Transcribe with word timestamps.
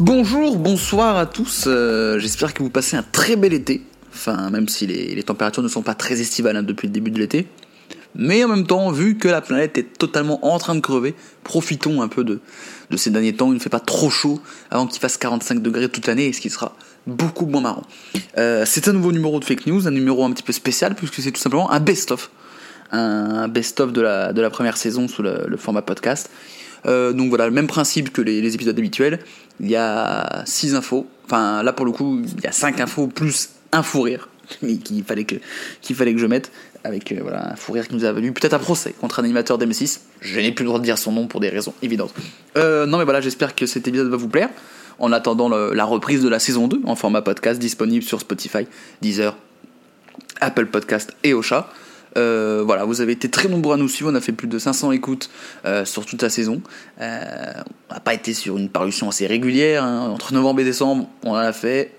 Bonjour, 0.00 0.56
bonsoir 0.56 1.16
à 1.16 1.26
tous. 1.26 1.64
euh, 1.66 2.18
J'espère 2.18 2.54
que 2.54 2.62
vous 2.62 2.70
passez 2.70 2.96
un 2.96 3.02
très 3.02 3.36
bel 3.36 3.52
été. 3.52 3.82
Enfin, 4.12 4.48
même 4.50 4.68
si 4.68 4.86
les, 4.86 5.22
températures 5.22 5.62
ne 5.62 5.68
sont 5.68 5.82
pas 5.82 5.94
très 5.94 6.20
estivales 6.20 6.56
hein, 6.56 6.62
depuis 6.62 6.86
le 6.88 6.92
début 6.92 7.10
de 7.10 7.18
l'été. 7.18 7.46
Mais 8.14 8.44
en 8.44 8.48
même 8.48 8.66
temps, 8.66 8.90
vu 8.92 9.18
que 9.18 9.26
la 9.28 9.40
planète 9.40 9.76
est 9.76 9.98
totalement 9.98 10.46
en 10.46 10.58
train 10.58 10.74
de 10.76 10.80
crever, 10.80 11.14
profitons 11.42 12.00
un 12.00 12.08
peu 12.08 12.22
de, 12.24 12.40
de 12.90 12.96
ces 12.96 13.10
derniers 13.10 13.34
temps. 13.34 13.48
Il 13.48 13.54
ne 13.54 13.58
fait 13.58 13.68
pas 13.68 13.80
trop 13.80 14.08
chaud 14.08 14.40
avant 14.70 14.86
qu'il 14.86 15.00
fasse 15.00 15.16
45 15.18 15.60
degrés 15.60 15.88
toute 15.88 16.06
l'année, 16.06 16.32
ce 16.32 16.40
qui 16.40 16.48
sera 16.48 16.76
beaucoup 17.06 17.46
moins 17.46 17.60
marrant. 17.60 17.82
Euh, 18.38 18.62
c'est 18.66 18.88
un 18.88 18.92
nouveau 18.92 19.12
numéro 19.12 19.40
de 19.40 19.44
fake 19.44 19.66
news, 19.66 19.86
un 19.88 19.90
numéro 19.90 20.24
un 20.24 20.30
petit 20.30 20.44
peu 20.44 20.52
spécial, 20.52 20.94
puisque 20.94 21.16
c'est 21.16 21.32
tout 21.32 21.40
simplement 21.40 21.70
un 21.70 21.80
best-of. 21.80 22.30
Un 22.92 23.48
best-of 23.48 23.92
de 23.92 24.00
la, 24.00 24.32
de 24.32 24.40
la 24.40 24.50
première 24.50 24.76
saison 24.76 25.08
sous 25.08 25.22
le 25.22 25.56
format 25.56 25.82
podcast. 25.82 26.30
Euh, 26.86 27.12
donc 27.12 27.28
voilà, 27.28 27.46
le 27.46 27.52
même 27.52 27.66
principe 27.66 28.12
que 28.12 28.22
les, 28.22 28.54
épisodes 28.54 28.78
habituels. 28.78 29.20
Il 29.60 29.70
y 29.70 29.76
a 29.76 30.42
6 30.46 30.74
infos. 30.74 31.06
Enfin, 31.26 31.62
là 31.62 31.72
pour 31.72 31.86
le 31.86 31.92
coup, 31.92 32.20
il 32.36 32.44
y 32.44 32.46
a 32.46 32.52
5 32.52 32.80
infos 32.80 33.06
plus 33.06 33.50
un 33.72 33.82
fou 33.82 34.02
rire 34.02 34.28
qu'il 34.84 35.04
fallait 35.04 35.24
que, 35.24 35.36
fallait 35.94 36.14
que 36.14 36.20
je 36.20 36.26
mette. 36.26 36.50
Avec 36.82 37.12
euh, 37.12 37.18
voilà, 37.22 37.52
un 37.52 37.56
fou 37.56 37.72
rire 37.72 37.88
qui 37.88 37.94
nous 37.94 38.04
a 38.04 38.12
valu 38.12 38.32
peut-être 38.32 38.52
un 38.52 38.58
procès 38.58 38.94
contre 39.00 39.20
un 39.20 39.24
animateur 39.24 39.58
d'M6. 39.58 40.00
Je 40.20 40.40
n'ai 40.40 40.52
plus 40.52 40.64
le 40.64 40.68
droit 40.68 40.80
de 40.80 40.84
dire 40.84 40.98
son 40.98 41.12
nom 41.12 41.26
pour 41.26 41.40
des 41.40 41.48
raisons 41.48 41.72
évidentes. 41.82 42.14
Euh, 42.56 42.84
non 42.84 42.98
mais 42.98 43.04
voilà, 43.04 43.20
j'espère 43.20 43.54
que 43.54 43.66
cet 43.66 43.88
épisode 43.88 44.08
va 44.08 44.16
vous 44.16 44.28
plaire. 44.28 44.50
En 45.00 45.10
attendant 45.10 45.48
la 45.48 45.84
reprise 45.84 46.22
de 46.22 46.28
la 46.28 46.38
saison 46.38 46.68
2 46.68 46.82
en 46.84 46.94
format 46.94 47.20
podcast 47.20 47.58
disponible 47.58 48.04
sur 48.04 48.20
Spotify, 48.20 48.68
Deezer, 49.02 49.36
Apple 50.40 50.66
Podcast 50.66 51.12
et 51.24 51.34
Ocha. 51.34 51.68
Euh, 52.16 52.62
voilà, 52.64 52.84
vous 52.84 53.00
avez 53.00 53.12
été 53.12 53.28
très 53.28 53.48
nombreux 53.48 53.74
à 53.74 53.76
nous 53.76 53.88
suivre, 53.88 54.10
on 54.10 54.14
a 54.14 54.20
fait 54.20 54.32
plus 54.32 54.48
de 54.48 54.58
500 54.58 54.92
écoutes 54.92 55.30
euh, 55.64 55.84
sur 55.84 56.06
toute 56.06 56.22
la 56.22 56.28
saison. 56.28 56.62
Euh, 57.00 57.52
on 57.90 57.94
n'a 57.94 58.00
pas 58.00 58.14
été 58.14 58.34
sur 58.34 58.56
une 58.56 58.68
parution 58.68 59.08
assez 59.08 59.26
régulière, 59.26 59.84
hein. 59.84 60.10
entre 60.12 60.32
novembre 60.32 60.60
et 60.60 60.64
décembre, 60.64 61.08
on 61.22 61.32
en 61.32 61.36
a 61.36 61.52
fait 61.52 61.92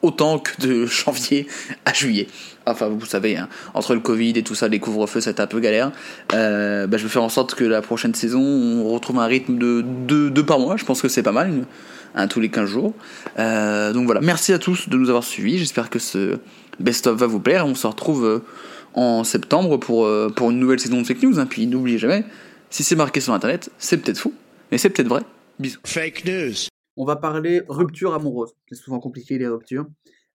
autant 0.00 0.38
que 0.38 0.60
de 0.60 0.86
janvier 0.86 1.46
à 1.84 1.92
juillet. 1.92 2.28
Enfin, 2.64 2.88
vous 2.88 3.04
savez, 3.04 3.36
hein, 3.36 3.48
entre 3.74 3.94
le 3.94 4.00
Covid 4.00 4.30
et 4.36 4.42
tout 4.42 4.54
ça, 4.54 4.68
les 4.68 4.78
couvre-feux, 4.78 5.20
c'était 5.20 5.40
un 5.40 5.46
peu 5.46 5.60
galère. 5.60 5.90
Bah, 6.30 6.86
je 6.96 7.02
vais 7.02 7.08
faire 7.08 7.24
en 7.24 7.28
sorte 7.28 7.54
que 7.54 7.64
la 7.64 7.82
prochaine 7.82 8.14
saison, 8.14 8.40
on 8.40 8.88
retrouve 8.88 9.18
un 9.18 9.26
rythme 9.26 9.58
de 9.58 9.84
2 10.06 10.30
deux 10.30 10.46
par 10.46 10.60
mois, 10.60 10.76
je 10.76 10.84
pense 10.84 11.02
que 11.02 11.08
c'est 11.08 11.24
pas 11.24 11.32
mal, 11.32 11.66
un 12.14 12.28
tous 12.28 12.40
les 12.40 12.50
15 12.50 12.68
jours. 12.68 12.94
Donc 13.36 14.06
voilà, 14.06 14.20
merci 14.20 14.52
à 14.52 14.60
tous 14.60 14.88
de 14.88 14.96
nous 14.96 15.08
avoir 15.08 15.24
suivis, 15.24 15.58
j'espère 15.58 15.90
que 15.90 15.98
ce 15.98 16.38
best-of 16.78 17.18
va 17.18 17.26
vous 17.26 17.40
plaire, 17.40 17.66
on 17.66 17.74
se 17.74 17.86
retrouve... 17.86 18.42
en 18.94 19.24
septembre 19.24 19.78
pour, 19.78 20.04
euh, 20.06 20.28
pour 20.28 20.50
une 20.50 20.58
nouvelle 20.58 20.80
saison 20.80 21.00
de 21.00 21.06
fake 21.06 21.22
news. 21.22 21.38
hein. 21.40 21.46
Puis 21.46 21.66
n'oubliez 21.66 21.98
jamais, 21.98 22.24
si 22.70 22.82
c'est 22.82 22.96
marqué 22.96 23.20
sur 23.20 23.32
internet, 23.34 23.70
c'est 23.78 23.98
peut-être 23.98 24.18
faux, 24.18 24.32
mais 24.70 24.78
c'est 24.78 24.90
peut-être 24.90 25.08
vrai. 25.08 25.22
Bisous. 25.58 25.78
Fake 25.84 26.24
news. 26.24 26.54
On 26.96 27.04
va 27.04 27.16
parler 27.16 27.62
rupture 27.68 28.14
amoureuse. 28.14 28.50
C'est 28.68 28.74
souvent 28.74 29.00
compliqué 29.00 29.38
les 29.38 29.46
ruptures, 29.48 29.86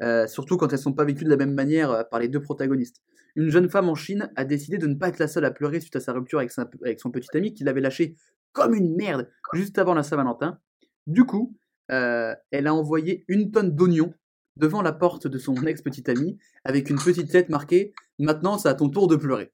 euh, 0.01 0.25
surtout 0.27 0.57
quand 0.57 0.71
elles 0.73 0.79
sont 0.79 0.93
pas 0.93 1.05
vécues 1.05 1.23
de 1.23 1.29
la 1.29 1.37
même 1.37 1.53
manière 1.53 1.91
euh, 1.91 2.03
par 2.09 2.19
les 2.19 2.27
deux 2.27 2.41
protagonistes. 2.41 3.01
Une 3.35 3.49
jeune 3.49 3.69
femme 3.69 3.89
en 3.89 3.95
Chine 3.95 4.31
a 4.35 4.43
décidé 4.45 4.79
de 4.79 4.87
ne 4.87 4.95
pas 4.95 5.09
être 5.09 5.19
la 5.19 5.27
seule 5.27 5.45
à 5.45 5.51
pleurer 5.51 5.79
suite 5.79 5.95
à 5.95 5.99
sa 5.99 6.13
rupture 6.13 6.39
avec, 6.39 6.51
sa- 6.51 6.67
avec 6.83 6.99
son 6.99 7.11
petit 7.11 7.29
ami 7.37 7.53
qui 7.53 7.63
l'avait 7.63 7.81
lâché 7.81 8.15
comme 8.53 8.73
une 8.73 8.95
merde 8.95 9.29
juste 9.53 9.77
avant 9.77 9.93
la 9.93 10.01
Saint-Valentin. 10.01 10.57
Du 11.05 11.25
coup, 11.25 11.55
euh, 11.91 12.33
elle 12.49 12.65
a 12.65 12.73
envoyé 12.73 13.23
une 13.27 13.51
tonne 13.51 13.75
d'oignons 13.75 14.13
devant 14.57 14.81
la 14.81 14.93
porte 14.93 15.27
de 15.27 15.37
son 15.37 15.55
ex-petit 15.65 16.09
ami 16.09 16.37
avec 16.63 16.89
une 16.89 16.97
petite 16.97 17.31
lettre 17.33 17.51
marquée 17.51 17.93
Maintenant, 18.19 18.57
c'est 18.57 18.69
à 18.69 18.73
ton 18.73 18.89
tour 18.89 19.07
de 19.07 19.15
pleurer. 19.15 19.51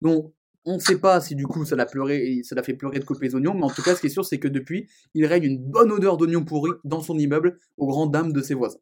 Donc, 0.00 0.32
on 0.64 0.76
ne 0.76 0.80
sait 0.80 0.98
pas 0.98 1.20
si 1.20 1.36
du 1.36 1.46
coup 1.46 1.64
ça 1.64 1.76
l'a 1.76 1.86
pleuré, 1.86 2.40
ça 2.42 2.54
l'a 2.54 2.62
fait 2.62 2.74
pleurer 2.74 2.98
de 2.98 3.04
couper 3.04 3.26
les 3.26 3.34
oignons, 3.34 3.54
mais 3.54 3.64
en 3.64 3.70
tout 3.70 3.82
cas, 3.82 3.94
ce 3.94 4.00
qui 4.00 4.08
est 4.08 4.10
sûr, 4.10 4.24
c'est 4.24 4.40
que 4.40 4.48
depuis, 4.48 4.90
il 5.14 5.24
règne 5.26 5.44
une 5.44 5.58
bonne 5.58 5.92
odeur 5.92 6.16
d'oignons 6.16 6.44
pourris 6.44 6.72
dans 6.84 7.00
son 7.00 7.18
immeuble, 7.18 7.58
aux 7.76 7.86
grandes 7.86 8.12
dames 8.12 8.32
de 8.32 8.42
ses 8.42 8.54
voisins. 8.54 8.80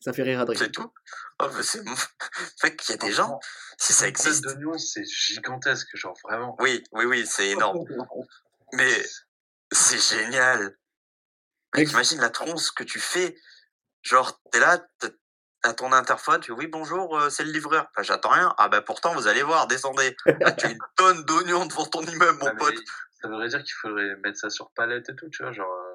Ça 0.00 0.12
fait 0.12 0.22
rire 0.22 0.40
Adrien. 0.40 0.58
C'est 0.58 0.70
tout? 0.70 0.90
Oh, 1.42 1.46
mais 1.54 1.62
c'est 1.62 1.82
fait 2.60 2.76
qu'il 2.76 2.94
y 2.94 2.98
a 2.98 3.06
des 3.06 3.12
gens, 3.12 3.38
si 3.76 3.92
ça 3.92 4.08
existe. 4.08 4.44
d'oignons, 4.44 4.78
c'est 4.78 5.04
gigantesque, 5.04 5.94
genre 5.96 6.16
vraiment. 6.24 6.56
Oui, 6.60 6.82
oui, 6.92 7.04
oui, 7.04 7.24
c'est 7.26 7.50
énorme. 7.50 7.84
Mais 8.72 9.02
c'est 9.70 9.98
génial. 9.98 10.76
Mec, 11.76 11.90
Imagine 11.92 12.20
la 12.20 12.30
tronce 12.30 12.70
que 12.70 12.84
tu 12.84 12.98
fais. 13.00 13.36
Genre, 14.02 14.40
t'es 14.50 14.60
là, 14.60 14.78
t'as- 14.98 15.08
à 15.62 15.74
ton 15.74 15.92
interphone, 15.92 16.40
tu 16.40 16.52
dis 16.52 16.58
oui, 16.58 16.66
bonjour, 16.68 17.18
euh, 17.18 17.28
c'est 17.28 17.44
le 17.44 17.50
livreur. 17.50 17.90
Bah, 17.96 18.02
j'attends 18.02 18.28
rien. 18.30 18.54
Ah, 18.56 18.68
bah, 18.68 18.80
pourtant, 18.82 19.14
vous 19.14 19.26
allez 19.26 19.42
voir, 19.42 19.66
descendez. 19.66 20.16
Ah, 20.44 20.52
tu 20.52 20.66
as 20.66 20.70
une 20.70 20.78
tonne 20.96 21.24
d'oignons 21.24 21.66
devant 21.66 21.84
ton 21.86 22.02
immeuble, 22.02 22.38
mon 22.38 22.46
Ah, 22.48 22.54
pote. 22.54 22.74
Ça 23.20 23.28
voudrait 23.28 23.48
dire 23.48 23.62
qu'il 23.64 23.74
faudrait 23.80 24.14
mettre 24.16 24.38
ça 24.38 24.48
sur 24.50 24.70
palette 24.72 25.08
et 25.08 25.16
tout, 25.16 25.28
tu 25.30 25.42
vois, 25.42 25.52
genre. 25.52 25.72
euh, 25.72 25.92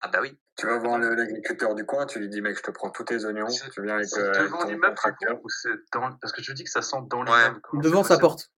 Ah, 0.00 0.08
bah 0.08 0.20
oui. 0.22 0.38
Tu 0.56 0.66
vas 0.66 0.78
voir 0.78 0.96
le- 0.98 1.14
l'agriculteur 1.14 1.74
du 1.74 1.84
coin, 1.84 2.06
tu 2.06 2.18
lui 2.20 2.28
dis, 2.30 2.40
mec, 2.40 2.56
je 2.56 2.62
te 2.62 2.70
prends 2.70 2.90
tous 2.90 3.04
tes 3.04 3.24
oignons, 3.26 3.46
tu 3.74 3.82
viens 3.82 3.96
avec, 3.96 4.08
C'est 4.08 4.20
euh, 4.20 4.30
avec 4.32 4.44
devant 4.50 4.64
ton, 4.64 4.94
tracteur. 4.94 5.34
bon, 5.34 5.40
ou 5.44 5.48
c'est 5.50 5.68
dans... 5.92 6.12
Parce 6.16 6.32
que 6.32 6.40
tu 6.40 6.54
dis 6.54 6.64
que 6.64 6.70
ça 6.70 6.80
sent 6.80 6.96
dans 7.10 7.22
l'immeuble. 7.22 7.60
devant 7.74 8.02
sa 8.04 8.18
porte, 8.18 8.50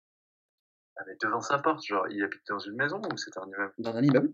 Ah, 0.97 1.03
mais 1.09 1.17
devant 1.21 1.41
sa 1.41 1.59
porte, 1.59 1.85
genre, 1.85 2.07
il 2.11 2.23
habite 2.23 2.43
dans 2.49 2.61
une 2.61 2.77
maison 2.77 3.01
ou 3.13 3.17
c'est 3.17 3.37
un 3.39 3.47
immeuble? 3.47 3.75
Dans 3.79 3.97
un 3.97 4.03
immeuble. 4.03 4.31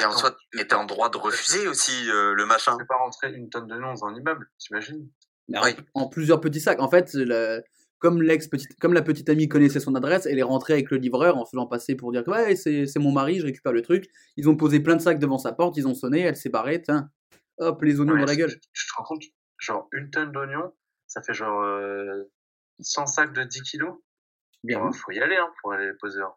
Et 0.00 0.04
en 0.04 0.10
soi, 0.12 0.36
mais 0.54 0.66
t'es 0.66 0.74
en 0.74 0.86
droit 0.86 1.08
de 1.10 1.16
refuser 1.18 1.68
aussi 1.68 2.10
euh, 2.10 2.34
le 2.34 2.46
machin. 2.46 2.72
Tu 2.72 2.78
peux 2.78 2.86
pas 2.86 2.96
rentrer 2.96 3.32
une 3.32 3.48
tonne 3.48 3.66
d'oignons 3.66 3.92
dans 3.94 4.06
un 4.06 4.14
immeuble, 4.14 4.50
t'imagines 4.58 5.08
Mais 5.48 5.58
Oui. 5.62 5.76
en, 5.94 6.02
en 6.02 6.08
plusieurs 6.08 6.40
petits 6.40 6.60
sacs. 6.60 6.80
En 6.80 6.88
fait, 6.90 7.12
le- 7.14 7.62
comme, 8.00 8.20
l'ex 8.22 8.48
petite, 8.48 8.76
comme 8.80 8.92
la 8.92 9.02
petite 9.02 9.28
amie 9.28 9.48
connaissait 9.48 9.80
son 9.80 9.94
adresse, 9.94 10.26
elle 10.26 10.38
est 10.38 10.42
rentrée 10.42 10.72
avec 10.74 10.90
le 10.90 10.96
livreur 10.98 11.36
en 11.38 11.46
faisant 11.46 11.66
passer 11.66 11.94
pour 11.94 12.10
dire 12.12 12.24
que 12.24 12.30
ouais, 12.30 12.56
c'est 12.56 12.86
c'est 12.86 12.98
mon 12.98 13.12
mari, 13.12 13.38
je 13.38 13.46
récupère 13.46 13.72
le 13.72 13.82
truc. 13.82 14.06
Ils 14.36 14.48
ont 14.48 14.56
posé 14.56 14.80
plein 14.80 14.96
de 14.96 15.00
sacs 15.00 15.18
devant 15.18 15.38
sa 15.38 15.52
porte, 15.52 15.76
ils 15.76 15.86
ont 15.86 15.94
sonné, 15.94 16.20
elle 16.20 16.36
s'est 16.36 16.50
barrée, 16.50 16.82
tiens, 16.82 17.10
hop, 17.58 17.80
les 17.82 18.00
oignons 18.00 18.14
Ouais, 18.14 18.20
dans 18.20 18.26
la 18.26 18.36
gueule. 18.36 18.50
Tu, 18.72 18.86
te 18.86 18.92
rends 18.96 19.04
compte, 19.04 19.22
genre, 19.58 19.88
une 19.92 20.10
tonne 20.10 20.32
d'oignons, 20.32 20.72
ça 21.06 21.22
fait 21.22 21.32
genre 21.34 21.62
euh, 21.62 22.24
100 22.80 23.06
sacs 23.06 23.32
de 23.32 23.44
10 23.44 23.62
kilos. 23.62 23.94
Bien 24.64 24.90
faut 24.92 25.12
y 25.12 25.20
aller, 25.20 25.36
hein, 25.36 25.48
pour 25.62 25.72
aller 25.72 25.86
les 25.86 25.94
poser. 25.94 26.20
hein. 26.20 26.32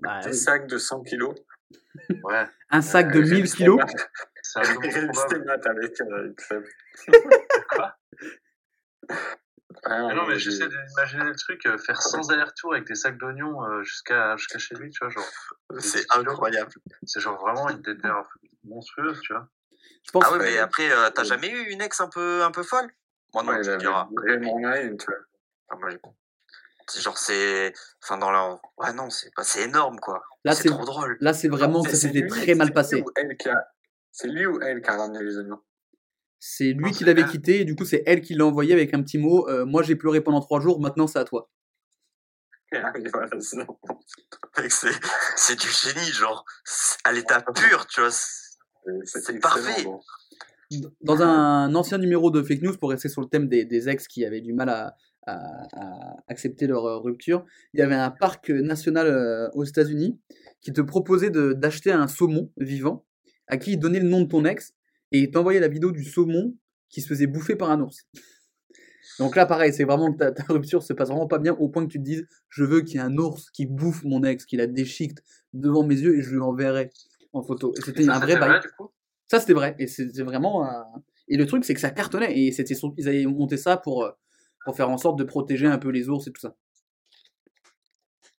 Bah, 0.00 0.20
Des 0.20 0.30
oui. 0.30 0.36
sacs 0.36 0.66
de 0.66 0.76
100 0.78 1.02
kilos. 1.04 1.34
Ouais, 2.22 2.46
Un 2.70 2.82
sac 2.82 3.12
de 3.12 3.20
Euh, 3.20 3.24
1000 3.24 3.50
kilos. 3.52 3.80
c'est 4.42 4.58
un 4.60 4.62
avec, 4.64 6.00
euh, 6.00 6.34
Seb. 6.38 6.64
Quoi 7.68 7.96
Ah, 9.84 10.14
non, 10.14 10.26
mais 10.26 10.38
j'essaie 10.38 10.68
d'imaginer 10.68 11.24
le 11.24 11.34
truc, 11.36 11.64
euh, 11.66 11.78
faire 11.78 12.02
100 12.02 12.30
allers-retours 12.30 12.74
avec 12.74 12.86
des 12.86 12.94
sacs 12.94 13.16
d'oignons 13.18 13.64
euh, 13.64 13.82
jusqu'à 13.82 14.36
jusqu'à 14.36 14.58
chez 14.58 14.74
lui, 14.74 14.90
tu 14.90 14.98
vois, 15.00 15.10
genre. 15.10 15.28
C'est 15.78 16.04
incroyable. 16.10 16.70
C'est 17.06 17.20
genre 17.20 17.38
vraiment 17.40 17.68
une 17.70 17.80
déterre 17.80 18.24
monstrueuse, 18.64 19.20
tu 19.22 19.32
vois. 19.32 19.48
Je 20.04 20.10
pense 20.10 20.24
Ah 20.26 20.32
oui, 20.32 20.38
que- 20.38 20.44
mais 20.44 20.58
après, 20.58 20.90
euh, 20.90 21.10
t'as 21.10 21.24
jamais 21.24 21.48
eu 21.50 21.70
une 21.70 21.80
ex 21.80 22.00
un 22.00 22.08
peu, 22.08 22.42
un 22.42 22.50
peu 22.50 22.62
folle? 22.62 22.90
Moi 23.32 23.42
non, 23.44 23.52
Ouais, 23.52 23.60
tu 23.62 23.70
me 23.70 23.76
diras. 23.78 24.08
vraiment 24.12 24.54
rien, 24.56 24.96
tu 24.96 25.06
vois. 25.06 25.14
Ah, 25.70 25.76
moi, 25.76 25.90
genre, 26.98 27.18
c'est. 27.18 27.72
Enfin, 28.02 28.18
dans 28.18 28.30
la. 28.30 28.60
Ouais, 28.76 28.92
non, 28.92 29.08
c'est 29.08 29.32
pas... 29.34 29.44
c'est 29.44 29.62
énorme, 29.62 29.98
quoi. 30.00 30.22
Là, 30.44 30.54
c'est 30.54 30.68
trop 30.68 30.84
drôle. 30.84 31.16
là, 31.20 31.34
c'est 31.34 31.48
vraiment 31.48 31.82
que 31.82 31.90
ça 31.90 31.96
s'était 31.96 32.26
très 32.26 32.54
mal 32.54 32.68
c'est 32.68 32.74
passé. 32.74 32.96
lui 32.96 33.02
ou 33.02 33.10
elle 33.16 33.36
qui 33.36 33.48
a- 33.48 33.66
C'est 34.12 34.28
lui 34.28 34.46
ou 34.46 34.60
elle 34.62 34.80
qui 34.82 34.88
a 34.90 34.96
ramené 34.96 35.22
les 35.22 35.36
oignons? 35.38 35.60
C'est 36.38 36.72
lui 36.72 36.90
qui 36.92 37.04
l'avait 37.04 37.24
quitté, 37.26 37.60
et 37.60 37.64
du 37.66 37.74
coup, 37.76 37.84
c'est 37.84 38.02
elle 38.06 38.22
qui 38.22 38.34
l'a 38.34 38.46
envoyé 38.46 38.72
avec 38.72 38.94
un 38.94 39.02
petit 39.02 39.18
mot 39.18 39.46
euh, 39.48 39.66
Moi, 39.66 39.82
j'ai 39.82 39.94
pleuré 39.96 40.22
pendant 40.22 40.40
trois 40.40 40.60
jours, 40.60 40.80
maintenant, 40.80 41.06
c'est 41.06 41.18
à 41.18 41.24
toi. 41.24 41.50
Ah 42.72 42.92
voilà, 43.12 43.28
c'est- 44.68 45.60
du 45.60 45.68
génie, 45.68 46.12
genre. 46.12 46.44
À 47.04 47.12
l'état 47.12 47.42
pur, 47.42 47.86
tu 47.88 48.00
vois. 48.00 48.10
c'est- 48.12 49.40
parfait. 49.40 49.82
bon. 49.82 50.00
Dans 51.00 51.20
un 51.20 51.74
ancien 51.74 51.98
numéro 51.98 52.30
de 52.30 52.42
fake 52.44 52.62
news, 52.62 52.76
pour 52.78 52.90
rester 52.90 53.08
sur 53.08 53.20
le 53.22 53.26
thème 53.26 53.48
des, 53.48 53.64
des 53.64 53.88
ex 53.88 54.06
qui 54.06 54.24
avaient 54.24 54.40
du 54.40 54.52
mal 54.52 54.68
à, 54.68 54.94
à- 55.26 55.66
à 55.72 56.16
accepter 56.28 56.66
leur 56.66 56.84
euh, 56.86 56.98
rupture, 56.98 57.44
il 57.74 57.80
y 57.80 57.82
avait 57.82 57.94
un 57.94 58.10
parc 58.10 58.50
national 58.50 59.06
euh, 59.06 59.48
aux 59.54 59.64
États-Unis 59.64 60.18
qui 60.60 60.72
te 60.72 60.80
proposait 60.80 61.30
d'acheter 61.30 61.92
un 61.92 62.08
saumon 62.08 62.50
vivant 62.56 63.04
à 63.46 63.56
qui 63.56 63.76
donner 63.76 64.00
le 64.00 64.08
nom 64.08 64.20
de 64.22 64.26
ton 64.28 64.44
ex 64.44 64.72
et 65.12 65.18
il 65.20 65.30
t'envoyait 65.30 65.60
la 65.60 65.68
vidéo 65.68 65.90
du 65.92 66.04
saumon 66.04 66.54
qui 66.88 67.00
se 67.00 67.08
faisait 67.08 67.26
bouffer 67.26 67.56
par 67.56 67.70
un 67.70 67.80
ours. 67.80 68.06
Donc 69.18 69.36
là, 69.36 69.44
pareil, 69.46 69.72
c'est 69.72 69.84
vraiment 69.84 70.12
que 70.12 70.18
ta, 70.18 70.32
ta 70.32 70.44
rupture 70.52 70.82
se 70.82 70.92
passe 70.92 71.08
vraiment 71.08 71.26
pas 71.26 71.38
bien 71.38 71.54
au 71.54 71.68
point 71.68 71.84
que 71.86 71.90
tu 71.92 71.98
te 71.98 72.04
dises 72.04 72.26
je 72.48 72.64
veux 72.64 72.80
qu'il 72.82 72.94
y 72.94 72.98
ait 72.98 73.00
un 73.00 73.16
ours 73.18 73.50
qui 73.50 73.66
bouffe 73.66 74.02
mon 74.04 74.22
ex, 74.22 74.44
qui 74.46 74.56
la 74.56 74.66
déchiquette 74.66 75.22
devant 75.52 75.84
mes 75.84 75.96
yeux 75.98 76.16
et 76.18 76.22
je 76.22 76.30
lui 76.30 76.40
enverrai 76.40 76.90
en 77.32 77.42
photo. 77.42 77.72
C'était 77.84 78.08
un 78.08 78.18
vrai 78.20 78.34
bail. 78.40 78.60
Ça, 79.28 79.38
c'était 79.40 79.52
vrai. 79.52 79.76
Et 79.78 79.86
c'était 79.86 80.22
vraiment. 80.22 80.64
un- 80.64 80.84
Et 81.28 81.36
le 81.36 81.46
truc, 81.46 81.64
c'est 81.64 81.74
que 81.74 81.80
ça 81.80 81.90
cartonnait. 81.90 82.36
Et 82.38 82.50
c'était 82.52 82.74
ils 82.96 83.08
avaient 83.08 83.24
monté 83.26 83.56
ça 83.56 83.76
pour, 83.76 84.04
euh, 84.04 84.10
pour 84.64 84.76
faire 84.76 84.90
en 84.90 84.98
sorte 84.98 85.18
de 85.18 85.24
protéger 85.24 85.66
un 85.66 85.78
peu 85.78 85.88
les 85.88 86.08
ours 86.08 86.26
et 86.26 86.32
tout 86.32 86.40
ça. 86.40 86.54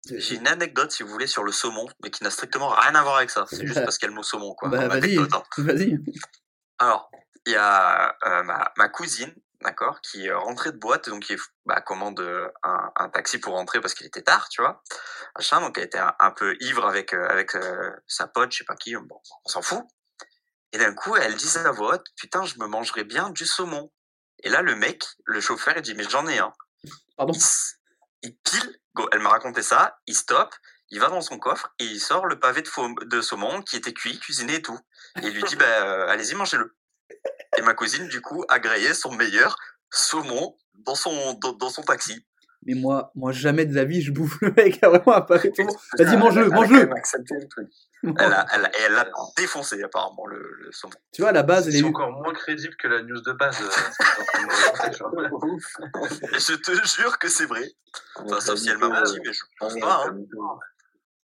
J'ai 0.10 0.36
une 0.36 0.48
anecdote, 0.48 0.92
si 0.92 1.04
vous 1.04 1.10
voulez, 1.10 1.28
sur 1.28 1.44
le 1.44 1.52
saumon, 1.52 1.88
mais 2.02 2.10
qui 2.10 2.24
n'a 2.24 2.32
strictement 2.32 2.70
rien 2.70 2.96
à 2.96 3.04
voir 3.04 3.18
avec 3.18 3.30
ça. 3.30 3.46
C'est 3.48 3.66
juste 3.66 3.76
Bah. 3.76 3.82
parce 3.86 3.98
qu'il 3.98 4.08
y 4.08 4.10
a 4.10 4.10
le 4.10 4.16
mot 4.16 4.24
saumon, 4.24 4.54
quoi. 4.56 4.70
Bah, 4.70 4.88
vas-y, 4.88 5.18
hein. 5.18 5.28
Alors, 6.80 7.12
il 7.46 7.54
y 7.54 7.56
a 7.56 8.16
euh, 8.26 8.44
ma, 8.44 8.72
ma 8.78 8.90
cousine, 8.90 9.34
d'accord, 9.62 10.02
qui 10.02 10.26
est 10.26 10.34
rentrée 10.34 10.72
de 10.72 10.78
boîte, 10.78 11.10
donc 11.10 11.24
qui 11.24 11.36
bah, 11.66 11.82
commande 11.82 12.20
euh, 12.20 12.50
un, 12.64 12.92
un 12.96 13.10
taxi 13.10 13.40
pour 13.40 13.54
rentrer 13.54 13.80
parce 13.80 13.94
qu'il 13.94 14.08
était 14.08 14.24
tard, 14.24 14.50
tu 14.50 14.62
vois. 14.62 14.82
Machin, 15.36 15.62
donc 15.62 15.78
elle 15.78 15.86
était 15.86 16.00
un, 16.00 16.16
un 16.20 16.32
peu 16.32 16.56
ivre 16.60 16.86
avec 16.88 17.14
euh, 17.14 17.28
avec 17.30 17.56
euh, 17.56 17.92
sa 18.08 18.28
pote, 18.28 18.52
je 18.52 18.60
sais 18.60 18.64
pas 18.66 18.76
qui, 18.76 18.96
bon, 18.96 19.20
on 19.46 19.50
s'en 19.50 19.62
fout. 19.62 19.84
Et 20.74 20.78
d'un 20.78 20.94
coup, 20.94 21.16
elle 21.16 21.36
dit 21.36 21.58
à 21.58 21.72
voix 21.72 21.96
haute, 21.96 22.06
putain, 22.16 22.46
je 22.46 22.58
me 22.58 22.66
mangerais 22.66 23.04
bien 23.04 23.30
du 23.30 23.46
saumon. 23.46 23.92
Et 24.44 24.50
là, 24.50 24.62
le 24.62 24.76
mec, 24.76 25.04
le 25.26 25.42
chauffeur, 25.42 25.74
il 25.78 25.82
dit, 25.82 25.94
mais 25.94 26.04
j'en 26.10 26.28
ai 26.28 26.40
un. 26.40 26.54
Pardon. 27.18 27.34
Il, 28.24 28.36
pile, 28.38 28.80
go, 28.96 29.08
elle 29.12 29.20
m'a 29.20 29.30
raconté 29.30 29.62
ça, 29.62 30.00
il 30.08 30.16
stoppe, 30.16 30.54
il 30.90 31.00
va 31.00 31.08
dans 31.08 31.22
son 31.22 31.40
coffre 31.40 31.74
et 31.80 31.86
il 31.86 32.00
sort 32.00 32.26
le 32.26 32.40
pavé 32.40 32.62
de, 32.62 33.06
de 33.06 33.22
saumon 33.22 33.62
qui 33.62 33.78
était 33.78 33.94
cuit, 33.94 34.20
cuisiné 34.20 34.56
et 34.56 34.62
tout. 34.62 34.80
Et 35.22 35.28
il 35.28 35.34
lui 35.34 35.44
dit, 35.44 35.56
bah, 35.56 35.66
euh, 35.66 36.08
allez-y, 36.08 36.36
mangez-le. 36.36 36.76
Et 37.58 37.62
ma 37.62 37.74
cousine, 37.74 38.08
du 38.08 38.22
coup, 38.22 38.44
a 38.50 38.60
grillé 38.60 38.94
son 38.94 39.12
meilleur 39.12 39.58
saumon 39.90 40.58
dans 40.74 40.96
son, 40.96 41.34
dans, 41.34 41.54
dans 41.54 41.70
son 41.70 41.84
taxi. 41.84 42.26
Mais 42.68 42.76
moi, 42.76 43.12
moi, 43.16 43.32
jamais 43.32 43.66
de 43.66 43.74
la 43.76 43.86
vie, 43.86 44.02
je 44.04 44.12
bouffe 44.12 44.38
le 44.42 44.52
mec 44.52 44.84
a 44.84 44.90
vraiment 44.90 45.16
un 45.18 45.22
pavé 45.22 45.50
de 45.50 45.56
saumon. 45.56 45.76
Vas-y, 45.98 46.18
mange-le, 46.18 46.46
Elle 46.46 46.52
a 46.52 46.56
mange-le. 46.56 46.78
quand 46.80 46.84
même 46.88 46.94
accepté 46.94 47.36
le 47.36 47.48
truc. 47.48 47.68
Elle 48.04 48.34
a, 48.34 48.46
elle, 48.54 48.66
a- 48.66 48.70
et 48.70 48.82
elle 48.86 48.94
l'a 48.94 49.08
défoncé, 49.38 49.82
apparemment, 49.84 50.26
le, 50.28 50.38
le 50.60 50.72
saumon. 50.72 50.94
Tu 51.12 51.22
vois, 51.22 51.30
à 51.30 51.34
la 51.34 51.44
base, 51.44 51.68
elle 51.68 51.74
C'est 51.74 51.80
est... 51.80 51.84
encore 51.84 52.12
moins 52.12 52.34
crédible 52.34 52.76
que 52.76 52.88
la 52.88 53.02
news 53.02 53.22
de 53.22 53.32
base. 53.32 53.58
euh. 53.62 53.70
Et 56.34 56.40
je 56.40 56.54
te 56.56 56.72
jure 57.02 57.18
que 57.20 57.28
c'est 57.30 57.46
vrai. 57.46 57.64
Enfin, 58.16 58.40
sauf 58.40 58.58
si 58.60 58.70
elle 58.70 58.78
m'a 58.78 58.90
menti, 58.90 59.18
mais 59.26 59.34
je 59.34 59.42
pense 59.60 59.80
pas. 59.80 60.04
Hein. 60.08 60.16
tout. 60.32 60.60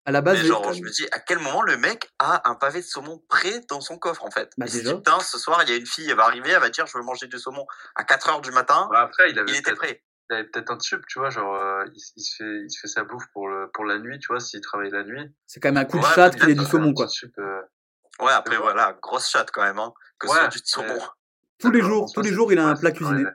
à 0.05 0.11
la 0.11 0.21
base, 0.21 0.35
Mais 0.35 0.41
elle- 0.41 0.47
genre, 0.47 0.73
je 0.73 0.81
me 0.81 0.89
dis, 0.89 1.05
à 1.11 1.19
quel 1.19 1.39
moment 1.39 1.61
le 1.61 1.77
mec 1.77 2.09
a 2.19 2.49
un 2.49 2.55
pavé 2.55 2.79
de 2.81 2.85
saumon 2.85 3.21
prêt 3.29 3.61
dans 3.69 3.81
son 3.81 3.97
coffre, 3.97 4.23
en 4.25 4.31
fait? 4.31 4.49
Bah, 4.57 4.65
Il 4.67 4.73
déjà. 4.73 4.91
dit, 4.91 4.95
putain, 4.97 5.19
ce 5.19 5.37
soir, 5.37 5.61
il 5.63 5.69
y 5.69 5.73
a 5.73 5.75
une 5.75 5.85
fille, 5.85 6.09
elle 6.09 6.15
va 6.17 6.23
arriver, 6.25 6.51
elle 6.51 6.59
va 6.61 6.69
dire, 6.69 6.85
je 6.87 6.97
veux 6.97 7.03
manger 7.03 7.27
du 7.27 7.37
saumon 7.39 7.65
à 7.95 8.03
4 8.03 8.29
heures 8.29 8.41
du 8.41 8.51
matin. 8.51 8.87
Bah, 8.91 9.01
après, 9.01 9.31
il 9.31 9.39
avait 9.39 9.51
Il 9.51 9.57
était 9.57 9.73
prêt. 9.73 10.03
Il 10.29 10.33
avait 10.35 10.43
peut-être 10.45 10.71
un 10.71 10.77
tube, 10.77 11.01
tu 11.07 11.19
vois, 11.19 11.29
genre, 11.29 11.55
euh, 11.55 11.85
il, 11.93 12.01
il 12.15 12.21
se 12.21 12.35
fait, 12.35 12.61
il 12.63 12.69
se 12.69 12.79
fait 12.81 12.87
sa 12.87 13.03
bouffe 13.03 13.25
pour, 13.33 13.47
le, 13.47 13.69
pour 13.73 13.85
la 13.85 13.97
nuit, 13.99 14.19
tu 14.19 14.27
vois, 14.27 14.39
s'il 14.39 14.61
travaille 14.61 14.89
la 14.91 15.03
nuit. 15.03 15.33
c'est 15.45 15.59
quand 15.59 15.69
même 15.69 15.77
un 15.77 15.85
coup 15.85 15.97
de 15.97 16.03
Ouais, 16.03 16.13
chatte 16.13 16.35
qu'il 16.35 16.49
ait 16.49 16.55
du 16.55 16.65
saumon, 16.65 16.93
quoi. 16.93 17.07
tube, 17.07 17.31
euh, 17.39 17.61
Ouais, 18.19 18.31
après, 18.31 18.57
voilà, 18.57 18.97
grosse 19.01 19.29
chatte 19.29 19.51
quand 19.51 19.63
même, 19.63 19.79
hein, 19.79 19.93
que 20.19 20.27
ce 20.27 20.33
Ouais, 20.33 20.39
soit 20.39 20.47
du 20.47 20.59
saumon. 20.63 20.99
Tous 21.59 21.71
les 21.71 21.81
jours, 21.81 22.11
tous 22.13 22.21
les 22.21 22.33
jours, 22.33 22.51
il 22.51 22.59
a 22.59 22.67
un 22.67 22.75
plat 22.75 22.91
cuisiné. 22.91 23.25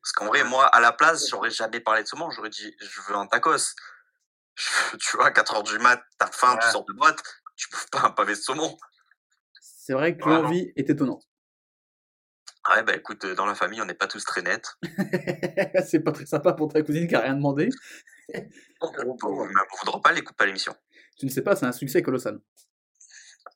Parce 0.00 0.12
qu'en 0.12 0.26
vrai, 0.26 0.42
moi, 0.44 0.66
à 0.66 0.80
la 0.80 0.92
place, 0.92 1.28
j'aurais 1.28 1.50
jamais 1.50 1.80
parlé 1.80 2.02
de 2.02 2.08
saumon, 2.08 2.30
j'aurais 2.30 2.50
dit, 2.50 2.74
je 2.80 3.00
veux 3.02 3.14
un 3.16 3.26
tacos. 3.26 3.74
Je- 4.54 4.96
tu 4.98 5.16
vois, 5.16 5.26
à 5.26 5.30
4 5.30 5.54
heures 5.54 5.62
du 5.62 5.78
mat, 5.78 6.02
t'as 6.18 6.26
faim, 6.30 6.58
tu 6.60 6.68
sors 6.68 6.84
de 6.84 6.92
boîte, 6.92 7.22
tu 7.56 7.68
bouffes 7.70 7.88
pas 7.90 8.02
un 8.02 8.10
pavé 8.10 8.34
de 8.34 8.38
saumon. 8.40 8.76
C'est 9.60 9.94
vrai 9.94 10.16
que 10.16 10.24
Ouais, 10.24 10.30
l'envie 10.42 10.72
est 10.76 10.90
étonnante. 10.90 11.22
Ouais, 12.70 12.82
bah 12.84 12.94
écoute, 12.94 13.24
euh, 13.24 13.34
dans 13.34 13.46
la 13.46 13.54
famille, 13.54 13.82
on 13.82 13.84
n'est 13.84 13.94
pas 13.94 14.06
tous 14.06 14.24
très 14.24 14.42
nets. 14.42 14.76
c'est 15.86 16.00
pas 16.00 16.12
très 16.12 16.26
sympa 16.26 16.52
pour 16.52 16.72
ta 16.72 16.82
cousine 16.82 17.08
qui 17.08 17.14
a 17.14 17.20
rien 17.20 17.34
demandé. 17.34 17.68
On 18.80 18.90
ne 18.90 19.78
voudra 19.80 20.00
pas, 20.00 20.12
elle 20.12 20.18
écoute 20.18 20.36
pas 20.36 20.46
l'émission. 20.46 20.74
Tu 21.18 21.26
ne 21.26 21.30
sais 21.30 21.42
pas, 21.42 21.56
c'est 21.56 21.66
un 21.66 21.72
succès 21.72 22.02
colossal. 22.02 22.40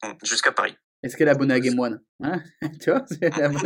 Hum, 0.02 0.16
Jusqu'à 0.24 0.52
Paris. 0.52 0.76
Est-ce 1.02 1.16
qu'elle 1.16 1.28
est 1.28 1.32
abonnée 1.32 1.54
à 1.54 1.60
Game 1.60 1.78
One? 1.78 2.02
Hein? 2.22 2.42
Tu 2.80 2.90
vois, 2.90 3.04
est 3.20 3.26
à 3.26 3.48
Game 3.48 3.56
One? 3.56 3.62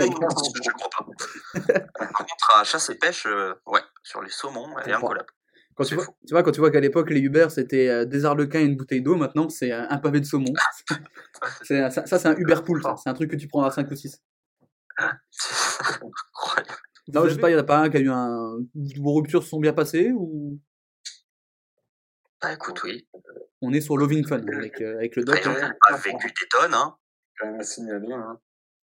Je 0.62 0.70
crois 0.70 0.90
pas. 0.90 1.80
Par 1.98 2.12
contre, 2.12 2.56
à 2.56 2.64
chasse 2.64 2.90
et 2.90 2.96
pêche, 2.96 3.26
euh, 3.26 3.54
ouais, 3.66 3.80
sur 4.02 4.22
les 4.22 4.30
saumons, 4.30 4.78
elle 4.78 4.90
est 4.90 4.94
incollable. 4.94 5.28
Quand 5.74 5.84
tu, 5.84 5.94
vois, 5.94 6.04
fou. 6.04 6.14
tu 6.26 6.34
vois, 6.34 6.42
quand 6.42 6.52
tu 6.52 6.60
vois 6.60 6.70
qu'à 6.70 6.80
l'époque, 6.80 7.08
les 7.08 7.20
Uber, 7.20 7.46
c'était 7.48 7.88
euh, 7.88 8.04
des 8.04 8.26
arlequins 8.26 8.60
et 8.60 8.64
une 8.64 8.76
bouteille 8.76 9.00
d'eau, 9.00 9.16
maintenant, 9.16 9.48
c'est 9.48 9.72
un 9.72 9.96
pavé 9.98 10.20
de 10.20 10.26
saumon. 10.26 10.52
Ça, 11.62 11.88
ça, 11.90 12.04
c'est 12.06 12.26
un 12.26 12.36
Uber 12.36 12.56
pool, 12.64 12.82
ça. 12.82 12.96
C'est 13.02 13.08
un 13.08 13.14
truc 13.14 13.30
que 13.30 13.36
tu 13.36 13.48
prends 13.48 13.64
à 13.64 13.70
5 13.70 13.90
ou 13.90 13.96
6. 13.96 14.20
C'est 15.30 15.84
incroyable. 15.84 16.76
Non, 17.12 17.24
je 17.24 17.34
sais 17.34 17.40
pas, 17.40 17.50
il 17.50 17.54
y 17.54 17.56
en 17.56 17.60
a 17.60 17.64
pas 17.64 17.78
un 17.78 17.90
qui 17.90 17.96
a 17.96 18.00
eu 18.00 18.10
un. 18.10 18.58
Vos 18.98 19.14
ruptures 19.14 19.42
se 19.42 19.48
sont 19.48 19.60
bien 19.60 19.72
passées 19.72 20.12
ou? 20.12 20.60
Bah 22.40 22.52
écoute, 22.52 22.82
oui. 22.84 23.06
On 23.60 23.72
est 23.72 23.80
sur 23.80 23.96
Loving 23.96 24.26
Fun 24.26 24.42
avec, 24.46 24.80
euh, 24.80 24.96
avec 24.96 25.16
le 25.16 25.24
doc. 25.24 25.40
Hein. 25.44 25.72
on 25.90 25.94
a 25.94 25.96
vécu 25.98 26.26
des 26.28 26.48
tonnes, 26.48 26.74
hein. 26.74 26.96
Quand 27.38 27.50
même 27.50 27.60
à 27.60 27.64
signaler. 27.64 28.12
Hein. 28.12 28.40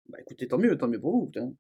Bah 0.10 0.18
écoutez, 0.22 0.48
tant 0.48 0.58
mieux, 0.58 0.78
tant 0.78 0.88
mieux 0.88 1.00
pour 1.00 1.12
vous. 1.12 1.26
putain. 1.28 1.52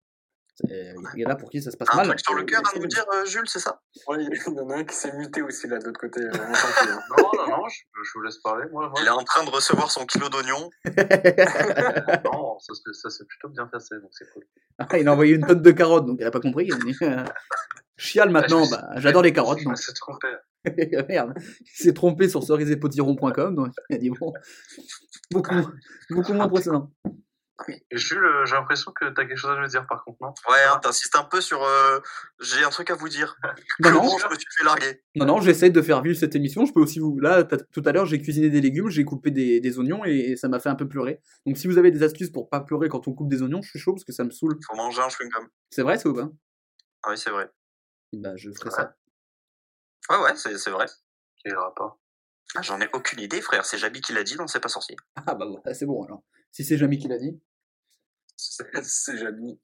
C'est- 0.57 0.95
Il 1.15 1.19
y 1.21 1.25
en 1.25 1.29
a 1.31 1.35
pour 1.35 1.49
qui 1.49 1.61
ça 1.61 1.69
se 1.69 1.75
passe 1.75 1.89
Un 1.91 1.97
mal. 1.97 2.07
truc 2.07 2.19
sur 2.21 2.33
le 2.33 2.43
cœur 2.43 2.61
à 2.73 2.79
nous 2.79 2.87
dire, 2.87 3.05
euh, 3.13 3.25
Jules, 3.25 3.47
c'est 3.47 3.59
ça? 3.59 3.81
Ouais, 4.07 4.17
il 4.47 4.53
y 4.55 4.59
en 4.59 4.69
a 4.69 4.75
un 4.77 4.83
qui 4.85 4.95
s'est 4.95 5.11
muté 5.17 5.41
aussi 5.41 5.67
là 5.67 5.77
de 5.79 5.85
l'autre 5.85 5.99
côté. 5.99 6.21
euh. 6.21 6.29
Non, 7.17 7.29
non, 7.33 7.57
non, 7.57 7.67
je, 7.67 7.75
je 8.03 8.11
vous 8.15 8.21
laisse 8.21 8.37
parler, 8.37 8.65
moi. 8.71 8.87
moi. 8.89 8.99
Il 9.01 9.05
est 9.05 9.09
en 9.09 9.23
train 9.25 9.43
de 9.43 9.49
recevoir 9.49 9.91
son 9.91 10.05
kilo 10.05 10.29
d'oignon. 10.29 10.69
Non, 12.25 12.57
ça, 12.59 12.73
ça 12.93 13.09
s'est 13.09 13.25
plutôt 13.25 13.49
bien 13.49 13.67
passé, 13.67 13.95
donc 14.01 14.09
c'est 14.11 14.29
cool. 14.31 14.43
Ah, 14.79 14.97
il 14.97 15.07
a 15.07 15.11
envoyé 15.13 15.35
une 15.35 15.45
tonne 15.45 15.61
de 15.61 15.71
carottes, 15.71 16.05
donc 16.05 16.17
elle 16.21 16.27
a 16.27 16.31
pas 16.31 16.39
compris. 16.39 16.69
Euh, 17.01 17.23
Chiale 17.97 18.29
maintenant, 18.29 18.67
bah, 18.69 18.87
j'adore 18.97 19.21
les 19.23 19.33
carottes. 19.33 19.63
Me 19.65 19.75
suis 19.75 19.93
trompé. 19.93 20.27
Merde, 21.09 21.33
il 21.61 21.67
s'est 21.83 21.93
trompé 21.93 22.27
sur 22.29 22.43
cerisepotiron.com, 22.43 23.55
donc 23.55 23.71
il 23.89 23.95
a 23.95 23.99
dit 23.99 24.09
bon, 24.09 24.33
beaucoup, 25.31 25.53
beaucoup 26.09 26.33
moins 26.33 26.45
impressionnant. 26.45 26.91
Jules, 27.91 28.25
euh, 28.25 28.45
j'ai 28.45 28.55
l'impression 28.55 28.91
que 28.91 29.05
t'as 29.05 29.25
quelque 29.25 29.37
chose 29.37 29.51
à 29.57 29.61
nous 29.61 29.67
dire, 29.67 29.87
par 29.87 30.03
contre, 30.03 30.17
non? 30.21 30.33
Ouais, 30.49 30.57
hein, 30.69 30.77
t'insistes 30.81 31.15
un 31.15 31.23
peu 31.23 31.39
sur. 31.39 31.63
euh, 31.63 31.99
J'ai 32.41 32.63
un 32.65 32.69
truc 32.69 32.89
à 32.89 32.95
vous 32.95 33.07
dire. 33.07 33.37
Non, 33.79 33.91
non, 33.91 34.17
je 34.17 34.27
me 34.27 34.35
suis 34.35 34.47
fait 34.57 34.63
larguer? 34.65 35.01
Non, 35.15 35.25
non, 35.25 35.41
j'essaie 35.41 35.69
de 35.69 35.81
faire 35.81 36.01
vivre 36.01 36.17
cette 36.17 36.35
émission. 36.35 36.65
Je 36.65 36.73
peux 36.73 36.81
aussi 36.81 36.99
vous. 36.99 37.17
Là, 37.19 37.43
tout 37.45 37.81
à 37.85 37.91
l'heure, 37.93 38.05
j'ai 38.05 38.21
cuisiné 38.21 38.49
des 38.49 38.59
légumes, 38.59 38.89
j'ai 38.89 39.05
coupé 39.05 39.31
des, 39.31 39.61
des 39.61 39.79
oignons 39.79 40.03
et 40.03 40.35
ça 40.35 40.49
m'a 40.49 40.59
fait 40.59 40.67
un 40.69 40.75
peu 40.75 40.87
pleurer. 40.87 41.21
Donc, 41.45 41.57
si 41.57 41.67
vous 41.67 41.77
avez 41.77 41.91
des 41.91 42.03
astuces 42.03 42.29
pour 42.29 42.49
pas 42.49 42.59
pleurer 42.59 42.89
quand 42.89 43.07
on 43.07 43.13
coupe 43.13 43.29
des 43.29 43.41
oignons, 43.41 43.61
je 43.61 43.69
suis 43.69 43.79
chaud 43.79 43.93
parce 43.93 44.03
que 44.03 44.11
ça 44.11 44.25
me 44.25 44.31
saoule. 44.31 44.57
Faut 44.67 44.75
manger 44.75 45.01
un 45.01 45.07
chewing-gum. 45.07 45.47
C'est 45.69 45.81
vrai, 45.81 45.97
c'est 45.97 46.09
ou 46.09 46.13
pas? 46.13 46.29
Ah 47.03 47.11
oui, 47.11 47.17
c'est 47.17 47.29
vrai. 47.29 47.49
Bah, 48.11 48.35
je 48.35 48.49
ferai 48.51 48.69
ça. 48.71 48.95
Ouais, 50.09 50.17
ouais, 50.17 50.35
c'est 50.35 50.57
c'est 50.57 50.71
vrai. 50.71 50.85
Quel 51.43 51.55
rapport? 51.57 51.99
Ah, 52.55 52.61
J'en 52.61 52.79
ai 52.81 52.89
aucune 52.93 53.19
idée, 53.19 53.41
frère. 53.41 53.65
C'est 53.65 53.77
Jabi 53.77 54.01
qui 54.01 54.13
l'a 54.13 54.23
dit, 54.23 54.35
non, 54.35 54.47
c'est 54.47 54.59
pas 54.59 54.69
sorcier. 54.69 54.95
Ah, 55.15 55.33
bah, 55.35 55.45
voilà, 55.45 55.73
c'est 55.73 55.85
bon 55.85 56.03
alors. 56.03 56.23
Si 56.51 56.63
c'est 56.63 56.77
Jamie 56.77 56.97
qui 56.99 57.07
l'a 57.07 57.17
dit, 57.17 57.39
C'est 58.83 59.17
Jamy. 59.17 59.59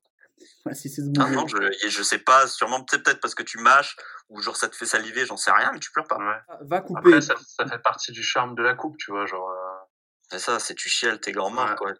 ouais, 0.65 0.73
si 0.75 0.89
c'est 0.89 1.01
ce 1.01 1.07
Ah 1.19 1.25
bon 1.25 1.31
non, 1.31 1.47
je, 1.47 1.57
je 1.89 2.03
sais 2.03 2.19
pas, 2.19 2.47
sûrement 2.47 2.83
peut-être 2.83 3.03
peut-être 3.03 3.19
parce 3.19 3.35
que 3.35 3.43
tu 3.43 3.57
mâches, 3.59 3.95
ou 4.29 4.41
genre 4.41 4.55
ça 4.55 4.69
te 4.69 4.75
fait 4.75 4.85
saliver, 4.85 5.25
j'en 5.25 5.37
sais 5.37 5.51
rien, 5.51 5.71
mais 5.73 5.79
tu 5.79 5.91
pleures 5.91 6.07
pas. 6.07 6.17
Ouais. 6.17 6.39
Ah, 6.49 6.57
Va 6.61 6.81
couper. 6.81 6.99
Après, 6.99 7.21
ça, 7.21 7.35
ça 7.45 7.65
fait 7.67 7.79
partie 7.81 8.11
du 8.11 8.23
charme 8.23 8.55
de 8.55 8.63
la 8.63 8.73
coupe, 8.75 8.97
tu 8.97 9.11
vois, 9.11 9.25
genre... 9.25 9.49
euh, 9.49 9.85
C'est 10.29 10.39
ça, 10.39 10.59
c'est 10.59 10.75
tu 10.75 10.89
chiales 10.89 11.19
tes 11.19 11.31
grands-mères, 11.31 11.71
Ouais. 11.71 11.75
quoi. 11.77 11.93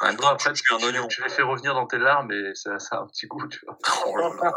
En 0.00 0.06
même 0.06 0.14
tu 0.16 0.22
temps, 0.22 0.28
tu 0.36 0.48
après, 0.48 0.52
tues 0.52 0.72
un 0.74 0.78
tu, 0.78 0.84
oignon. 0.84 1.08
tu 1.08 1.22
les 1.24 1.28
fais 1.28 1.42
revenir 1.42 1.74
dans 1.74 1.86
tes 1.86 1.98
larmes 1.98 2.30
et 2.30 2.54
ça, 2.54 2.78
ça 2.78 2.96
a 2.96 3.00
un 3.00 3.06
petit 3.08 3.26
goût, 3.26 3.46
tu 3.48 3.58
vois. 3.66 3.76
Oh 4.06 4.16
là 4.16 4.30
là, 4.42 4.52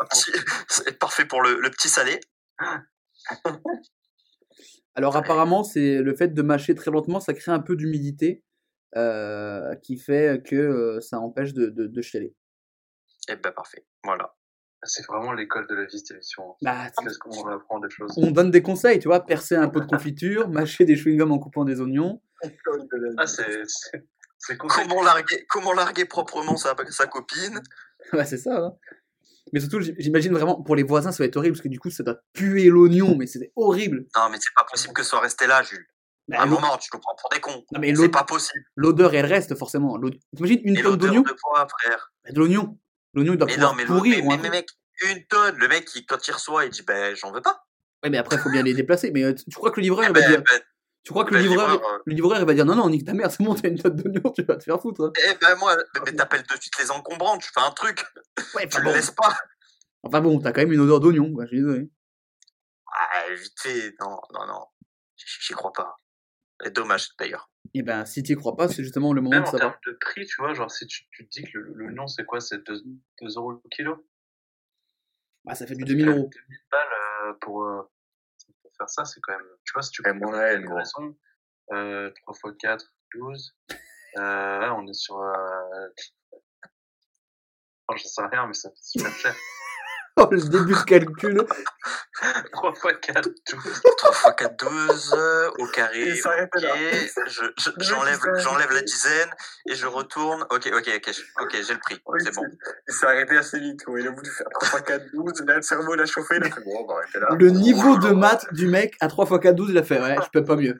C'est 0.69 0.99
parfait 0.99 1.25
pour 1.25 1.41
le, 1.41 1.59
le 1.59 1.69
petit 1.71 1.89
salé. 1.89 2.19
Alors 4.95 5.15
apparemment, 5.15 5.63
c'est 5.63 5.99
le 6.01 6.15
fait 6.15 6.27
de 6.29 6.41
mâcher 6.41 6.75
très 6.75 6.91
lentement, 6.91 7.19
ça 7.19 7.33
crée 7.33 7.51
un 7.51 7.59
peu 7.59 7.75
d'humidité 7.75 8.43
euh, 8.95 9.75
qui 9.77 9.97
fait 9.97 10.41
que 10.45 10.55
euh, 10.55 10.99
ça 11.01 11.19
empêche 11.19 11.53
de, 11.53 11.67
de, 11.67 11.87
de 11.87 12.01
chialer. 12.01 12.35
Et 13.29 13.35
ben 13.35 13.51
parfait. 13.51 13.85
Voilà. 14.03 14.33
C'est 14.83 15.05
vraiment 15.05 15.31
l'école 15.33 15.67
de 15.67 15.75
la 15.75 15.85
vie, 15.85 15.99
cette 15.99 16.11
émission. 16.11 16.55
Bah, 16.63 16.87
Qu'est-ce 17.03 17.19
qu'on 17.19 17.47
apprend 17.47 17.79
des 17.79 17.89
choses? 17.91 18.11
on 18.17 18.31
donne 18.31 18.49
des 18.49 18.63
conseils, 18.63 18.97
tu 18.97 19.07
vois, 19.07 19.19
percer 19.23 19.55
un 19.55 19.69
pot 19.69 19.79
de 19.79 19.85
confiture, 19.85 20.49
mâcher 20.49 20.85
des 20.85 20.95
chewing-gums 20.95 21.31
en 21.31 21.37
coupant 21.37 21.63
des 21.65 21.79
oignons. 21.81 22.19
Ah, 23.17 23.27
c'est... 23.27 23.61
Comment 24.57 25.03
larguer, 25.03 25.45
comment 25.47 25.73
larguer 25.73 26.05
proprement 26.05 26.57
sa, 26.57 26.75
sa 26.89 27.07
copine? 27.07 27.61
Ouais, 28.13 28.25
c'est 28.25 28.37
ça. 28.39 28.57
hein. 28.57 28.73
Mais 29.53 29.59
surtout, 29.59 29.79
j'imagine 29.79 30.33
vraiment, 30.33 30.63
pour 30.63 30.75
les 30.75 30.81
voisins, 30.81 31.11
ça 31.11 31.21
va 31.21 31.27
être 31.27 31.37
horrible, 31.37 31.53
parce 31.55 31.61
que 31.63 31.67
du 31.69 31.79
coup, 31.79 31.91
ça 31.91 32.01
doit 32.01 32.19
puer 32.33 32.65
l'oignon, 32.65 33.15
mais 33.15 33.27
c'est 33.27 33.51
horrible. 33.55 34.07
Non, 34.17 34.29
mais 34.31 34.37
c'est 34.39 34.53
pas 34.55 34.65
possible 34.69 34.93
que 34.95 35.03
ce 35.03 35.11
soit 35.11 35.19
resté 35.19 35.45
là, 35.45 35.61
Jules. 35.61 35.85
Bah, 36.27 36.37
À 36.39 36.43
un 36.43 36.45
moment, 36.45 36.77
tu 36.77 36.89
nous 36.93 36.99
prends 36.99 37.15
pour 37.15 37.29
des 37.29 37.39
cons. 37.39 37.65
Non, 37.71 37.79
mais 37.79 37.87
C'est 37.87 37.93
l'odeur, 37.93 38.11
pas 38.11 38.23
possible. 38.23 38.63
l'odeur, 38.75 39.13
elle 39.13 39.25
reste 39.25 39.55
forcément. 39.57 39.99
T'imagines 40.35 40.61
une 40.63 40.81
tonne 40.81 40.95
d'oignon 40.97 41.21
de 41.21 41.35
quoi, 41.41 41.67
frère? 41.67 42.11
Bah, 42.23 42.31
De 42.31 42.39
l'oignon. 42.39 42.77
L'oignon, 43.13 43.33
il 43.33 43.37
doit 43.37 43.47
Mais 43.47 43.53
pouvoir 43.55 43.71
non, 43.71 43.77
mais, 43.77 43.83
le- 43.83 43.87
pourrir. 43.87 44.23
mais, 44.41 44.49
mec, 44.49 44.69
une 45.09 45.25
tonne. 45.25 45.57
Le 45.57 45.67
mec, 45.67 45.89
il- 45.95 46.05
quand 46.05 46.25
il 46.27 46.31
reçoit, 46.31 46.65
il 46.65 46.71
dit, 46.71 46.83
ben, 46.83 47.15
j'en 47.15 47.31
veux 47.31 47.41
pas. 47.41 47.65
Ouais, 48.03 48.09
mais 48.09 48.17
après, 48.17 48.37
il 48.37 48.39
faut 48.39 48.49
bien 48.49 48.63
les 48.63 48.73
déplacer. 48.73 49.11
Mais 49.11 49.23
euh, 49.23 49.33
tu 49.33 49.43
crois 49.55 49.71
que 49.71 49.79
le 49.81 49.83
livreur, 49.85 50.05
Eh 50.05 50.09
il 50.09 50.13
va 50.13 50.21
ben, 50.21 50.29
dire 50.29 50.43
ben, 50.49 50.61
Tu 51.03 51.11
crois 51.11 51.25
que 51.25 51.31
Bah, 51.31 51.37
le 51.37 51.43
livreur, 51.43 51.69
livreur, 51.71 51.91
euh, 51.93 51.97
le 52.05 52.13
livreur 52.13 52.39
il 52.39 52.45
va 52.45 52.53
dire 52.53 52.65
non, 52.65 52.75
non, 52.75 52.89
nique 52.89 53.05
ta 53.05 53.13
mère, 53.13 53.31
c'est 53.31 53.43
bon, 53.43 53.55
t'as 53.55 53.67
une 53.69 53.79
tonne 53.81 53.95
d'oignons, 53.95 54.31
tu 54.31 54.43
vas 54.43 54.55
te 54.55 54.63
faire 54.63 54.79
foutre. 54.79 55.01
hein. 55.05 55.11
Eh 55.27 55.33
ben 55.41 55.55
moi, 55.55 55.75
mais 56.05 56.13
t'appelles 56.13 56.43
de 56.43 56.61
suite 56.61 56.77
les 56.79 56.91
encombrants, 56.91 57.37
tu 57.39 57.49
fais 57.53 57.59
un 57.59 57.71
truc, 57.71 58.05
Ouais, 58.55 58.67
tu 58.69 58.77
le 58.77 58.83
bon. 58.83 58.93
laisses 58.93 59.09
pas. 59.11 59.35
Enfin 60.03 60.21
bon, 60.21 60.39
t'as 60.39 60.51
quand 60.51 60.61
même 60.61 60.71
une 60.71 60.79
odeur 60.79 60.99
d'oignon, 60.99 61.33
quoi, 61.33 61.45
je 61.45 61.49
suis 61.49 61.57
désolé. 61.57 61.89
Ah, 62.93 63.33
vite 63.33 63.59
fait, 63.59 63.93
non, 63.99 64.17
non, 64.33 64.45
non, 64.47 64.65
j'y 65.17 65.53
crois 65.53 65.73
pas. 65.73 65.95
Et 66.65 66.69
dommage 66.71 67.09
d'ailleurs. 67.17 67.49
Et 67.73 67.83
ben, 67.83 68.05
si 68.05 68.21
t'y 68.23 68.35
crois 68.35 68.55
pas, 68.55 68.67
c'est 68.67 68.83
justement 68.83 69.13
le 69.13 69.21
moment 69.21 69.35
Même 69.35 69.43
de 69.43 69.47
en 69.47 69.51
savoir. 69.51 69.79
termes 69.79 69.93
de 69.93 69.97
prix, 69.99 70.25
tu 70.25 70.35
vois, 70.41 70.53
genre 70.53 70.69
si 70.71 70.85
tu, 70.87 71.05
tu 71.11 71.25
te 71.27 71.29
dis 71.29 71.43
que 71.43 71.57
le, 71.57 71.73
le 71.73 71.91
nom 71.91 72.07
c'est 72.07 72.25
quoi 72.25 72.39
C'est 72.41 72.59
2, 72.65 72.83
euros 73.35 73.51
le 73.53 73.69
kilo? 73.69 74.05
Bah, 75.45 75.55
ça 75.55 75.65
fait 75.65 75.75
du 75.75 75.81
Ça 75.81 75.87
2000 75.87 76.05
fait 76.05 76.11
euros. 76.11 76.29
2000 76.31 76.59
balles 76.71 76.87
euh, 77.29 77.33
pour, 77.41 77.63
euh, 77.65 77.81
pour 78.61 78.71
faire 78.77 78.89
ça, 78.89 79.05
c'est 79.05 79.19
quand 79.21 79.33
même. 79.33 79.47
Tu 79.63 79.73
vois, 79.73 79.81
si 79.81 79.91
tu 79.91 80.01
prends 80.03 80.13
gros. 80.15 80.31
livraison, 80.33 81.17
euh, 81.71 82.11
3 82.27 82.51
x 82.51 82.57
4, 82.59 82.93
12. 83.15 83.55
Euh, 84.17 84.59
ouais, 84.59 84.69
on 84.75 84.87
est 84.87 84.93
sur. 84.93 85.17
Euh... 85.19 85.87
Oh, 87.87 87.97
j'en 87.97 88.07
sais 88.07 88.21
rien, 88.31 88.47
mais 88.47 88.53
ça 88.53 88.69
fait 88.69 88.75
super 88.81 89.11
cher. 89.11 89.35
Oh, 90.17 90.27
le 90.29 90.41
début 90.41 90.73
de 90.73 90.83
calcul. 90.83 91.45
3 92.51 92.71
x 92.73 92.97
4, 93.01 93.21
12. 93.23 93.81
3 93.97 94.11
x 94.31 94.35
4, 94.37 94.59
12, 94.59 95.13
euh, 95.17 95.49
au 95.57 95.67
carré, 95.67 96.01
Il 96.09 96.17
s'arrêtait 96.17 96.49
ok, 96.57 96.63
là. 96.63 96.75
je- 97.27 97.45
je- 97.57 97.69
j'enlève 97.77 98.19
j'enlève 98.39 98.71
la 98.71 98.81
dizaine 98.81 99.29
et 99.69 99.73
je 99.73 99.87
retourne. 99.87 100.43
Ok, 100.51 100.69
ok, 100.75 100.89
ok, 101.41 101.55
j'ai 101.65 101.73
le 101.73 101.79
prix, 101.79 102.01
Oui, 102.05 102.19
c'est 102.23 102.35
bon. 102.35 102.43
Il 102.89 102.93
s'est 102.93 103.05
arrêté 103.05 103.37
assez 103.37 103.59
vite. 103.59 103.83
quoi. 103.85 103.99
Il 103.99 104.07
a 104.07 104.11
voulu 104.11 104.29
faire 104.29 104.47
3 104.59 104.81
4 104.81 105.05
12. 105.13 105.41
Là, 105.47 105.55
le 105.55 105.61
cerveau 105.61 105.95
l'a 105.95 106.05
chauffé. 106.05 106.35
Il 106.37 106.43
a 106.43 106.49
fait 106.51 106.61
bon, 106.65 106.83
on 106.83 106.87
va 106.87 106.99
arrêter 106.99 107.19
là. 107.19 107.27
Le 107.39 107.49
niveau 107.49 107.97
de 107.97 108.09
maths 108.09 108.45
du 108.53 108.67
mec 108.67 108.95
à 108.99 109.07
3 109.07 109.25
x 109.25 109.39
4, 109.41 109.55
12, 109.55 109.69
il 109.71 109.77
a 109.77 109.83
fait 109.83 109.99
ouais, 110.01 110.17
je 110.23 110.29
peux 110.33 110.43
pas 110.43 110.57
mieux. 110.57 110.77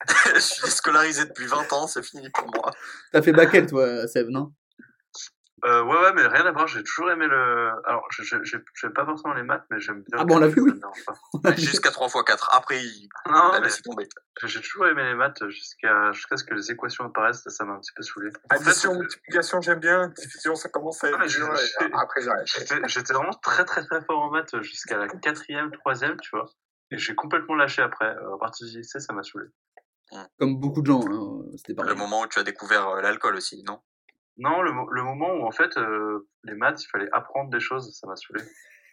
je 0.34 0.38
suis 0.40 0.70
scolarisé 0.70 1.24
depuis 1.24 1.46
20 1.46 1.72
ans, 1.72 1.86
c'est 1.88 2.02
fini 2.04 2.30
pour 2.30 2.46
moi. 2.54 2.70
T'as 3.12 3.20
fait 3.20 3.32
bac 3.32 3.52
L, 3.52 3.66
toi, 3.66 4.06
Seb, 4.06 4.28
non? 4.28 4.52
Euh, 5.64 5.82
ouais, 5.84 5.96
ouais, 6.00 6.12
mais 6.14 6.26
rien 6.26 6.46
à 6.46 6.52
voir, 6.52 6.66
j'ai 6.66 6.82
toujours 6.82 7.10
aimé 7.10 7.26
le. 7.26 7.70
Alors, 7.84 8.06
je- 8.10 8.22
je- 8.22 8.42
j'ai- 8.44 8.64
j'aime 8.80 8.92
pas 8.92 9.04
forcément 9.04 9.34
les 9.34 9.42
maths, 9.42 9.64
mais 9.70 9.78
j'aime 9.80 10.02
bien. 10.08 10.18
Ah 10.18 10.24
bon, 10.24 10.36
on 10.36 10.38
l'a 10.38 10.46
vu, 10.48 10.60
oui. 10.62 10.72
Pas. 11.06 11.14
Jusqu'à 11.58 11.90
3 11.90 12.06
x 12.08 12.22
4, 12.26 12.56
après 12.56 12.82
il 12.82 13.08
Non, 13.30 13.50
a 13.52 13.60
laissé 13.60 13.82
tomber. 13.82 14.08
j'ai 14.44 14.60
toujours 14.60 14.86
aimé 14.86 15.04
les 15.04 15.14
maths 15.14 15.46
jusqu'à 15.48 16.12
jusqu'à 16.12 16.36
ce 16.36 16.44
que 16.44 16.54
les 16.54 16.70
équations 16.70 17.04
apparaissent, 17.04 17.42
ça 17.46 17.64
m'a 17.64 17.74
un 17.74 17.80
petit 17.80 17.92
peu 17.94 18.02
saoulé. 18.02 18.30
En 18.50 18.56
fait, 18.56 18.62
Addition, 18.68 18.94
euh, 18.94 18.98
multiplication, 19.00 19.60
j'aime 19.60 19.80
bien. 19.80 20.08
Division, 20.16 20.54
ça 20.54 20.68
commence 20.70 21.02
à 21.04 21.08
Ah, 21.18 21.24
être 21.24 21.28
dur. 21.30 21.48
Après, 22.04 22.22
j'arrête. 22.22 22.46
J'étais 22.86 23.12
vraiment 23.12 23.34
très 23.42 23.64
très 23.64 23.84
très 23.84 24.02
fort 24.02 24.18
en 24.20 24.30
maths 24.30 24.60
jusqu'à 24.62 24.96
la 24.98 25.08
quatrième, 25.08 25.70
troisième, 25.72 26.18
tu 26.20 26.30
vois. 26.32 26.46
Et 26.90 26.98
j'ai 26.98 27.14
complètement 27.14 27.54
lâché 27.54 27.82
après. 27.82 28.06
Euh, 28.16 28.34
À 28.34 28.38
partir 28.38 28.66
du 28.66 28.78
lycée, 28.78 28.98
ça 28.98 29.12
m'a 29.12 29.22
saoulé. 29.22 29.46
Comme 30.40 30.58
beaucoup 30.58 30.80
de 30.82 30.86
gens, 30.86 31.00
hein, 31.08 31.44
c'était 31.56 31.72
pareil. 31.74 31.92
Le 31.92 31.96
moment 31.96 32.22
où 32.22 32.26
tu 32.26 32.40
as 32.40 32.42
découvert 32.42 32.88
euh, 32.88 33.00
l'alcool 33.00 33.36
aussi, 33.36 33.62
non? 33.62 33.80
Non, 34.36 34.62
le, 34.62 34.72
mo- 34.72 34.88
le 34.90 35.02
moment 35.02 35.34
où 35.34 35.42
en 35.46 35.50
fait 35.52 35.76
euh, 35.76 36.26
les 36.44 36.54
maths, 36.54 36.82
il 36.82 36.88
fallait 36.88 37.08
apprendre 37.12 37.50
des 37.50 37.60
choses, 37.60 37.94
ça 37.98 38.06
m'a 38.06 38.16
saoulé. 38.16 38.42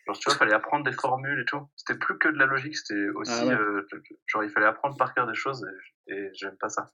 Genre, 0.05 0.17
tu 0.17 0.23
vois, 0.25 0.33
il 0.33 0.37
fallait 0.37 0.53
apprendre 0.53 0.83
des 0.89 0.91
formules 0.95 1.39
et 1.41 1.45
tout. 1.45 1.61
C'était 1.75 1.97
plus 1.99 2.17
que 2.17 2.27
de 2.29 2.37
la 2.37 2.45
logique, 2.45 2.77
c'était 2.77 3.09
aussi. 3.15 3.31
Ah 3.33 3.45
ouais. 3.45 3.53
euh, 3.53 3.87
genre, 4.25 4.43
il 4.43 4.49
fallait 4.49 4.65
apprendre 4.65 4.95
par 4.97 5.13
cœur 5.13 5.27
des 5.27 5.35
choses 5.35 5.65
et, 6.07 6.13
et 6.13 6.29
j'aime 6.33 6.57
pas 6.57 6.69
ça. 6.69 6.91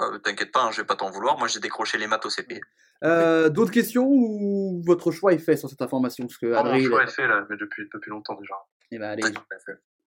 Euh, 0.00 0.18
T'inquiète 0.18 0.52
pas, 0.52 0.64
hein, 0.64 0.70
je 0.70 0.80
vais 0.80 0.86
pas 0.86 0.96
t'en 0.96 1.10
vouloir. 1.10 1.38
Moi, 1.38 1.48
j'ai 1.48 1.60
décroché 1.60 1.98
les 1.98 2.06
maths 2.06 2.24
au 2.24 2.30
CP. 2.30 2.60
Euh, 3.04 3.48
D'autres 3.50 3.72
questions 3.72 4.06
ou 4.08 4.80
votre 4.86 5.10
choix 5.10 5.32
est 5.32 5.38
fait 5.38 5.56
sur 5.56 5.68
cette 5.68 5.82
information? 5.82 6.24
Parce 6.26 6.38
que 6.38 6.46
Ah, 6.46 6.62
mon 6.62 6.70
Adrien, 6.70 6.78
il 6.78 6.86
choix 6.88 7.02
est- 7.02 7.08
est 7.08 7.12
fait 7.12 7.26
là, 7.26 7.44
mais 7.50 7.56
depuis, 7.56 7.88
depuis 7.92 8.10
longtemps 8.10 8.36
déjà. 8.36 8.54
Eh 8.92 8.98
ben, 8.98 9.10
allez, 9.10 9.24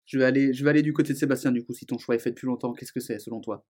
je 0.06 0.18
vais 0.18 0.24
aller, 0.24 0.54
je 0.54 0.62
vais 0.64 0.70
aller 0.70 0.82
du 0.82 0.92
côté 0.92 1.12
de 1.12 1.18
Sébastien 1.18 1.50
du 1.50 1.64
coup. 1.64 1.74
Si 1.74 1.84
ton 1.84 1.98
choix 1.98 2.14
est 2.14 2.20
fait 2.20 2.30
depuis 2.30 2.46
longtemps, 2.46 2.72
qu'est-ce 2.74 2.92
que 2.92 3.00
c'est 3.00 3.18
selon 3.18 3.40
toi? 3.40 3.66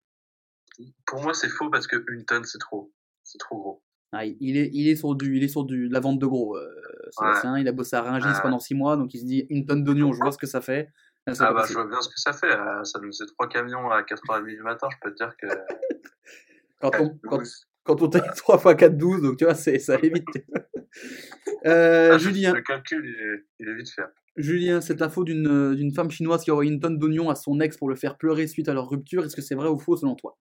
Pour 1.07 1.23
moi, 1.23 1.33
c'est 1.33 1.49
faux 1.49 1.71
parce 1.71 1.87
que 1.87 2.05
une 2.13 2.25
tonne, 2.27 2.45
c'est 2.45 2.59
trop. 2.59 2.93
C'est 3.25 3.39
trop 3.39 3.57
gros. 3.59 3.83
Ah, 4.13 4.25
il- 4.25 4.57
est, 4.57 4.71
il 4.73 4.89
est 4.89 4.97
sur 4.97 5.15
du, 5.15 5.37
il 5.37 5.45
est 5.45 5.49
sur 5.49 5.65
du, 5.65 5.89
de 5.89 5.93
la 5.93 6.01
vente 6.01 6.19
de 6.19 6.27
gros. 6.27 6.57
euh, 6.57 6.69
Sébastien, 7.11 7.59
il 7.59 7.69
a 7.69 7.73
bossé 7.73 7.97
à 7.97 8.03
Rungis 8.03 8.27
Ouais. 8.29 8.35
pendant 8.43 8.59
6 8.59 8.75
mois, 8.75 8.97
donc 8.97 9.13
il 9.15 9.21
se 9.21 9.25
dit 9.25 9.47
une 9.51 9.67
tonne 9.67 9.85
d'oignons, 9.85 10.13
je 10.13 10.19
vois 10.19 10.33
ce 10.33 10.39
que 10.39 10.47
ça 10.47 10.61
fait. 10.61 10.89
Là, 11.27 11.35
ça 11.35 11.49
Ah 11.49 11.53
bah, 11.53 11.61
passer. 11.63 11.73
je 11.75 11.79
vois 11.79 11.89
bien 11.89 12.01
ce 12.01 12.09
que 12.09 12.19
ça 12.21 12.33
fait. 12.33 12.51
euh, 12.53 12.85
Ça 12.85 12.99
nous 13.01 13.09
faisait 13.09 13.27
trois 13.27 13.49
camions 13.49 13.91
à 13.91 14.03
4h30 14.03 14.45
du 14.47 14.63
matin, 14.63 14.89
je 14.93 14.97
peux 15.03 15.11
te 15.13 15.17
dire 15.17 15.35
que. 15.37 15.47
Quand 16.81 16.91
on, 17.01 17.19
quand, 17.25 17.39
12. 17.39 17.67
quand 17.85 18.03
on 18.03 18.09
taille 18.09 18.31
3 18.37 18.57
x 18.73 18.75
4, 18.79 18.97
12, 18.99 19.23
donc 19.23 19.39
tu 19.39 19.45
vois, 19.45 19.55
c'est, 19.55 19.79
ça 19.79 19.95
allait 19.95 20.11
vite. 20.11 20.27
Euh, 21.67 22.13
Ah, 22.15 22.19
Julien, 22.19 22.55
Le 22.55 22.63
calcul, 22.63 23.05
il 23.05 23.15
est, 23.15 23.45
il 23.61 23.69
est 23.69 23.75
vite 23.75 23.91
fait. 23.91 24.03
Julien, 24.37 24.81
cette 24.81 25.03
info 25.03 25.25
d'une, 25.25 25.47
euh, 25.47 25.75
d'une 25.75 25.93
femme 25.93 26.11
chinoise 26.11 26.43
qui 26.43 26.51
a 26.51 26.53
envoyé 26.55 26.71
une 26.71 26.81
tonne 26.81 26.99
d'oignons 26.99 27.29
à 27.29 27.35
son 27.35 27.61
ex 27.61 27.77
pour 27.77 27.89
le 27.89 27.97
faire 27.97 28.17
pleurer 28.17 28.47
suite 28.47 28.69
à 28.69 28.75
leur 28.75 28.89
rupture, 28.89 29.25
est-ce 29.25 29.37
que 29.37 29.43
c'est 29.43 29.55
vrai 29.55 29.69
ou 29.69 29.79
faux 29.79 29.97
selon 29.97 30.15
toi? 30.15 30.39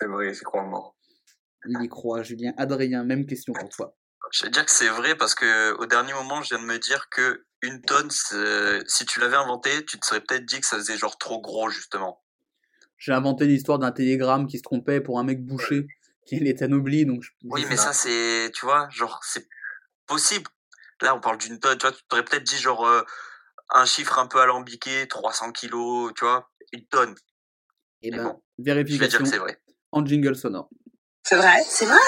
C'est 0.00 0.06
vrai, 0.08 0.32
c'est 0.34 0.44
quoi 0.44 0.62
mort. 0.64 0.96
Il 1.66 1.82
y 1.82 1.88
croit, 1.88 2.22
Julien. 2.22 2.52
Adrien, 2.56 3.04
même 3.04 3.26
question 3.26 3.52
pour 3.52 3.68
toi. 3.68 3.96
Je 4.32 4.44
vais 4.44 4.50
dire 4.50 4.64
que 4.64 4.70
c'est 4.70 4.88
vrai 4.88 5.14
parce 5.16 5.34
que 5.34 5.72
au 5.78 5.86
dernier 5.86 6.12
moment, 6.14 6.42
je 6.42 6.54
viens 6.54 6.58
de 6.58 6.66
me 6.66 6.78
dire 6.78 7.08
que 7.10 7.44
une 7.62 7.80
tonne, 7.82 8.10
si 8.10 9.06
tu 9.06 9.20
l'avais 9.20 9.36
inventé, 9.36 9.84
tu 9.84 9.98
te 9.98 10.06
serais 10.06 10.20
peut-être 10.20 10.44
dit 10.44 10.60
que 10.60 10.66
ça 10.66 10.76
faisait 10.76 10.96
genre 10.96 11.16
trop 11.18 11.40
gros 11.40 11.68
justement. 11.70 12.22
J'ai 12.98 13.12
inventé 13.12 13.46
l'histoire 13.46 13.78
d'un 13.78 13.92
télégramme 13.92 14.46
qui 14.46 14.58
se 14.58 14.62
trompait 14.62 15.00
pour 15.00 15.18
un 15.18 15.24
mec 15.24 15.44
bouché, 15.44 15.86
qui 16.26 16.36
est 16.36 16.62
anobli, 16.62 17.04
donc 17.04 17.22
je- 17.22 17.30
Oui, 17.44 17.64
mais 17.68 17.76
ça 17.76 17.92
c'est, 17.92 18.50
tu 18.54 18.64
vois, 18.64 18.88
genre 18.90 19.20
c'est 19.24 19.48
possible. 20.06 20.48
Là, 21.00 21.14
on 21.16 21.20
parle 21.20 21.38
d'une 21.38 21.58
tonne. 21.58 21.76
Tu 21.78 21.86
vois, 21.86 21.94
tu 21.94 22.02
t'aurais 22.08 22.24
peut-être 22.24 22.44
dit 22.44 22.56
genre 22.56 22.86
euh, 22.86 23.02
un 23.70 23.84
chiffre 23.86 24.18
un 24.18 24.26
peu 24.28 24.40
alambiqué, 24.40 25.08
300 25.08 25.50
kilos, 25.52 26.12
tu 26.14 26.24
vois, 26.24 26.48
une 26.72 26.86
tonne. 26.86 27.14
Eh 28.02 28.10
mais 28.12 28.18
ben, 28.18 28.24
bon, 28.24 28.42
Je 28.58 28.62
vais 28.62 28.64
dire 28.64 28.74
vérification 28.74 29.18
que 29.24 29.28
c'est 29.28 29.38
vrai. 29.38 29.60
en 29.90 30.06
jingle 30.06 30.36
sonore. 30.36 30.70
C'est 31.22 31.36
vrai, 31.36 31.62
c'est 31.66 31.86
vrai. 31.86 31.98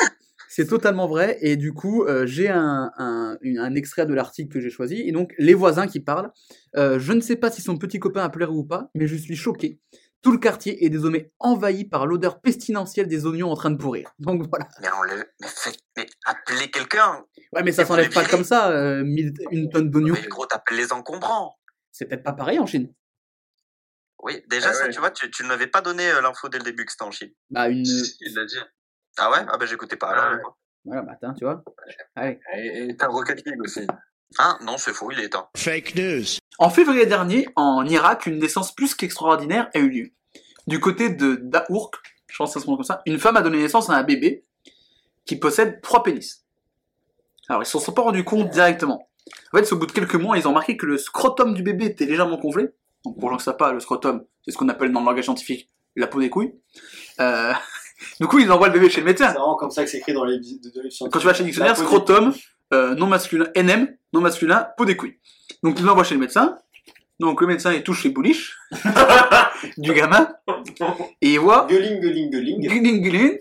C'est 0.49 0.67
totalement 0.69 1.09
vrai, 1.09 1.37
et 1.41 1.57
du 1.57 1.73
coup, 1.73 2.05
euh, 2.05 2.27
j'ai 2.27 2.49
un, 2.49 2.93
un, 2.97 3.75
extrait 3.75 4.07
de 4.07 4.15
l'article 4.15 4.53
que 4.53 4.61
j'ai 4.61 4.71
choisi, 4.71 5.01
et 5.01 5.11
donc 5.11 5.35
les 5.37 5.55
voisins 5.55 5.89
qui 5.89 5.99
parlent. 5.99 6.31
Euh, 6.77 7.01
je 7.01 7.13
ne 7.13 7.21
sais 7.21 7.35
pas 7.35 7.51
si 7.51 7.61
son 7.61 7.77
petit 7.77 7.99
copain 7.99 8.23
a 8.23 8.29
pleuré 8.29 8.53
ou 8.53 8.63
pas, 8.63 8.89
mais 8.95 9.09
je 9.09 9.17
suis 9.17 9.35
choqué. 9.35 9.81
Tout 10.23 10.31
le 10.31 10.39
quartier 10.39 10.85
est 10.85 10.91
désormais 10.91 11.33
envahi 11.41 11.85
par 11.85 12.07
l'odeur 12.07 12.41
pestilentielle 12.41 13.09
des 13.09 13.27
oignons 13.27 13.51
en 13.51 13.57
train 13.57 13.71
de 13.73 13.77
pourrir. 13.77 14.13
Donc 14.21 14.47
voilà. 14.49 14.69
Mais 14.81 14.89
on 14.97 15.03
le, 15.03 15.25
mais 15.41 15.49
faites, 15.49 15.79
mais 15.97 16.07
appelez 16.25 16.71
quelqu'un. 16.71 17.25
Ouais, 17.53 17.63
mais 17.65 17.73
ça 17.73 17.85
s'enlève 17.85 18.13
pas 18.13 18.25
comme 18.25 18.45
ça, 18.45 18.71
euh, 18.71 19.03
mille- 19.05 19.35
une 19.51 19.69
tonne 19.71 19.91
d'oignons. 19.91 20.15
Mais 20.15 20.29
gros, 20.29 20.47
t'appelles 20.47 20.77
les 20.77 20.93
encombrants. 20.93 21.57
C'est 21.91 22.07
peut-être 22.07 22.23
pas 22.23 22.33
pareil 22.33 22.59
en 22.61 22.67
Chine. 22.67 22.93
Oui, 24.23 24.41
déjà 24.49 24.69
Ah 24.71 24.73
ça, 24.73 24.85
ouais. 24.85 24.91
tu 24.91 25.01
vois, 25.01 25.11
tu, 25.11 25.31
tu 25.31 25.43
ne 25.43 25.49
m'avais 25.49 25.67
pas 25.67 25.83
donné 25.83 26.09
euh, 26.11 26.21
l'info 26.23 26.49
dès 26.49 26.59
le 26.59 26.65
début 26.65 26.85
que 26.87 26.93
c'était 26.93 27.05
en 27.05 27.11
Chine. 27.11 27.33
Bah, 27.51 27.69
une. 27.69 27.85
Il 27.85 28.35
l'a 28.35 28.45
dit. 28.47 28.57
Ah 29.19 29.31
ouais? 29.31 29.39
Ah 29.49 29.57
ben 29.59 29.67
j'écoutais 29.67 29.97
pas. 29.97 30.09
alors, 30.09 30.25
Ah 30.25 30.35
ouais. 30.35 30.43
Voilà, 30.85 31.03
bah, 31.03 31.13
attends, 31.13 31.35
tu 31.35 31.45
vois. 31.45 31.63
Allez. 32.15 32.39
Et 32.57 32.89
et 32.91 32.97
t'as 32.97 33.07
Rocket 33.09 33.45
League 33.47 33.61
aussi. 33.63 33.87
Ah 34.39 34.59
non, 34.63 34.77
c'est 34.77 34.93
faux, 34.93 35.11
il 35.13 35.21
est 35.21 35.27
éteint. 35.27 35.49
Fake 35.57 35.95
news. 35.95 36.25
En 36.59 36.71
février 36.71 37.07
dernier, 37.07 37.49
en 37.57 37.85
Irak, 37.87 38.27
une 38.27 38.39
naissance 38.39 38.75
plus 38.75 38.95
qu'extraordinaire 38.95 39.71
a 39.75 39.79
eu 39.79 39.89
lieu. 39.89 40.11
Du 40.67 40.81
côté 40.81 41.11
de 41.11 41.37
Daourk, 41.37 41.95
je 42.27 42.37
pense 42.37 42.51
que 42.51 42.55
ça 42.55 42.61
se 42.61 42.65
prononce 42.65 42.87
comme 42.87 42.97
ça, 42.97 43.03
une 43.07 43.19
femme 43.19 43.37
a 43.37 43.43
donné 43.43 43.59
naissance 43.59 43.91
à 43.91 43.95
un 43.95 44.03
bébé 44.03 44.45
qui 45.25 45.37
possède 45.37 45.81
trois 45.83 46.03
pénis. 46.03 46.45
Alors, 47.49 47.63
ils 47.63 47.67
s'en 47.67 47.79
sont 47.79 47.93
pas 47.93 48.03
rendus 48.03 48.25
compte 48.25 48.51
directement. 48.51 49.09
En 49.53 49.57
fait, 49.59 49.65
c'est 49.65 49.75
au 49.75 49.79
bout 49.79 49.87
de 49.87 49.93
quelques 49.93 50.15
mois, 50.17 50.37
ils 50.37 50.47
ont 50.47 50.51
remarqué 50.51 50.77
que 50.77 50.87
le 50.87 50.99
scrotum 50.99 51.55
du 51.55 51.63
bébé 51.63 51.87
était 51.87 52.07
légèrement 52.07 52.39
gonflé. 52.39 52.69
Donc, 53.05 53.19
pour 53.21 53.29
les 53.29 53.35
gens 53.35 53.39
qui 53.39 53.45
savent 53.45 53.57
pas, 53.57 53.73
le 53.73 53.81
scrotum, 53.81 54.25
c'est 54.45 54.51
ce 54.51 54.57
qu'on 54.59 54.69
appelle 54.69 54.93
dans 54.93 55.01
le 55.01 55.07
langage 55.07 55.25
scientifique 55.25 55.71
la 55.97 56.07
peau 56.09 56.21
des 56.21 56.31
couilles. 56.31 56.55
Euh... 57.21 57.53
Du 58.21 58.27
coup, 58.27 58.39
ils 58.39 58.51
envoient 58.51 58.69
le 58.69 58.75
bébé 58.75 58.89
chez 58.91 59.01
le 59.01 59.07
médecin. 59.07 59.29
C'est 59.29 59.35
vraiment 59.39 59.57
comme 59.57 59.71
ça 59.71 59.85
que 59.85 59.91
c'est 59.91 59.99
écrit 59.99 60.13
dans 60.13 60.25
les 60.25 60.39
de, 60.39 60.43
de, 60.43 60.83
de- 60.83 61.09
Quand 61.11 61.19
tu 61.19 61.27
vas 61.27 61.35
chez 61.35 61.43
le 61.43 61.47
dictionnaire, 61.47 61.77
scrotum, 61.77 62.33
euh, 62.73 62.95
non 62.95 63.07
masculin, 63.07 63.47
NM, 63.57 63.89
non 64.13 64.21
masculin, 64.21 64.67
peau 64.77 64.85
des 64.85 64.97
couilles. 64.97 65.19
Donc 65.63 65.79
il 65.79 65.85
l'envoie 65.85 66.05
chez 66.05 66.15
le 66.15 66.21
médecin. 66.21 66.59
Donc 67.21 67.41
le 67.41 67.47
médecin 67.47 67.73
il 67.73 67.83
touche 67.85 68.03
les 68.05 68.11
bouliches 68.11 68.59
du 69.79 69.93
gamin 69.95 70.29
et 71.23 71.35
il 71.35 71.39
voit 71.39 71.67
Gueuling, 71.71 72.01
gueuling, 72.01 72.31
gueuling. 72.31 72.61
Guiling, 72.61 73.03
guiling. 73.03 73.39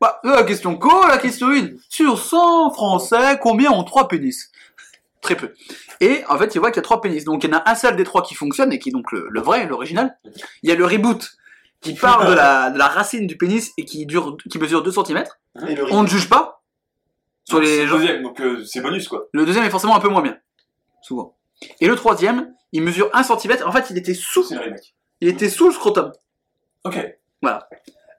Bah, 0.00 0.20
euh, 0.24 0.36
la 0.36 0.42
question 0.44 0.76
co, 0.76 1.06
la 1.08 1.18
question 1.18 1.48
1. 1.50 1.70
Sur 1.88 2.18
100 2.18 2.70
français, 2.72 3.38
combien 3.40 3.70
ont 3.72 3.82
3 3.84 4.08
pénis? 4.08 4.50
Très 5.20 5.36
peu. 5.36 5.52
Et 6.00 6.22
en 6.28 6.36
fait, 6.38 6.54
il 6.54 6.58
voit 6.58 6.70
qu'il 6.70 6.78
y 6.78 6.80
a 6.80 6.82
3 6.82 7.00
pénis. 7.00 7.24
Donc 7.24 7.44
il 7.44 7.50
y 7.50 7.54
en 7.54 7.58
a 7.58 7.70
un 7.70 7.74
seul 7.74 7.96
des 7.96 8.04
trois 8.04 8.22
qui 8.22 8.34
fonctionne 8.34 8.72
et 8.72 8.78
qui 8.78 8.88
est 8.88 8.92
donc 8.92 9.10
le, 9.12 9.26
le 9.30 9.40
vrai, 9.40 9.66
l'original. 9.66 10.16
Il 10.62 10.68
y 10.68 10.72
a 10.72 10.76
le 10.76 10.84
reboot 10.84 11.28
qui 11.82 11.94
part 11.94 12.26
de 12.26 12.32
la, 12.34 12.70
de 12.70 12.78
la 12.78 12.86
racine 12.88 13.26
du 13.26 13.36
pénis 13.36 13.72
et 13.76 13.84
qui, 13.84 14.06
dure, 14.06 14.36
qui 14.50 14.58
mesure 14.58 14.82
2 14.82 14.90
cm. 14.90 15.24
Et 15.68 15.74
le 15.74 15.92
On 15.92 16.02
ne 16.02 16.08
juge 16.08 16.28
pas. 16.28 16.62
Sur 17.44 17.60
les 17.60 17.82
le 17.82 17.86
gens. 17.88 17.96
deuxième, 17.98 18.22
donc 18.22 18.40
euh, 18.40 18.64
c'est 18.64 18.80
bonus 18.80 19.08
quoi. 19.08 19.26
Le 19.32 19.44
deuxième 19.44 19.64
est 19.64 19.70
forcément 19.70 19.96
un 19.96 20.00
peu 20.00 20.08
moins 20.08 20.22
bien. 20.22 20.38
Souvent. 21.02 21.36
Et 21.80 21.88
le 21.88 21.96
troisième, 21.96 22.54
il 22.72 22.82
mesure 22.82 23.10
1 23.12 23.22
cm. 23.24 23.66
En 23.66 23.72
fait, 23.72 23.90
il 23.90 23.98
était 23.98 24.14
sous, 24.14 24.44
C'est 24.44 24.54
le 24.54 24.60
remake. 24.60 24.94
il 25.20 25.28
était 25.28 25.48
sous 25.50 25.66
le 25.66 25.72
scrotum. 25.72 26.12
Ok. 26.84 26.98
Voilà. 27.42 27.68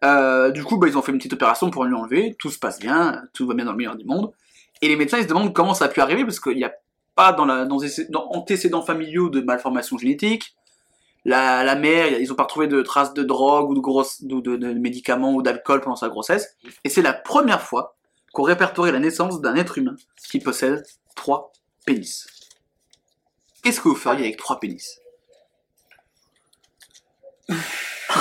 Euh, 0.03 0.51
du 0.51 0.63
coup, 0.63 0.77
bah, 0.77 0.88
ils 0.89 0.98
ont 0.98 1.01
fait 1.01 1.13
une 1.13 1.17
petite 1.17 1.34
opération 1.34 1.70
pour 1.70 1.86
lui 1.86 1.96
enlever. 1.96 2.36
Tout 2.38 2.51
se 2.51 2.60
passe 2.60 2.79
bien, 2.79 3.24
tout 3.34 3.48
va 3.48 3.53
bien 3.53 3.65
dans 3.65 3.72
le 3.72 3.77
meilleur 3.77 3.96
du 3.96 4.05
monde. 4.05 4.34
Et 4.82 4.89
les 4.89 4.98
médecins, 4.98 5.17
ils 5.17 5.24
se 5.24 5.27
demandent 5.29 5.53
comment 5.53 5.74
ça 5.74 5.86
a 5.86 5.88
pu 5.88 6.01
arriver 6.01 6.25
parce 6.25 6.41
qu'il 6.41 6.58
n'y 6.58 6.65
a 6.65 6.74
pas 7.15 7.32
dans, 7.32 7.46
la, 7.46 7.65
dans, 7.65 7.79
les 7.79 8.05
dans 8.10 8.27
antécédents 8.32 8.82
familiaux 8.82 9.29
de 9.29 9.39
malformation 9.39 9.98
génétique, 9.98 10.55
la, 11.25 11.63
la 11.63 11.75
mère, 11.75 12.08
ils 12.20 12.32
ont 12.32 12.36
pas 12.36 12.44
retrouvé 12.44 12.68
de 12.68 12.82
traces 12.82 13.13
de 13.13 13.24
drogue 13.24 13.70
ou 13.70 13.75
de, 13.75 13.80
grosse, 13.80 14.24
de, 14.24 14.39
de 14.42 14.74
médicaments 14.74 15.34
ou 15.34 15.42
d'alcool 15.42 15.82
pendant 15.82 15.96
sa 15.96 16.10
grossesse. 16.10 16.58
Et 16.84 16.89
c'est 16.89 17.01
la 17.01 17.13
première 17.13 17.62
fois 17.62 17.96
qu'on 18.34 18.44
répertorie 18.44 18.92
la 18.92 19.00
naissance 19.00 19.39
d'un 19.42 19.56
être 19.56 19.77
humain 19.77 19.96
qui 20.30 20.39
possède 20.39 20.84
trois 21.15 21.51
pénis. 21.86 22.27
Qu'est-ce 23.63 23.80
que 23.80 23.88
vous 23.89 23.96
feriez 23.96 24.25
avec 24.25 24.38
trois 24.38 24.60
pénis? 24.60 25.00
Il, 27.50 27.56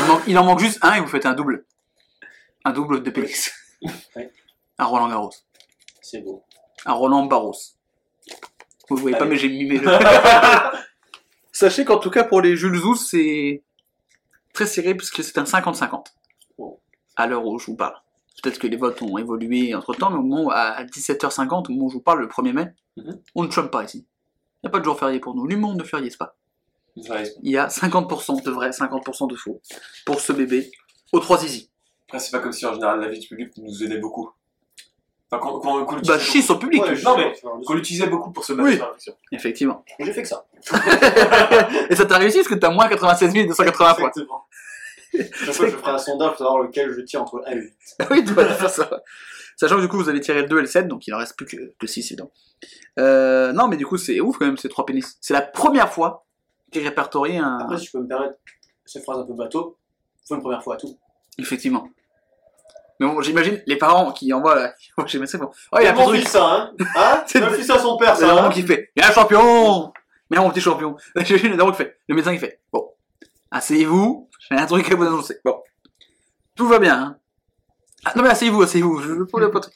manque- 0.06 0.22
il 0.26 0.38
en 0.38 0.44
manque 0.44 0.60
juste 0.60 0.78
un 0.82 0.94
et 0.94 1.00
vous 1.00 1.06
faites 1.08 1.26
un 1.26 1.34
double. 1.34 1.64
Un 2.64 2.72
double 2.72 3.02
de 3.02 3.10
pénis. 3.10 3.52
Ouais. 4.16 4.30
Un 4.78 4.84
Roland 4.86 5.08
Garros. 5.08 5.30
C'est 6.00 6.20
beau. 6.20 6.42
Un 6.86 6.92
Roland 6.92 7.26
Barros. 7.26 7.54
Vous 8.88 8.96
voyez 8.96 9.16
pas, 9.16 9.24
mais 9.26 9.36
j'ai 9.36 9.48
mimé 9.48 9.78
le. 9.78 9.88
Sachez 11.62 11.84
qu'en 11.84 11.98
tout 11.98 12.10
cas, 12.10 12.24
pour 12.24 12.40
les 12.40 12.56
Jules 12.56 12.76
Zou, 12.76 12.96
c'est 12.96 13.62
très 14.52 14.66
serré 14.66 14.96
puisque 14.96 15.22
c'est 15.22 15.38
un 15.38 15.44
50-50. 15.44 16.06
Bon. 16.58 16.80
À 17.14 17.28
l'heure 17.28 17.46
où 17.46 17.56
je 17.60 17.66
vous 17.66 17.76
parle. 17.76 17.94
Peut-être 18.42 18.58
que 18.58 18.66
les 18.66 18.76
votes 18.76 19.00
ont 19.00 19.16
évolué 19.16 19.72
entre 19.72 19.94
temps, 19.94 20.10
mais 20.10 20.16
au 20.16 20.22
moment 20.22 20.42
où- 20.46 20.50
à 20.50 20.82
17h50, 20.82 21.68
au 21.68 21.72
moment 21.72 21.84
où 21.86 21.88
je 21.90 21.94
vous 21.94 22.00
parle, 22.02 22.18
le 22.20 22.26
1er 22.26 22.52
mai, 22.52 22.66
Mhm. 22.96 23.20
on 23.36 23.44
ne 23.44 23.48
trompe 23.48 23.70
pas 23.70 23.84
ici. 23.84 23.98
Il 24.08 24.66
n'y 24.66 24.68
a 24.68 24.70
pas 24.72 24.80
de 24.80 24.84
jour 24.84 24.98
férié 24.98 25.20
pour 25.20 25.36
nous. 25.36 25.46
Le 25.46 25.56
monde 25.56 25.78
ne 25.78 25.84
férié 25.84 26.10
pas. 26.18 26.34
Ouais, 26.96 27.32
Il 27.44 27.52
y 27.52 27.56
a 27.56 27.68
50% 27.68 28.40
de 28.40 28.50
vrai, 28.50 28.72
50% 28.72 29.28
de 29.28 29.36
faux 29.36 29.60
pour 30.04 30.18
ce 30.20 30.32
bébé 30.32 30.68
aux 31.12 31.20
trois 31.20 31.38
zizi. 31.38 31.70
Après, 32.08 32.18
c'est 32.18 32.32
pas 32.32 32.40
comme 32.40 32.50
si 32.52 32.66
en 32.66 32.74
général 32.74 32.98
la 33.00 33.08
vie 33.08 33.20
du 33.20 33.28
public 33.28 33.52
nous 33.58 33.84
aidait 33.84 33.98
beaucoup. 34.00 34.32
Enfin, 35.32 35.38
qu'on 35.38 35.58
qu'on- 35.60 35.84
qu'on 35.86 35.96
Bah, 36.06 36.18
chier 36.18 36.42
sur 36.42 36.54
le 36.54 36.60
public. 36.60 36.82
Ouais, 36.82 37.00
non, 37.02 37.16
mais- 37.16 37.32
qu'on 37.64 37.74
l'utilisait 37.74 38.06
beaucoup 38.06 38.30
pour 38.32 38.44
se 38.44 38.52
Oui. 38.52 38.62
mettre 38.62 38.72
sur 38.74 38.84
la 38.84 38.88
réflexion. 38.90 39.14
Effectivement. 39.32 39.84
J'ai 39.98 40.12
fait 40.12 40.22
que 40.22 40.28
ça. 40.28 40.44
Et 41.90 41.96
ça 41.96 42.04
t'a 42.04 42.18
réussi 42.18 42.38
parce 42.38 42.48
que 42.48 42.54
t'as 42.54 42.70
moins 42.70 42.88
96 42.88 43.32
280 43.46 43.94
points. 43.94 44.08
Exactement. 44.08 44.44
Chaque 45.14 45.54
fois, 45.54 45.66
je 45.68 45.76
ferai 45.76 45.90
un 45.90 45.98
sondage 45.98 46.28
pour 46.30 46.38
savoir 46.38 46.58
lequel 46.60 46.92
je 46.92 47.00
tire 47.02 47.22
entre 47.22 47.42
1 47.46 47.52
et 47.52 47.56
8. 47.56 47.74
oui, 48.10 48.24
tu 48.24 48.32
vas 48.34 48.46
faire 48.46 48.70
ça. 48.70 48.88
Sachant 49.56 49.76
que 49.76 49.80
du 49.82 49.88
coup, 49.88 49.96
vous 49.98 50.08
allez 50.08 50.20
tirer 50.20 50.42
le 50.42 50.48
2 50.48 50.58
et 50.58 50.60
le 50.62 50.66
7, 50.66 50.88
donc 50.88 51.06
il 51.06 51.14
en 51.14 51.18
reste 51.18 51.36
plus 51.36 51.46
que, 51.46 51.72
que 51.78 51.86
6 51.86 52.00
évidemment. 52.12 52.30
Euh, 52.98 53.52
non, 53.52 53.68
mais 53.68 53.76
du 53.76 53.86
coup, 53.86 53.96
c'est 53.98 54.20
ouf 54.20 54.38
quand 54.38 54.46
même, 54.46 54.56
ces 54.56 54.68
trois 54.68 54.86
pénis. 54.86 55.16
C'est 55.20 55.34
la 55.34 55.42
première 55.42 55.92
fois 55.92 56.24
qu'il 56.70 56.82
répertorie 56.82 57.38
un. 57.38 57.58
Après, 57.58 57.78
si 57.78 57.86
je 57.86 57.92
peux 57.92 58.00
me 58.00 58.08
permettre 58.08 58.36
cette 58.86 59.04
phrase 59.04 59.18
un 59.18 59.24
peu 59.26 59.34
bateau, 59.34 59.76
faut 60.26 60.34
une 60.34 60.40
première 60.40 60.62
fois 60.62 60.74
à 60.74 60.78
tout. 60.78 60.98
Effectivement. 61.38 61.88
Mais 63.02 63.08
bon, 63.08 63.20
j'imagine 63.20 63.60
les 63.66 63.76
parents 63.76 64.12
qui 64.12 64.32
envoient 64.32 64.70
j'ai 65.06 65.26
ça. 65.26 65.38
Bon. 65.38 65.50
Oh, 65.72 65.78
il 65.80 65.86
a 65.88 65.92
mon 65.92 66.08
fils, 66.12 66.28
ça, 66.28 66.44
hein 66.44 66.72
Hein 66.96 67.24
C'est 67.26 67.40
le- 67.40 67.50
fils 67.50 67.68
à 67.68 67.80
son 67.80 67.96
père, 67.96 68.14
C'est 68.14 68.26
ça, 68.26 68.32
le 68.32 68.38
hein 68.40 68.50
qui 68.50 68.62
fait. 68.62 68.90
Il 68.94 69.02
y 69.02 69.04
a 69.04 69.08
un 69.08 69.12
champion 69.12 69.92
Mais 70.30 70.36
mon 70.38 70.50
petit 70.50 70.60
champion. 70.60 70.96
J'imagine 71.16 71.50
le 71.50 71.56
daron 71.56 71.72
qui 71.72 71.78
fait. 71.78 71.98
Le 72.06 72.14
médecin 72.14 72.32
qui 72.32 72.38
fait. 72.38 72.60
Bon. 72.72 72.88
Asseyez-vous. 73.50 74.30
J'ai 74.48 74.56
un 74.56 74.66
truc 74.66 74.88
à 74.90 74.94
vous 74.94 75.02
annoncer. 75.02 75.40
Bon. 75.44 75.60
Tout 76.54 76.68
va 76.68 76.78
bien. 76.78 76.96
Hein. 76.96 77.18
Ah, 78.04 78.12
non 78.14 78.22
mais 78.22 78.28
asseyez-vous, 78.30 78.62
asseyez-vous. 78.62 79.00
Je 79.00 79.08
veux 79.08 79.26
pas 79.26 79.40
le 79.40 79.50
pote. 79.50 79.70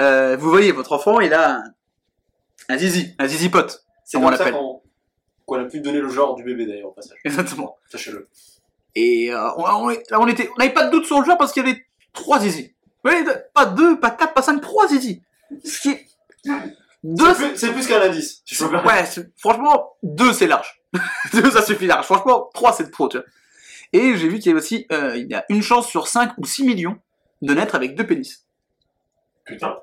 Euh, 0.00 0.36
vous 0.36 0.50
voyez, 0.50 0.72
votre 0.72 0.92
enfant, 0.92 1.20
il 1.20 1.32
a 1.34 1.58
un, 1.58 1.64
un 2.68 2.78
zizi, 2.78 3.14
un 3.20 3.28
zizi 3.28 3.48
pote. 3.48 3.84
C'est 4.04 4.16
on 4.16 4.22
comme 4.22 4.32
ça 4.36 4.44
l'appelle. 4.44 4.60
qu'on 5.46 5.60
a 5.60 5.64
pu 5.66 5.80
donner 5.80 6.00
le 6.00 6.08
genre 6.08 6.34
du 6.34 6.42
bébé, 6.42 6.66
d'ailleurs, 6.66 6.88
au 6.88 6.92
passage. 6.92 7.18
Exactement. 7.24 7.76
Sachez-le. 7.90 8.28
Et 8.96 9.32
euh, 9.32 9.50
on, 9.56 9.62
on, 9.64 9.88
là, 9.88 10.18
on 10.18 10.26
était, 10.26 10.50
on 10.54 10.58
n'avait 10.58 10.72
pas 10.74 10.86
de 10.86 10.90
doute 10.90 11.06
sur 11.06 11.20
le 11.20 11.24
genre 11.26 11.38
parce 11.38 11.52
qu'il 11.52 11.64
y 11.64 11.68
avait 11.70 11.84
trois 12.12 12.38
zizi. 12.40 12.71
Oui, 13.04 13.12
pas 13.54 13.66
deux, 13.66 13.98
pas 13.98 14.10
quatre, 14.10 14.34
pas 14.34 14.42
cinq, 14.42 14.60
trois 14.60 14.88
zizi. 14.88 15.22
Ce 15.64 15.80
qui 15.80 15.90
est... 15.90 16.06
Deux, 17.04 17.34
C'est 17.34 17.48
plus, 17.48 17.56
c'est 17.56 17.72
plus 17.72 17.86
qu'un 17.88 18.00
indice. 18.00 18.42
permettre. 18.58 18.86
Ouais, 18.86 19.24
franchement, 19.36 19.96
deux 20.04 20.32
c'est 20.32 20.46
large. 20.46 20.82
deux 21.32 21.50
ça 21.50 21.62
suffit 21.62 21.86
large. 21.86 22.04
Franchement, 22.04 22.48
trois 22.54 22.72
c'est 22.72 22.90
trop, 22.90 23.08
tu 23.08 23.16
vois. 23.16 23.26
Et 23.92 24.16
j'ai 24.16 24.28
vu 24.28 24.38
qu'il 24.38 24.46
y 24.46 24.50
avait 24.50 24.60
aussi, 24.60 24.86
euh, 24.92 25.16
il 25.16 25.28
y 25.28 25.34
a 25.34 25.44
une 25.48 25.62
chance 25.62 25.88
sur 25.88 26.06
5 26.06 26.32
ou 26.38 26.44
6 26.46 26.64
millions 26.64 26.98
de 27.42 27.54
naître 27.54 27.74
avec 27.74 27.96
deux 27.96 28.06
pénis. 28.06 28.46
Putain. 29.44 29.76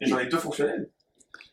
Et 0.00 0.06
j'en 0.06 0.18
ai 0.18 0.26
deux 0.26 0.38
fonctionnels. 0.38 0.88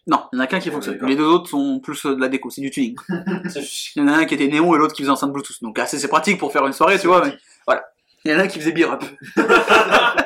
Non, 0.08 0.24
il 0.34 0.38
y 0.38 0.40
en 0.40 0.44
a 0.44 0.48
qu'un 0.48 0.60
qui 0.60 0.70
Ouais, 0.70 0.76
fonctionne. 0.76 1.06
Les 1.06 1.16
deux 1.16 1.26
autres 1.26 1.50
sont 1.50 1.80
plus 1.80 2.04
euh, 2.06 2.16
de 2.16 2.22
la 2.22 2.30
déco, 2.30 2.50
c'est 2.50 2.62
du 2.62 2.72
tuning. 2.72 2.96
Il 3.10 4.02
y 4.02 4.02
en 4.02 4.08
a 4.08 4.14
un 4.14 4.26
qui 4.26 4.34
était 4.34 4.48
néon 4.48 4.74
et 4.74 4.78
l'autre 4.78 4.96
qui 4.96 5.04
faisait 5.04 5.12
enceinte 5.12 5.32
Bluetooth. 5.32 5.62
Donc 5.62 5.78
assez 5.78 6.00
c'est 6.00 6.08
pratique 6.08 6.40
pour 6.40 6.52
faire 6.52 6.66
une 6.66 6.74
soirée, 6.74 6.98
tu 6.98 7.08
vois. 7.08 7.24
Mais 7.24 7.38
voilà. 7.68 7.84
Il 8.26 8.32
y 8.32 8.34
en 8.34 8.40
a 8.40 8.44
un 8.44 8.48
qui 8.48 8.60
faisait 8.60 8.72
Beer 8.72 8.90
Up. 8.92 9.04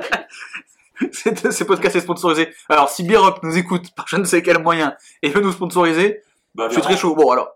C'est- 1.12 1.52
Ces 1.52 1.66
podcasts 1.66 1.96
est 1.96 2.02
sponsorisé. 2.02 2.54
Alors 2.70 2.90
si 2.90 3.04
Beer 3.04 3.24
Up 3.24 3.38
nous 3.44 3.58
écoute 3.58 3.94
par 3.96 4.08
je 4.08 4.16
ne 4.18 4.24
sais 4.26 4.42
quel 4.42 4.60
moyen 4.60 4.96
et 5.22 5.30
veut 5.30 5.42
nous 5.42 5.52
sponsoriser, 5.52 6.22
Bah, 6.56 6.68
Je 6.70 6.74
suis 6.74 6.82
très 6.82 6.96
chaud. 6.98 7.16
Bon, 7.16 7.30
alors, 7.32 7.56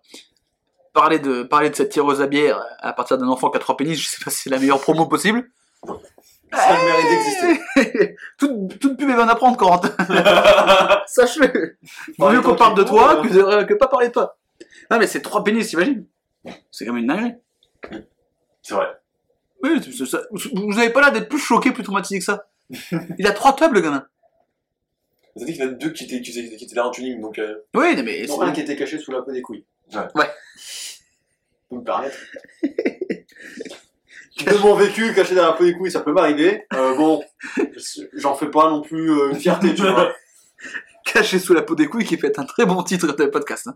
parler 0.94 1.20
de, 1.20 1.44
parler 1.44 1.70
de 1.70 1.76
cette 1.76 1.90
tireuse 1.90 2.22
à 2.22 2.28
bière 2.28 2.62
à 2.80 2.94
partir 2.94 3.18
d'un 3.18 3.28
enfant 3.28 3.50
qui 3.50 3.58
a 3.58 3.60
trois 3.60 3.78
pénis, 3.78 4.00
je 4.00 4.08
sais 4.08 4.24
pas 4.24 4.32
si 4.32 4.42
c'est 4.44 4.50
la 4.50 4.58
meilleure 4.60 4.80
promo 4.82 5.06
possible. 5.06 5.50
Ça 6.54 6.78
le 6.78 6.86
mérite 6.86 7.10
d'exister. 7.10 8.16
toute, 8.40 8.80
toute 8.80 8.98
pub 8.98 9.10
est 9.10 9.16
bonne 9.16 9.30
à 9.30 9.36
prendre, 9.36 9.58
Corentin. 9.58 9.92
Sache-le. 11.08 11.78
Vaut 12.18 12.30
mieux 12.32 12.42
qu'on 12.42 12.56
parle 12.56 12.76
de 12.76 12.84
toi 12.84 13.18
faut, 13.18 13.24
que, 13.24 13.34
de, 13.34 13.64
que 13.66 13.74
pas 13.76 13.88
parler 13.88 14.08
de 14.08 14.14
toi. 14.14 14.38
Non, 14.90 14.98
mais 14.98 15.08
c'est 15.08 15.22
trois 15.22 15.44
pénis, 15.44 15.68
t'imagines? 15.68 16.06
C'est 16.72 16.86
quand 16.86 16.94
même 16.94 17.04
une 17.04 17.08
dinguerie. 17.10 17.36
C'est 18.64 18.74
vrai. 18.74 18.88
Oui, 19.62 19.82
ça. 20.08 20.22
vous 20.54 20.80
avez 20.80 20.90
pas 20.90 21.02
l'air 21.02 21.12
d'être 21.12 21.28
plus 21.30 21.40
choqué, 21.40 21.72
plus 21.72 21.84
traumatisé 21.84 22.20
que 22.20 22.26
ça. 22.26 22.46
Il 23.18 23.28
a 23.28 23.32
trois 23.32 23.56
tubs, 23.56 23.74
le 23.74 23.82
gamin. 23.82 24.06
Vous 25.36 25.44
avez 25.44 25.52
dit 25.52 25.58
qu'il 25.58 25.66
y 25.66 25.70
en 25.70 25.72
a 25.72 25.76
deux 25.76 25.92
qui 25.92 26.06
étaient, 26.06 26.22
qui 26.22 26.32
étaient, 26.38 26.56
qui 26.56 26.66
étaient 26.66 26.76
là 26.76 26.88
en 26.88 26.92
tuning, 26.92 27.22
donc. 27.22 27.38
Euh... 27.40 27.56
Oui, 27.76 27.96
non, 27.96 28.04
mais 28.04 28.26
Non, 28.28 28.38
c'est- 28.40 28.44
un 28.46 28.52
qui 28.52 28.62
était 28.62 28.76
caché 28.76 28.98
sous 29.00 29.12
la 29.12 29.22
peau 29.22 29.32
des 29.32 29.42
couilles. 29.42 29.66
Ouais. 29.94 30.02
Ouais. 30.16 30.30
Faut 31.70 31.76
me 31.78 31.84
permettre. 31.84 32.18
De 34.46 34.56
mon 34.60 34.76
vécu, 34.76 35.14
caché 35.16 35.34
dans 35.34 35.48
la 35.48 35.54
peau 35.54 35.64
des 35.64 35.74
couilles, 35.74 35.90
ça 35.92 36.02
peut 36.02 36.12
m'arriver. 36.14 36.66
Euh, 36.74 36.96
bon, 36.96 37.24
j'en 38.14 38.36
fais 38.36 38.52
pas 38.52 38.70
non 38.70 38.82
plus 38.82 39.10
euh, 39.12 39.30
une 39.32 39.40
fierté, 39.40 39.74
tu 39.74 39.82
vois. 39.82 40.14
caché 41.06 41.40
sous 41.40 41.56
la 41.56 41.64
peau 41.64 41.74
des 41.74 41.88
couilles 41.88 42.06
qui 42.06 42.18
fait 42.18 42.38
un 42.38 42.46
très 42.46 42.66
bon 42.68 42.84
titre 42.84 43.14
de 43.16 43.26
podcast. 43.26 43.66
hein. 43.68 43.76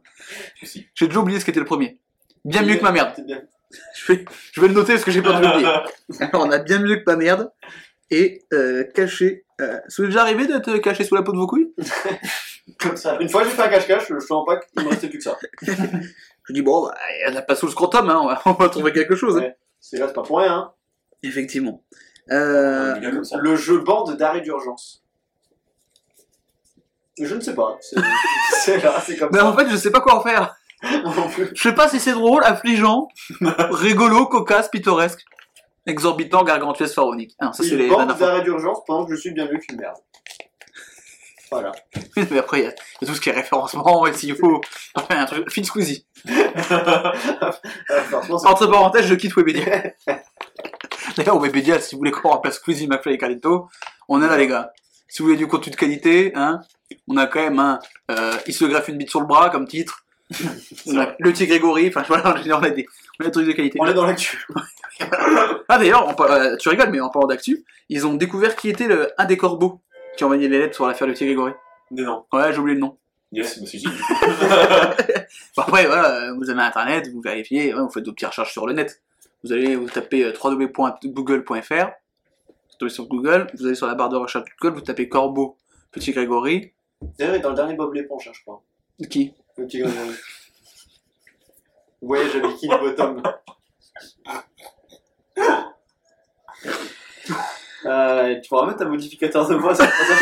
Si. 0.62 0.86
J'ai 0.94 1.08
déjà 1.08 1.20
oublié 1.20 1.40
ce 1.40 1.46
qu'était 1.46 1.60
le 1.60 1.66
premier. 1.66 1.98
Bien 2.46 2.62
mieux 2.62 2.76
que 2.76 2.84
ma 2.84 2.92
merde. 2.92 3.14
Bien. 3.26 3.42
Je 3.96 4.14
vais, 4.14 4.26
je 4.52 4.62
vais 4.62 4.68
le 4.68 4.74
noter 4.76 4.94
parce 4.94 5.04
que 5.06 5.10
j'ai 5.12 5.24
pas 5.24 5.34
de 5.40 5.44
l'oublier. 5.48 5.68
Alors, 6.20 6.46
on 6.46 6.52
a 6.52 6.60
bien 6.60 6.78
mieux 6.78 6.98
que 6.98 7.04
ma 7.08 7.16
merde. 7.16 7.52
Et 8.12 8.46
euh, 8.54 8.84
caché. 8.94 9.46
Euh, 9.62 9.80
ça 9.88 9.96
vous 9.98 10.04
est 10.04 10.08
déjà 10.08 10.22
arrivé 10.22 10.46
d'être 10.48 10.78
caché 10.80 11.04
sous 11.04 11.16
la 11.16 11.24
peau 11.24 11.32
de 11.32 11.38
vos 11.38 11.48
couilles? 11.48 11.74
Comme 12.80 12.98
ça. 12.98 13.18
Une 13.20 13.30
fois, 13.30 13.44
j'ai 13.44 13.50
fait 13.52 13.62
un 13.62 13.70
cache-cache, 13.70 14.08
je 14.10 14.34
rends 14.34 14.46
pas 14.46 14.58
qu'il 14.58 14.84
me 14.84 14.90
restait 14.90 15.08
plus 15.10 15.18
que 15.18 15.24
ça. 15.24 15.38
Je 16.48 16.54
dis, 16.54 16.62
bon, 16.62 16.86
bah, 16.88 16.96
elle 17.26 17.34
n'a 17.36 17.42
pas 17.42 17.56
sous 17.56 17.68
le 17.68 17.72
scrotum, 17.72 18.10
hein, 18.10 18.20
on, 18.22 18.28
va, 18.28 18.42
on 18.46 18.54
va 18.54 18.70
trouver 18.70 18.92
quelque 18.92 19.16
chose. 19.16 19.38
hein. 19.38 19.52
C'est 19.80 19.98
là, 19.98 20.08
c'est 20.08 20.14
pas 20.14 20.24
pour 20.24 20.40
rien, 20.40 20.54
hein. 20.54 20.72
Effectivement. 21.24 21.84
Euh. 22.32 22.96
Le 23.40 23.56
jeu 23.56 23.80
bande 23.80 24.18
d'arrêt 24.18 24.42
d'urgence. 24.42 25.04
Je 27.20 27.36
ne 27.36 27.40
sais 27.42 27.54
pas. 27.54 27.78
C'est 28.64 28.82
là, 28.84 29.02
c'est 29.06 29.18
comme 29.18 29.30
mais 29.32 29.40
ça. 29.40 29.46
en 29.48 29.56
fait, 29.56 29.70
je 29.70 29.76
sais 29.76 29.92
pas 29.92 30.02
quoi 30.02 30.16
en 30.16 30.22
faire. 30.22 30.56
Je 30.84 31.62
sais 31.62 31.76
pas 31.76 31.88
si 31.88 32.00
c'est 32.00 32.14
drôle, 32.14 32.44
affligeant, 32.44 33.08
rigolo, 33.42 34.26
cocasse, 34.26 34.70
pittoresque, 34.70 35.24
exorbitant, 35.86 36.44
gargantuesque, 36.44 36.94
pharaonique. 36.94 37.36
Ah, 37.40 37.52
ça, 37.54 37.64
c'est 37.64 37.76
les 37.76 37.90
d'arrêt 37.90 38.42
d'urgence 38.42 38.80
pendant 38.86 39.06
que 39.06 39.16
je 39.16 39.20
suis 39.20 39.32
bien 39.32 39.46
mieux 39.46 39.58
qu'une 39.58 39.80
merde. 39.80 39.98
Voilà. 41.52 41.74
Mais 42.32 42.40
après, 42.40 42.62
il 42.62 42.64
y, 42.64 42.68
a 42.68 42.74
tout 43.06 43.14
ce 43.14 43.20
qui 43.20 43.30
est 43.30 43.34
référencement, 43.34 44.08
et 44.08 44.14
s'il 44.18 44.36
faut. 44.36 44.62
Enfin, 44.96 45.20
un 45.20 45.26
truc. 45.26 45.52
Fit 45.52 45.66
Squeezie. 45.66 46.06
Euh, 47.90 48.38
Entre 48.46 48.68
parenthèses, 48.68 49.06
je 49.06 49.16
quitte 49.16 49.36
Webedia. 49.36 49.92
D'ailleurs, 51.18 51.40
Webedia, 51.40 51.80
si 51.80 51.96
vous 51.96 52.00
voulez 52.00 52.12
qu'on 52.12 52.30
remplace 52.30 52.56
Squeezie, 52.56 52.88
McFly 52.88 53.16
et 53.16 53.18
Carlito, 53.18 53.68
on 54.08 54.22
est 54.22 54.28
là, 54.28 54.38
les 54.38 54.48
gars. 54.48 54.72
Si 55.08 55.22
vous 55.22 55.28
voulez 55.28 55.38
du 55.38 55.48
contenu 55.48 55.72
de 55.72 55.76
qualité, 55.76 56.32
hein, 56.36 56.62
on 57.08 57.18
a 57.18 57.28
quand 57.28 57.42
même 57.42 57.60
un, 57.60 57.80
euh, 58.12 58.38
il 58.48 58.54
se 58.54 58.66
greffe 58.66 58.88
une 58.88 58.98
bite 58.98 59.10
sur 59.10 59.20
le 59.20 59.28
bras, 59.28 59.50
comme 59.50 59.68
titre. 59.68 60.06
Le 60.40 61.32
petit 61.32 61.48
Grégory, 61.48 61.90
enfin, 61.90 62.04
voilà, 62.08 62.36
on 62.36 62.64
a 62.64 62.70
des, 62.70 62.86
on 63.20 63.24
a 63.24 63.26
des 63.26 63.32
trucs 63.32 63.48
de 63.48 63.52
qualité. 63.52 63.78
On 63.82 63.86
est 63.86 63.94
dans 63.94 64.06
l'actu. 64.06 64.46
Ah, 65.68 65.78
d'ailleurs, 65.78 66.16
tu 66.60 66.70
rigoles, 66.70 66.90
mais 66.92 67.00
en 67.00 67.10
parlant 67.10 67.28
d'actu, 67.28 67.64
ils 67.90 68.06
ont 68.06 68.14
découvert 68.14 68.56
qui 68.56 68.70
était 68.70 68.88
le, 68.88 69.10
un 69.18 69.26
des 69.26 69.38
corbeaux 69.38 69.82
qui 70.18 70.24
envoyait 70.24 70.48
les 70.48 70.60
lettres 70.60 70.76
sur 70.76 70.86
l'affaire 70.86 71.08
du 71.08 71.14
petit 71.14 71.26
Grégory. 71.26 71.54
Mais 71.92 72.04
non. 72.04 72.26
Ouais, 72.32 72.54
j'ai 72.54 72.60
oublié 72.60 72.76
le 72.76 72.82
nom. 72.82 72.98
Yes, 73.32 73.60
bah 73.60 73.66
c'est 73.70 73.78
dit. 73.78 73.88
Bon, 75.56 75.64
après, 75.64 75.86
voilà, 75.86 76.34
vous 76.34 76.50
avez 76.50 76.62
internet, 76.62 77.10
vous 77.14 77.22
vérifiez, 77.22 77.74
ouais, 77.74 77.82
vous 77.82 77.90
faites 77.90 78.06
vos 78.06 78.12
petites 78.12 78.28
recherches 78.28 78.52
sur 78.52 78.68
le 78.68 78.74
net. 78.74 79.02
Vous 79.44 79.54
allez, 79.54 79.76
vous 79.76 79.90
tapez 79.90 80.26
euh, 80.26 80.34
www.google.fr, 80.34 81.86
vous 82.50 82.78
tombez 82.78 82.92
sur 82.92 83.08
Google, 83.08 83.48
vous 83.58 83.66
allez 83.66 83.76
sur 83.76 83.88
la 83.88 83.96
barre 83.96 84.10
de 84.10 84.18
recherche 84.18 84.46
de 84.46 84.52
Google, 84.60 84.76
vous 84.76 84.82
tapez 84.82 85.08
Corbeau, 85.10 85.58
Petit 85.92 86.12
Grégory. 86.12 86.74
D'ailleurs, 87.18 87.40
dans 87.42 87.50
le 87.50 87.56
dernier 87.56 87.74
Bob 87.74 87.94
l'éponge, 87.94 88.28
hein, 88.28 88.32
je 88.34 88.42
crois. 88.42 88.62
Qui? 89.10 89.34
Le 89.58 89.66
petit 89.66 89.80
Grégory. 89.80 90.16
Voyage 92.02 92.36
à 92.36 92.40
Bikini 92.40 92.76
Bottom. 92.78 93.22
Euh, 97.86 98.40
tu 98.42 98.50
pourras 98.50 98.68
mettre 98.68 98.80
ta 98.80 98.86
modificateur 98.86 99.48
de 99.48 99.56
voix 99.56 99.74
sur 99.76 99.84
le 99.84 99.90
passage, 99.90 100.20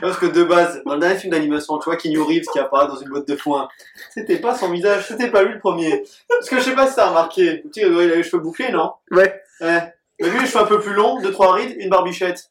Parce 0.00 0.16
que 0.18 0.26
de 0.26 0.44
base, 0.44 0.82
dans 0.84 0.94
le 0.94 1.00
dernier 1.00 1.18
film 1.18 1.32
d'animation, 1.32 1.76
tu 1.78 1.84
vois 1.86 1.96
Keanu 1.96 2.20
Reeves 2.20 2.46
qui 2.52 2.58
apparaît 2.58 2.86
dans 2.86 2.96
une 2.96 3.08
boîte 3.08 3.26
de 3.26 3.36
foin. 3.36 3.68
C'était 4.10 4.38
pas 4.38 4.54
son 4.54 4.70
visage, 4.70 5.08
c'était 5.08 5.30
pas 5.30 5.42
lui 5.42 5.54
le 5.54 5.58
premier. 5.58 6.04
Parce 6.28 6.48
que 6.48 6.58
je 6.58 6.62
sais 6.62 6.74
pas 6.74 6.86
si 6.88 6.94
t'as 6.94 7.08
remarqué. 7.08 7.62
Le 7.62 7.68
petit 7.68 7.80
Grégory, 7.80 8.06
il 8.06 8.12
a 8.12 8.16
les 8.16 8.22
cheveux 8.22 8.42
bouclés, 8.42 8.70
non? 8.70 8.92
Ouais. 9.10 9.42
Ouais. 9.60 9.92
Mais 10.20 10.30
lui, 10.30 10.40
les 10.40 10.46
cheveux 10.46 10.62
un 10.62 10.66
peu 10.66 10.80
plus 10.80 10.94
longs, 10.94 11.20
deux 11.20 11.32
trois 11.32 11.52
rides, 11.54 11.74
une 11.78 11.90
barbichette. 11.90 12.50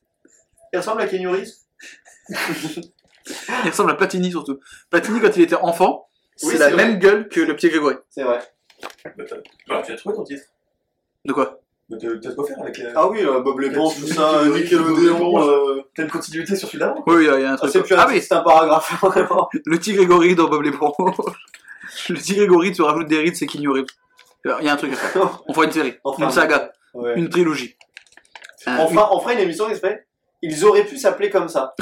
Il 0.74 0.78
ressemble 0.78 1.02
à 1.02 1.08
Keanu 1.08 1.30
Reeves? 1.30 1.54
Il 3.66 3.70
ressemble 3.70 3.92
à 3.92 3.96
Platini 3.96 4.32
surtout. 4.32 4.60
Platini, 4.90 5.20
quand 5.20 5.36
il 5.36 5.42
était 5.44 5.56
enfant, 5.56 6.08
c'est 6.38 6.58
la 6.58 6.70
vrai. 6.70 6.78
même 6.78 7.00
gueule 7.00 7.28
que 7.28 7.42
le 7.42 7.56
petit 7.56 7.70
Grégory. 7.70 7.96
C'est 8.10 8.24
vrai. 8.24 8.40
Bah, 9.18 9.24
t'as- 9.28 9.36
voilà, 9.68 9.82
tu 9.84 9.92
as 9.92 9.98
trouvé 9.98 10.16
ton 10.16 10.24
titre. 10.24 10.44
De 11.26 11.34
quoi? 11.34 11.60
Bah, 11.90 11.98
t'as 12.00 12.08
t'as 12.22 12.30
de 12.30 12.36
quoi 12.36 12.46
faire 12.48 12.62
avec 12.62 12.78
la... 12.78 12.92
Ah 12.96 13.08
oui, 13.10 13.20
euh, 13.26 13.42
Bob 13.42 13.60
l'éponge, 13.60 13.96
tout 14.00 14.08
ça, 14.08 14.44
Oui, 14.44 14.62
Nickelodeon. 14.62 15.42
Euh... 15.50 15.82
T'as 15.96 16.04
une 16.04 16.10
continuité 16.10 16.56
sur 16.56 16.68
celui 16.70 16.80
d'avant? 16.80 17.04
Oui, 17.08 17.24
il 17.24 17.26
y, 17.26 17.30
a- 17.30 17.38
il 17.38 17.42
y 17.42 17.46
a 17.46 17.52
un 17.52 17.54
Ah, 17.56 17.58
truc. 17.58 17.72
c'est 17.72 17.84
plus 17.84 17.96
un 17.96 17.98
ah 18.00 18.02
titre, 18.04 18.14
oui, 18.16 18.22
c'est 18.22 18.34
un 18.34 18.42
paragraphe, 18.42 18.94
vraiment. 19.02 19.50
le 19.66 19.78
petit 19.78 19.94
Grégory 19.94 20.36
dans 20.36 20.48
Bob 20.48 20.62
l'éponge. 20.62 20.94
le 22.10 22.16
petit 22.16 22.36
Grégory, 22.36 22.72
tu 22.72 22.82
rajoutes 22.82 23.08
des 23.08 23.18
rides, 23.20 23.36
c'est 23.36 23.46
Reeves. 23.50 23.86
Il 24.46 24.66
y 24.66 24.70
a 24.70 24.74
un 24.74 24.78
truc 24.78 24.94
à 24.94 24.96
faire. 24.96 25.44
On 25.48 25.54
fera 25.54 25.66
une 25.66 25.72
série, 25.72 25.96
Enfin, 26.06 26.26
une 26.26 26.32
saga, 26.32 26.72
Ouais. 26.94 27.14
une 27.18 27.28
trilogie. 27.30 27.76
Euh, 28.68 28.72
On 28.80 28.88
fera, 28.88 29.14
on 29.16 29.20
fera 29.20 29.34
une 29.34 29.40
émission 29.40 29.68
qui 29.68 29.76
s'appelle 29.76 30.06
Ils 30.42 30.66
auraient 30.66 30.86
pu 30.86 30.98
s'appeler 30.98 31.30
comme 31.30 31.50
ça. 31.50 31.74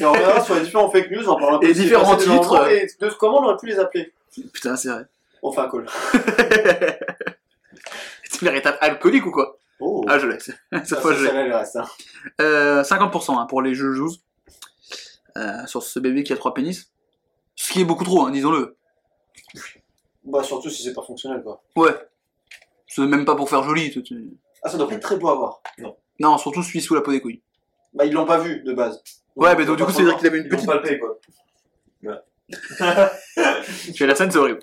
Et 0.00 0.04
on 0.04 0.12
reviendra 0.12 0.40
sur 0.40 0.54
les 0.56 0.62
différents 0.62 0.90
fake 0.90 1.10
news, 1.10 1.28
on 1.28 1.36
parlera 1.36 1.56
un 1.56 1.58
peu 1.60 1.68
Et 1.68 1.72
différents 1.74 2.16
titres. 2.16 2.68
Et 2.70 2.86
de 3.00 3.10
comment 3.10 3.40
on 3.40 3.44
aurait 3.44 3.56
pu 3.56 3.66
les 3.66 3.78
appeler. 3.78 4.12
Putain, 4.52 4.76
c'est 4.76 4.88
vrai. 4.88 5.04
On 5.42 5.52
fait 5.52 5.60
un 5.60 5.68
call. 5.70 5.86
C'est 8.24 8.42
véritable 8.42 8.78
alcoolique 8.80 9.26
ou 9.26 9.30
quoi 9.30 9.58
Oh, 9.80 10.04
Ah, 10.08 10.18
je 10.18 10.26
l'ai. 10.26 10.38
Cette 10.40 10.98
fois, 11.00 11.14
je 11.14 11.24
l'ai. 11.24 11.30
ça 11.30 11.42
le 11.42 11.54
reste. 11.56 11.76
Hein. 11.76 11.86
Euh, 12.40 12.82
50% 12.82 13.38
hein, 13.38 13.46
pour 13.46 13.62
les 13.62 13.74
jeux 13.74 13.92
joues. 13.94 14.12
Euh, 15.38 15.64
sur 15.66 15.82
ce 15.82 15.98
bébé 15.98 16.22
qui 16.22 16.32
a 16.32 16.36
trois 16.36 16.52
pénis. 16.54 16.90
Ce 17.54 17.72
qui 17.72 17.80
est 17.80 17.84
beaucoup 17.84 18.04
trop, 18.04 18.26
hein, 18.26 18.30
disons-le. 18.30 18.76
Bah, 20.24 20.42
surtout 20.42 20.68
si 20.68 20.82
c'est 20.82 20.92
pas 20.92 21.02
fonctionnel, 21.02 21.42
quoi. 21.42 21.62
Ouais. 21.76 21.94
C'est 22.86 23.02
même 23.02 23.24
pas 23.24 23.36
pour 23.36 23.48
faire 23.48 23.62
joli. 23.62 23.92
Ah, 24.62 24.68
ça 24.68 24.76
doit 24.76 24.88
pas 24.88 24.94
être 24.94 25.02
très 25.02 25.16
beau 25.16 25.28
à 25.28 25.34
voir. 25.36 25.62
Non, 26.18 26.36
surtout 26.36 26.62
celui 26.62 26.80
sous 26.82 26.94
la 26.94 27.00
peau 27.00 27.12
des 27.12 27.20
couilles. 27.20 27.40
Bah, 27.92 28.04
ils 28.04 28.12
l'ont 28.12 28.26
pas 28.26 28.38
vu 28.38 28.62
de 28.62 28.72
base. 28.72 29.02
Ouais, 29.36 29.54
mais 29.56 29.64
donc 29.64 29.76
du 29.78 29.84
coup, 29.84 29.90
c'est-à-dire 29.92 30.16
qu'il 30.16 30.26
avait 30.26 30.38
une 30.38 30.44
Ils 30.46 30.50
l'ont 30.50 30.56
petite. 30.56 30.70
palpé, 30.70 30.98
quoi. 30.98 31.18
Tu 33.94 34.06
la 34.06 34.14
scène, 34.14 34.30
c'est 34.30 34.38
horrible. 34.38 34.60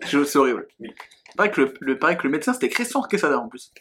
Je- 0.00 0.24
c'est 0.24 0.38
horrible. 0.38 0.66
Oui. 0.80 0.94
Il 1.30 1.36
paraît 1.36 1.50
que 1.50 1.60
le, 1.60 1.74
le, 1.80 1.98
paraît 1.98 2.16
que 2.16 2.22
le 2.24 2.30
médecin, 2.30 2.52
c'était 2.52 2.68
Christian 2.68 3.02
Quesada 3.02 3.38
en 3.38 3.48
plus. 3.48 3.72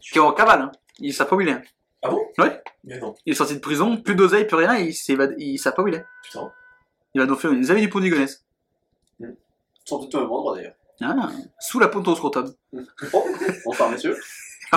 Qui 0.00 0.18
est 0.18 0.20
en 0.20 0.32
cavale, 0.32 0.62
hein. 0.62 0.72
Il 0.98 1.12
savent 1.12 1.28
pas 1.28 1.36
où 1.36 1.40
il 1.40 1.48
est. 1.48 1.52
hein. 1.52 1.62
Ah 2.02 2.10
bon? 2.10 2.20
Ouais. 2.38 2.60
Mais 2.84 2.98
non. 2.98 3.14
Il 3.26 3.32
est 3.32 3.36
sorti 3.36 3.54
de 3.54 3.60
prison, 3.60 3.96
plus 3.96 4.14
d'oseille, 4.14 4.46
plus 4.46 4.56
rien, 4.56 4.74
il, 4.76 4.92
s'évade- 4.94 5.34
il 5.38 5.58
savent 5.58 5.74
pas 5.74 5.82
où 5.82 5.88
il 5.88 5.94
est. 5.94 6.04
Putain. 6.22 6.52
Il 7.14 7.20
va 7.20 7.26
nous 7.26 7.36
faire 7.36 7.52
une 7.52 7.68
amis 7.70 7.80
du 7.82 7.88
pont 7.88 7.98
de 8.00 8.04
Ligonnès. 8.04 8.44
Ils 9.20 9.26
sont 9.84 10.00
peut-être 10.00 10.14
au 10.16 10.20
même 10.20 10.30
endroit 10.30 10.56
d'ailleurs. 10.56 10.74
Ah, 11.02 11.28
sous 11.60 11.78
la 11.80 11.88
de 11.88 11.92
ton 12.00 12.14
scrotum. 12.14 12.52
Oh, 13.12 13.24
bonsoir 13.64 13.90
messieurs. 13.90 14.16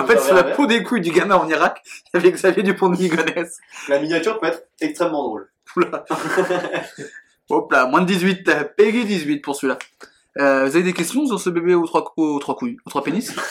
En 0.02 0.06
fait, 0.06 0.18
sous 0.18 0.30
avez 0.32 0.48
la 0.50 0.54
peau 0.56 0.66
des 0.66 0.82
couilles 0.82 1.00
du 1.00 1.10
gamin 1.10 1.36
en 1.36 1.48
Irak, 1.48 1.82
il 1.84 2.10
y 2.14 2.16
avait 2.18 2.32
Xavier 2.32 2.62
Dupont 2.62 2.88
de 2.90 2.96
Ligonnès. 2.96 3.58
La 3.88 3.98
miniature 4.00 4.38
peut 4.38 4.46
être 4.46 4.64
extrêmement 4.80 5.22
drôle. 5.24 5.50
Oula. 5.76 6.04
Hop 7.50 7.72
là, 7.72 7.86
moins 7.86 8.00
de 8.02 8.06
18, 8.06 8.48
euh, 8.48 8.64
Peggy 8.76 9.04
18 9.04 9.38
pour 9.40 9.56
celui-là. 9.56 9.78
Euh, 10.38 10.64
vous 10.66 10.76
avez 10.76 10.82
des 10.82 10.92
questions 10.92 11.26
sur 11.26 11.40
ce 11.40 11.50
bébé 11.50 11.74
aux 11.74 11.86
trois, 11.86 12.12
aux 12.16 12.38
trois 12.38 12.56
couilles 12.56 12.76
Aux 12.86 12.90
trois 12.90 13.02
pénis? 13.02 13.34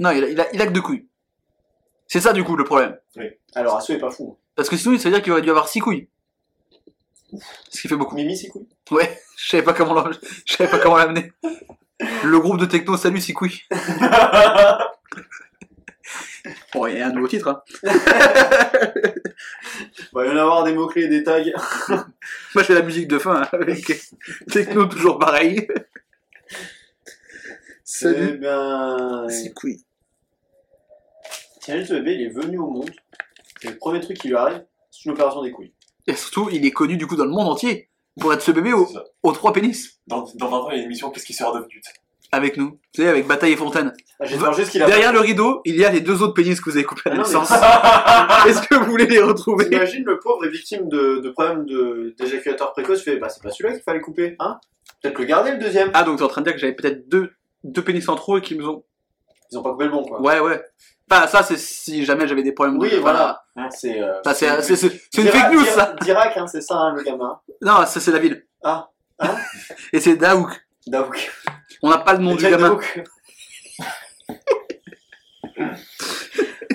Non, 0.00 0.10
il 0.10 0.24
a, 0.24 0.28
il, 0.28 0.40
a, 0.40 0.52
il 0.52 0.60
a 0.60 0.66
que 0.66 0.72
deux 0.72 0.80
couilles. 0.82 1.06
C'est 2.08 2.18
ça 2.20 2.32
du 2.32 2.42
coup 2.42 2.56
le 2.56 2.64
problème. 2.64 2.98
Alors, 3.54 3.76
Asso 3.76 3.90
est 3.90 3.98
pas 3.98 4.10
fou. 4.10 4.36
Parce 4.56 4.68
que 4.68 4.76
sinon, 4.76 4.98
ça 4.98 5.04
veut 5.04 5.10
dire 5.14 5.22
qu'il 5.22 5.30
aurait 5.30 5.40
dû 5.40 5.50
avoir 5.50 5.68
six 5.68 5.78
couilles. 5.78 6.08
Ce 7.70 7.80
qui 7.80 7.86
fait 7.86 7.94
beaucoup. 7.96 8.16
Mimi, 8.16 8.36
c'est 8.36 8.48
cool. 8.48 8.66
Ouais, 8.90 9.16
je 9.36 9.50
savais 9.50 9.62
pas 9.62 9.72
comment 9.72 9.94
l'em- 9.94 10.12
je 10.46 10.52
savais 10.54 10.68
pas 10.68 10.78
comment 10.80 10.96
l'amener. 10.96 11.32
Le 12.24 12.38
groupe 12.40 12.58
de 12.58 12.66
techno, 12.66 12.96
salut 12.96 13.20
six 13.20 13.34
couilles. 13.34 13.62
Bon, 16.74 16.86
il 16.88 16.98
y 16.98 17.00
a 17.00 17.06
un 17.06 17.12
nouveau 17.12 17.28
titre. 17.28 17.48
Hein. 17.48 17.62
Il 19.98 20.08
va 20.12 20.26
y 20.26 20.28
en 20.28 20.36
avoir 20.36 20.64
des 20.64 20.72
mots-clés, 20.72 21.08
des 21.08 21.22
tags. 21.22 21.42
Moi, 21.88 22.04
je 22.56 22.62
fais 22.62 22.74
la 22.74 22.82
musique 22.82 23.08
de 23.08 23.18
fin 23.18 23.42
hein, 23.42 23.48
avec 23.52 23.92
techno 24.50 24.86
toujours 24.86 25.18
pareil. 25.18 25.66
Eh 28.02 28.32
bien. 28.32 29.28
Six 29.28 29.52
couilles. 29.54 29.84
Tiens, 31.60 31.84
ce 31.84 31.94
bébé, 31.94 32.14
il 32.14 32.22
est 32.22 32.30
venu 32.30 32.58
au 32.58 32.68
monde. 32.68 32.90
Et 33.62 33.68
le 33.68 33.76
premier 33.76 34.00
truc 34.00 34.18
qui 34.18 34.28
lui 34.28 34.36
arrive, 34.36 34.64
c'est 34.90 35.04
une 35.04 35.12
opération 35.12 35.42
des 35.42 35.50
couilles. 35.50 35.72
Et 36.06 36.14
surtout, 36.14 36.48
il 36.50 36.64
est 36.66 36.70
connu 36.70 36.96
du 36.96 37.06
coup 37.06 37.16
dans 37.16 37.24
le 37.24 37.30
monde 37.30 37.48
entier 37.48 37.88
pour 38.20 38.32
être 38.32 38.42
ce 38.42 38.50
bébé 38.50 38.72
C'est 38.92 38.98
aux 39.22 39.32
trois 39.32 39.52
pénis. 39.52 40.00
Dans, 40.06 40.24
dans 40.34 40.50
20 40.50 40.56
ans, 40.58 40.70
il 40.70 40.74
y 40.74 40.76
a 40.76 40.80
une 40.80 40.86
émission 40.86 41.10
Qu'est-ce 41.10 41.24
qui 41.24 41.32
sera 41.32 41.54
devenu 41.54 41.80
Avec 42.34 42.56
nous. 42.56 42.78
Tu 42.92 43.02
sais, 43.02 43.08
avec 43.08 43.26
Bataille 43.26 43.52
et 43.52 43.56
Fontaine. 43.56 43.92
Ah, 44.20 44.24
J'espère 44.26 44.52
juste 44.52 44.70
qu'il 44.70 44.82
a. 44.82 44.86
Derrière 44.86 45.12
le 45.12 45.20
rideau, 45.20 45.60
il 45.64 45.76
y 45.76 45.84
a 45.84 45.90
les 45.90 46.00
deux 46.00 46.22
autres 46.22 46.34
pénis 46.34 46.60
que 46.60 46.70
vous 46.70 46.76
avez 46.76 46.84
coupés 46.84 47.02
à 47.06 47.12
Ah 47.12 47.16
mais- 47.16 47.22
naissance. 47.22 47.50
Est-ce 48.46 48.66
que 48.68 48.74
vous 48.76 48.86
voulez 48.90 49.06
les 49.06 49.20
retrouver? 49.20 49.68
T'imagines 49.68 50.04
le 50.04 50.18
pauvre 50.18 50.44
est 50.44 50.50
victime 50.50 50.88
de, 50.88 51.18
de 51.18 51.30
problèmes 51.30 51.66
d'éjaculateur 52.18 52.72
précoce, 52.72 53.02
fait 53.02 53.16
bah 53.16 53.28
c'est 53.28 53.42
pas 53.42 53.50
celui-là 53.50 53.74
qu'il 53.74 53.82
fallait 53.82 54.00
couper, 54.00 54.36
hein? 54.38 54.58
Peut-être 55.02 55.18
le 55.18 55.24
garder 55.24 55.50
le 55.52 55.58
deuxième. 55.58 55.90
Ah, 55.94 56.02
donc 56.02 56.18
t'es 56.18 56.24
en 56.24 56.28
train 56.28 56.40
de 56.40 56.46
dire 56.46 56.54
que 56.54 56.60
j'avais 56.60 56.74
peut-être 56.74 57.08
deux, 57.08 57.30
deux 57.64 57.82
pénis 57.82 58.08
en 58.08 58.14
trop 58.16 58.38
et 58.38 58.40
qu'ils 58.40 58.58
me 58.58 58.66
ont. 58.68 58.84
Ils 59.50 59.58
ont 59.58 59.62
pas 59.62 59.70
coupé 59.72 59.84
le 59.84 59.90
bon 59.90 60.02
quoi. 60.02 60.20
Ouais, 60.20 60.40
ouais. 60.40 60.62
Enfin, 61.10 61.26
ça, 61.26 61.42
c'est 61.42 61.58
si 61.58 62.04
jamais 62.04 62.26
j'avais 62.26 62.42
des 62.42 62.52
problèmes 62.52 62.78
Oui, 62.78 62.90
de. 62.90 62.96
voilà. 62.96 63.44
C'est 63.70 64.00
euh, 64.02 64.22
Ça, 64.24 64.32
c'est 64.34 64.46
une 64.46 65.24
Dira- 65.24 65.38
fake 65.38 65.52
news, 65.52 65.64
ça. 65.66 65.94
Dirac, 66.00 66.36
hein, 66.36 66.46
c'est 66.46 66.62
ça 66.62 66.76
hein, 66.76 66.94
le 66.96 67.02
gamin. 67.02 67.38
Non, 67.60 67.84
ça, 67.86 68.00
c'est 68.00 68.10
la 68.10 68.18
ville. 68.18 68.46
Ah, 68.62 68.88
hein? 69.18 69.36
Et 69.92 70.00
c'est 70.00 70.16
Daouk. 70.16 70.63
Daouk. 70.86 71.30
On 71.82 71.90
n'a 71.90 71.98
pas 71.98 72.12
le 72.14 72.18
nom 72.20 72.34
du 72.34 72.44
gamin. 72.44 72.78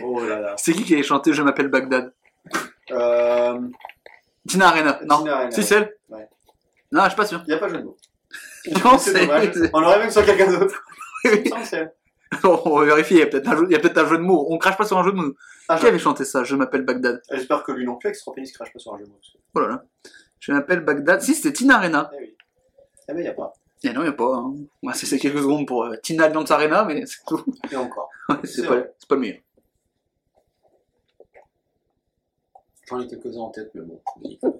Oh 0.04 0.24
là 0.24 0.40
là. 0.40 0.56
C'est 0.58 0.74
qui 0.74 0.84
qui 0.84 0.94
avait 0.94 1.04
chanté 1.04 1.34
Je 1.34 1.42
m'appelle 1.42 1.68
Bagdad 1.68 2.14
Euh, 2.92 3.60
Tina 4.48 4.70
Arena. 4.70 5.00
Non. 5.06 5.24
C'est 5.52 5.70
elle 5.72 5.96
Ouais. 6.10 6.28
Non, 6.92 7.04
je 7.04 7.10
suis 7.10 7.18
pas 7.18 7.26
sûr. 7.26 7.44
Y 7.48 7.54
a 7.54 7.58
pas 7.58 7.68
de 7.68 7.74
jeu 7.76 7.80
de 7.82 7.86
mots. 7.86 7.98
Non, 8.84 8.98
c'est. 8.98 9.28
On 9.74 9.84
aurait 9.84 10.00
même 10.00 10.10
soit 10.12 10.24
quelqu'un 10.24 10.52
d'autre. 10.60 10.84
On 12.44 12.80
va 12.80 12.86
vérifier, 12.86 13.18
il 13.18 13.20
y 13.22 13.24
a 13.24 13.28
peut-être 13.28 13.48
un, 13.50 13.58
jeu- 13.58 13.68
il 13.70 13.72
un 13.76 13.80
de 14.18 14.24
mots. 14.24 14.48
On 14.50 14.58
crache 14.58 14.78
pas 14.78 14.86
sur 14.86 14.98
un 14.98 15.04
jeu 15.04 15.12
de 15.12 15.18
mots. 15.18 15.34
Ah, 15.68 15.78
Qui 15.80 15.88
avait 15.88 15.98
chanté 16.00 16.26
ça 16.26 16.44
Je 16.44 16.56
m'appelle 16.56 16.84
Bagdad. 16.84 17.22
J'espère 17.32 17.64
que 17.64 17.72
lui 17.72 17.86
non 17.86 17.96
plus, 17.96 18.10
avec 18.10 18.16
pénis, 18.34 18.52
crache 18.52 18.72
pas 18.72 18.80
sur 18.80 18.94
un 18.94 18.98
jeu 19.00 19.06
de 19.06 19.10
mots. 19.10 19.20
Oh 19.56 19.60
là 19.62 19.68
là. 19.68 19.84
Je 20.40 20.52
m'appelle 20.52 20.82
Bagdad. 20.82 21.22
Si, 21.22 21.34
c'était 21.36 21.54
Tina 21.54 21.78
Arena. 21.78 22.10
Eh 22.14 22.18
oui. 22.22 22.36
Eh 23.08 23.14
ben 23.14 23.24
y 23.24 23.28
a 23.28 23.34
pas. 23.34 23.54
Et 23.84 23.94
non, 23.94 24.02
il 24.02 24.06
n'y 24.06 24.10
a 24.10 24.14
pas. 24.14 24.36
Hein. 24.36 24.56
Ouais, 24.84 24.94
c'est 24.94 25.18
quelques 25.18 25.40
secondes 25.40 25.66
pour 25.66 25.86
euh, 25.86 25.96
Tina 26.04 26.26
Alliance 26.26 26.52
Arena, 26.52 26.84
mais 26.84 27.06
c'est 27.06 27.24
tout. 27.26 27.44
Et 27.72 27.76
encore. 27.76 28.10
Ouais, 28.30 28.36
c'est 28.44 28.68
pas, 28.68 28.76
le 29.16 29.18
meilleur. 29.18 29.40
J'en 32.88 33.00
ai 33.00 33.08
quelques-uns 33.08 33.40
en 33.40 33.50
tête, 33.50 33.72
mais 33.74 33.82
bon. 33.82 34.00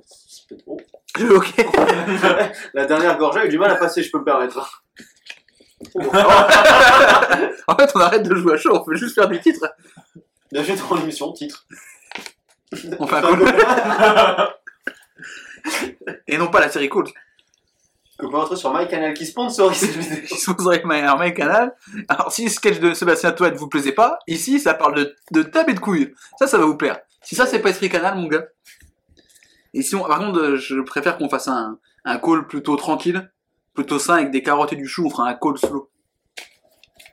C'est 0.08 0.48
peut-être 0.48 0.64
trop. 0.64 0.80
Ok. 1.36 1.54
La 2.74 2.88
dernière 2.88 3.16
gorgée 3.20 3.46
eu 3.46 3.50
du 3.50 3.60
mal 3.60 3.70
à 3.70 3.76
passer, 3.76 4.02
je 4.02 4.10
peux 4.10 4.18
me 4.20 4.24
permettre. 4.24 4.84
en 7.68 7.76
fait, 7.76 7.92
on 7.94 8.00
arrête 8.00 8.24
de 8.24 8.34
jouer 8.34 8.54
à 8.54 8.58
chaud, 8.58 8.76
on 8.76 8.84
peut 8.84 8.96
juste 8.96 9.14
faire 9.14 9.30
des 9.30 9.40
titres. 9.40 9.72
Bienvenue 10.52 10.78
dans 10.90 10.96
l'émission, 10.96 11.32
titre. 11.32 11.68
On 12.98 13.06
fait 13.06 13.18
un 13.18 13.22
call. 13.22 14.56
Et 16.28 16.38
non 16.38 16.48
pas 16.48 16.60
la 16.60 16.70
série 16.70 16.90
cool. 16.90 17.06
Que 18.20 18.26
vous 18.26 18.32
pouvez 18.32 18.42
retrouver 18.42 18.60
sur 18.60 18.74
MyCanal 18.74 19.14
qui 19.14 19.26
sponsorise 19.26 19.78
cette 19.80 19.92
vidéo. 19.96 20.26
Qui 20.28 20.38
se 20.38 20.52
poserait 20.52 20.84
un 20.84 21.16
mail 21.18 21.34
canal. 21.34 21.74
Alors, 22.10 22.32
si 22.32 22.44
le 22.44 22.50
sketch 22.50 22.80
de 22.80 22.94
Sébastien 22.94 23.32
Toed 23.32 23.56
vous 23.56 23.70
plaisait 23.70 23.94
pas, 23.94 24.20
ici, 24.28 24.60
ça 24.60 24.74
parle 24.74 24.96
de, 24.96 25.16
de 25.32 25.42
table 25.44 25.72
et 25.72 25.74
de 25.74 25.80
couilles. 25.80 26.14
Ça, 26.38 26.46
ça 26.46 26.58
va 26.58 26.66
vous 26.66 26.76
plaire. 26.76 27.00
Si 27.24 27.36
ça, 27.36 27.46
c'est 27.46 27.60
pas 27.60 27.70
Esprit 27.70 27.90
Canal, 27.90 28.16
mon 28.18 28.28
gars. 28.28 28.46
Et 29.74 29.82
si 29.82 29.96
on, 29.96 30.04
par 30.04 30.20
contre, 30.20 30.56
je 30.56 30.82
préfère 30.82 31.18
qu'on 31.18 31.30
fasse 31.30 31.48
un, 31.48 31.80
un 32.04 32.18
call 32.20 32.46
plutôt 32.48 32.76
tranquille, 32.76 33.32
plutôt 33.74 34.00
sain 34.00 34.16
avec 34.16 34.32
des 34.32 34.44
carottes 34.44 34.74
et 34.74 34.76
du 34.76 34.88
chou, 34.88 35.06
on 35.06 35.10
fera 35.10 35.30
un 35.30 35.36
call 35.36 35.58
slow. 35.58 35.90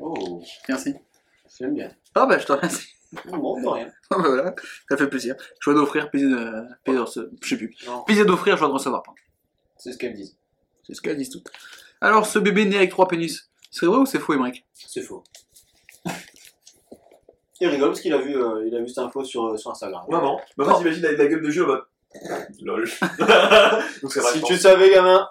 Oh, 0.01 0.43
Merci. 0.69 0.95
j'aime 1.59 1.75
bien. 1.75 1.91
Ah 2.15 2.27
bah, 2.27 2.39
je 2.39 2.47
te 2.47 2.53
remercie. 2.53 2.89
Bon, 3.27 3.61
de 3.61 3.67
rien. 3.69 3.89
Ah 4.11 4.17
bah 4.19 4.25
voilà, 4.27 4.55
ça 4.91 4.97
fait 4.97 5.07
plaisir. 5.09 5.37
Choix 5.61 5.75
d'offrir, 5.75 6.11
plaisir 6.11 6.31
de, 6.31 6.65
plaisir 6.85 7.05
de, 7.05 7.31
je 7.41 7.49
sais 7.49 7.57
plus. 7.57 7.77
Non, 7.87 8.03
Plaisir 8.03 8.27
d'offrir, 8.27 8.59
choix 8.59 8.69
de 8.69 8.73
recevoir. 8.73 9.03
c'est 9.77 9.93
ce 9.93 9.99
qu'elles 9.99 10.15
disent. 10.15 10.37
C'est 10.87 10.95
ce 10.95 11.01
qu'elles 11.01 11.17
disent 11.17 11.31
toutes. 11.31 11.49
Alors, 12.01 12.27
ce 12.27 12.39
bébé 12.39 12.65
né 12.65 12.77
avec 12.77 12.91
trois 12.91 13.09
pénis, 13.09 13.51
c'est 13.71 13.87
vrai 13.87 13.99
ou 13.99 14.07
c'est 14.07 14.19
faux, 14.19 14.35
Emmerich 14.35 14.65
C'est 14.75 15.03
faux. 15.03 15.25
Il 17.61 17.69
rigole 17.69 17.89
parce 17.89 18.01
qu'il 18.03 18.13
a 18.13 18.19
vu, 18.19 18.37
euh, 18.37 18.67
il 18.67 18.75
a 18.77 18.81
vu 18.81 18.89
cette 18.89 18.99
info 18.99 19.25
sur, 19.25 19.47
euh, 19.47 19.57
sur 19.57 19.71
Instagram. 19.71 20.05
Maman. 20.11 20.39
Maman, 20.59 20.79
j'imagine 20.79 21.03
la, 21.03 21.13
la 21.13 21.27
gueule 21.27 21.41
de 21.41 21.51
jeu 21.51 21.65
en 21.65 21.69
mode. 21.69 21.83
Lol. 22.63 22.85
Donc 24.03 24.13
c'est 24.13 24.21
vrai. 24.21 24.33
Si 24.35 24.43
tu 24.43 24.57
savais, 24.59 24.91
gamin. 24.91 25.27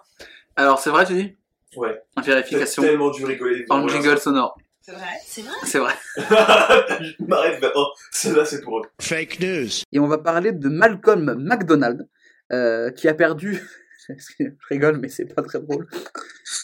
Alors, 0.55 0.79
c'est 0.79 0.89
vrai, 0.89 1.05
tu 1.05 1.13
dis? 1.13 1.37
Ouais. 1.75 2.01
En 2.15 2.21
T'as 2.21 2.27
vérification, 2.27 2.81
tellement 2.81 3.11
dû 3.11 3.25
rigoler. 3.25 3.65
en 3.69 3.87
jingle 3.87 4.17
sonore. 4.17 4.57
C'est 4.81 4.93
vrai? 4.93 5.03
C'est 5.25 5.41
vrai? 5.41 5.53
C'est 5.65 5.79
vrai. 5.79 5.93
Je 6.17 7.23
m'arrête, 7.25 7.59
bah, 7.61 7.71
oh, 7.75 7.87
celle-là 8.11 8.45
c'est 8.45 8.61
pour 8.61 8.79
eux. 8.79 8.83
Fake 9.01 9.39
news. 9.39 9.67
Et 9.91 9.99
on 9.99 10.07
va 10.07 10.17
parler 10.17 10.51
de 10.51 10.69
Malcolm 10.69 11.35
McDonald, 11.37 12.07
euh, 12.51 12.89
qui 12.91 13.07
a 13.07 13.13
perdu. 13.13 13.61
Je 14.39 14.45
rigole, 14.69 14.97
mais 14.99 15.09
c'est 15.09 15.25
pas 15.25 15.41
très 15.41 15.59
drôle. 15.59 15.87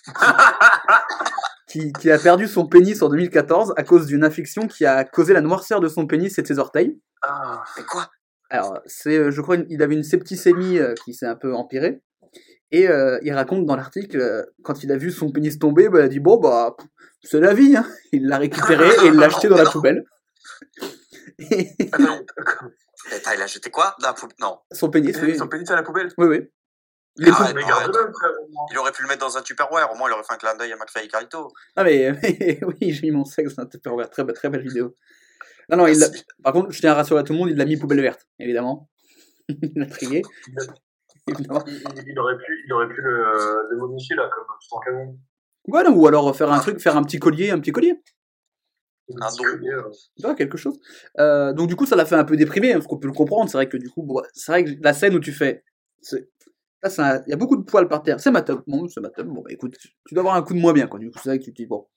qui, 1.67 1.93
qui 1.93 2.12
a 2.12 2.19
perdu 2.19 2.47
son 2.47 2.67
pénis 2.67 3.01
en 3.01 3.10
2014 3.10 3.73
à 3.77 3.84
cause 3.84 4.06
d'une 4.06 4.23
infection 4.23 4.67
qui 4.67 4.86
a 4.86 5.04
causé 5.04 5.34
la 5.34 5.41
noirceur 5.41 5.80
de 5.80 5.88
son 5.88 6.06
pénis 6.06 6.38
et 6.38 6.41
de 6.41 6.47
ses 6.47 6.60
orteils. 6.60 6.99
Ah, 7.21 7.63
Mais 7.77 7.84
quoi? 7.84 8.10
Alors, 8.49 8.80
c'est, 8.86 9.17
euh, 9.17 9.32
je 9.32 9.41
crois, 9.41 9.58
il 9.69 9.82
avait 9.82 9.95
une 9.95 10.04
septicémie 10.04 10.77
euh, 10.77 10.93
qui 11.06 11.13
s'est 11.13 11.25
un 11.25 11.38
peu 11.38 11.54
empirée. 11.54 12.01
Et 12.71 12.89
euh, 12.89 13.17
il 13.23 13.34
raconte 13.34 13.65
dans 13.65 13.75
l'article, 13.75 14.45
quand 14.63 14.84
il 14.84 14.91
a 14.91 14.97
vu 14.97 15.12
son 15.12 15.32
pénis 15.32 15.58
tomber, 15.58 15.89
bah, 15.89 15.99
il 15.99 16.04
a 16.04 16.08
dit 16.08 16.19
Bon, 16.19 16.38
bah, 16.38 16.75
c'est 17.23 17.39
la 17.39 17.54
vie. 17.54 17.75
Hein. 17.75 17.86
Il 18.12 18.27
l'a 18.27 18.38
récupéré 18.38 18.88
et 19.04 19.08
il 19.08 19.13
l'a 19.13 19.30
jeté 19.30 19.47
dans 19.47 19.58
la 19.58 19.65
poubelle. 19.69 20.04
Et 21.39 21.69
attends, 21.91 22.19
Attends, 23.12 23.32
il 23.36 23.41
a 23.41 23.47
jeté 23.47 23.69
quoi? 23.71 23.95
Dans 24.01 24.08
la 24.10 24.13
poubelle 24.13 24.36
Non. 24.39 24.60
son 24.71 24.89
pénis, 24.89 25.17
oui. 25.21 25.38
son 25.38 25.47
pénis 25.47 25.69
à 25.69 25.75
la 25.75 25.84
poubelle? 25.84 26.10
Oui, 26.17 26.27
oui. 26.27 26.49
Il 27.17 27.28
est 27.28 27.32
Ah 27.34 27.43
ouais, 27.54 27.62
frère. 27.62 27.89
Il 28.71 28.78
aurait 28.78 28.91
pu 28.91 29.02
le 29.04 29.08
mettre 29.10 29.26
dans 29.26 29.38
un 29.38 29.41
Tupperware, 29.41 29.91
au 29.91 29.95
moins 29.97 30.10
il 30.10 30.13
aurait 30.13 30.24
fait 30.24 30.34
un 30.34 30.38
clin 30.38 30.56
d'œil 30.56 30.71
à 30.71 30.78
McFly 30.78 31.06
et 31.06 31.08
Carlito. 31.08 31.52
Ah, 31.76 31.84
mais 31.84 32.12
oui, 32.63 32.91
j'ai 32.93 33.02
mis 33.02 33.12
mon 33.12 33.26
sexe 33.26 33.56
dans 33.56 33.63
un 33.63 33.65
Tupperware. 33.65 34.10
Très, 34.10 34.26
très 34.34 34.50
belle 34.50 34.63
vidéo. 34.63 34.95
Non, 35.69 35.78
non, 35.78 35.88
il 35.88 36.00
par 36.43 36.54
contre, 36.54 36.71
je 36.71 36.80
tiens 36.80 36.91
à 36.91 36.95
rassurer 36.95 37.24
tout 37.24 37.34
le 37.34 37.39
monde, 37.39 37.50
il 37.50 37.56
l'a 37.58 37.65
mis 37.65 37.78
poubelle 37.78 38.02
verte, 38.02 38.28
évidemment. 38.39 38.89
il 39.50 39.71
l'a 39.76 39.86
trié. 39.86 40.21
Il, 41.28 41.36
il- 41.39 41.52
aurait 42.19 42.38
pu, 42.38 42.63
il 42.65 42.74
aurait 42.74 42.88
pu 42.88 43.02
le, 43.02 43.28
euh, 43.28 43.63
le 43.69 43.78
modifier 43.78 44.15
là, 44.15 44.30
comme 44.34 44.45
tout 44.45 44.76
en 44.76 44.80
canon. 44.80 45.19
Voilà, 45.67 45.91
ou 45.91 46.08
alors 46.08 46.36
faire 46.36 46.52
un 46.52 46.60
truc, 46.60 46.80
faire 46.80 46.97
un 46.97 47.04
petit 47.04 47.19
collier, 47.19 47.52
un 47.52 47.60
petit 47.60 47.71
collier. 47.71 48.02
Un 49.19 49.28
don. 49.36 49.91
vois, 50.24 50.36
quelque 50.36 50.58
chose. 50.58 50.80
Euh, 51.19 51.54
donc 51.54 51.67
du 51.67 51.76
coup, 51.76 51.86
ça 51.86 51.95
l'a 51.95 52.06
fait 52.06 52.15
un 52.15 52.24
peu 52.24 52.38
déprimer, 52.38 52.71
hein, 52.71 52.76
parce 52.78 52.88
qu'on 52.88 52.97
peut 52.97 53.08
le 53.08 53.13
comprendre. 53.13 53.50
C'est 53.50 53.58
vrai 53.58 53.69
que 53.69 53.78
du 53.78 53.89
coup, 53.89 54.04
bon, 54.04 54.21
c'est 54.34 54.52
vrai 54.52 54.63
que 54.63 54.71
la 54.82 54.93
scène 54.93 55.13
où 55.15 55.19
tu 55.19 55.32
fais, 55.32 55.63
là, 56.84 57.22
il 57.28 57.30
y 57.30 57.34
a 57.34 57.38
beaucoup 57.38 57.58
de 57.58 57.63
poils 57.63 57.88
par 57.88 58.04
terre. 58.04 58.20
C'est 58.20 58.32
ma 58.32 58.41
top. 58.41 58.63
Bon, 58.67 58.88
c'est 58.88 59.02
ma 59.02 59.10
top. 59.10 59.28
Bon, 59.28 59.41
bah, 59.41 59.50
écoute, 59.52 59.78
tu 59.80 60.13
dois 60.13 60.22
avoir 60.22 60.36
un 60.36 60.41
coup 60.44 60.54
de 60.54 60.60
moins 60.60 60.74
bien, 60.74 60.88
quoi. 60.88 61.00
Du 61.00 61.10
coup, 61.12 61.20
c'est 61.22 61.30
vrai 61.30 61.39
que 61.39 61.44
tu 61.44 61.52
te 61.52 61.58
dis 61.58 61.65
bon. 61.65 61.88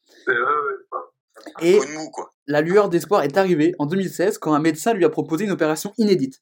Et 1.61 1.79
mou, 1.94 2.11
quoi. 2.11 2.31
la 2.47 2.61
lueur 2.61 2.88
d'espoir 2.88 3.23
est 3.23 3.37
arrivée 3.37 3.75
en 3.79 3.87
2016 3.87 4.38
quand 4.38 4.55
un 4.55 4.61
médecin 4.61 4.94
lui 4.94 5.05
a 5.05 5.11
proposé 5.11 5.44
une 5.44 5.51
opération 5.51 5.92
inédite. 5.99 6.40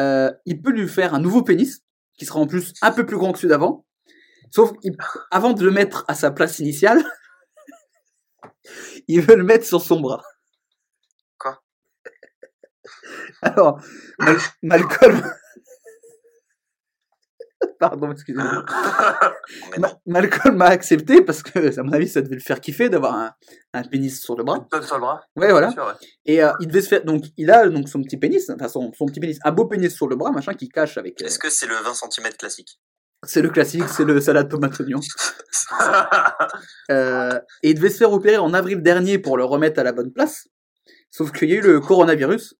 Euh, 0.00 0.30
il 0.46 0.62
peut 0.62 0.70
lui 0.70 0.88
faire 0.88 1.14
un 1.14 1.20
nouveau 1.20 1.42
pénis, 1.42 1.82
qui 2.18 2.26
sera 2.26 2.38
en 2.40 2.46
plus 2.46 2.74
un 2.82 2.92
peu 2.92 3.04
plus 3.06 3.16
grand 3.16 3.32
que 3.32 3.38
celui 3.38 3.50
d'avant. 3.50 3.86
Sauf 4.50 4.72
qu'avant 4.72 5.52
de 5.52 5.64
le 5.64 5.70
mettre 5.70 6.04
à 6.08 6.14
sa 6.14 6.30
place 6.30 6.58
initiale, 6.58 7.02
il 9.08 9.20
veut 9.20 9.36
le 9.36 9.44
mettre 9.44 9.64
sur 9.64 9.80
son 9.80 10.00
bras. 10.00 10.22
Quoi? 11.38 11.62
Alors, 13.42 13.80
Mal- 14.18 14.36
Malcolm. 14.62 15.22
Pardon, 17.78 18.10
excusez-moi. 18.12 18.64
Ma-. 19.78 19.92
Malcolm 20.06 20.60
a 20.62 20.66
accepté 20.66 21.22
parce 21.22 21.42
que, 21.42 21.78
à 21.78 21.82
mon 21.82 21.92
avis, 21.92 22.08
ça 22.08 22.22
devait 22.22 22.36
le 22.36 22.40
faire 22.40 22.60
kiffer 22.60 22.88
d'avoir 22.88 23.14
un, 23.14 23.32
un 23.74 23.82
pénis 23.84 24.20
sur 24.20 24.36
le 24.36 24.44
bras. 24.44 24.66
Donne 24.70 24.82
sur 24.82 24.96
le 24.96 25.00
bras. 25.00 25.20
Ouais, 25.36 25.50
voilà. 25.50 25.68
Bien 25.68 25.76
sûr, 25.76 25.86
ouais. 25.86 26.08
Et 26.26 26.42
euh, 26.42 26.52
il 26.60 26.68
devait 26.68 26.82
se 26.82 26.88
faire. 26.88 27.04
Donc, 27.04 27.24
il 27.36 27.50
a 27.50 27.68
donc 27.68 27.88
son 27.88 28.02
petit 28.02 28.16
pénis, 28.18 28.48
enfin 28.50 28.68
son, 28.68 28.92
son 28.92 29.06
petit 29.06 29.20
pénis, 29.20 29.38
un 29.44 29.52
beau 29.52 29.66
pénis 29.66 29.94
sur 29.94 30.08
le 30.08 30.16
bras, 30.16 30.30
machin, 30.30 30.54
qui 30.54 30.68
cache 30.68 30.96
avec. 30.98 31.20
euh, 31.22 31.26
Est-ce 31.26 31.38
que 31.38 31.50
c'est 31.50 31.66
le 31.66 31.74
20 31.74 31.94
cm 31.94 32.32
classique? 32.38 32.80
C'est 33.26 33.42
le 33.42 33.50
classique, 33.50 33.84
c'est 33.88 34.04
le 34.04 34.18
salade 34.20 34.48
tomate 34.48 34.78
oignon. 34.80 35.00
Euh, 36.90 37.38
et 37.62 37.70
il 37.70 37.74
devait 37.74 37.90
se 37.90 37.98
faire 37.98 38.12
opérer 38.12 38.38
en 38.38 38.52
avril 38.54 38.82
dernier 38.82 39.18
pour 39.18 39.36
le 39.36 39.44
remettre 39.44 39.78
à 39.80 39.84
la 39.84 39.92
bonne 39.92 40.12
place. 40.12 40.48
Sauf 41.10 41.32
qu'il 41.32 41.48
y 41.50 41.52
a 41.52 41.56
eu 41.56 41.60
le 41.60 41.80
coronavirus. 41.80 42.54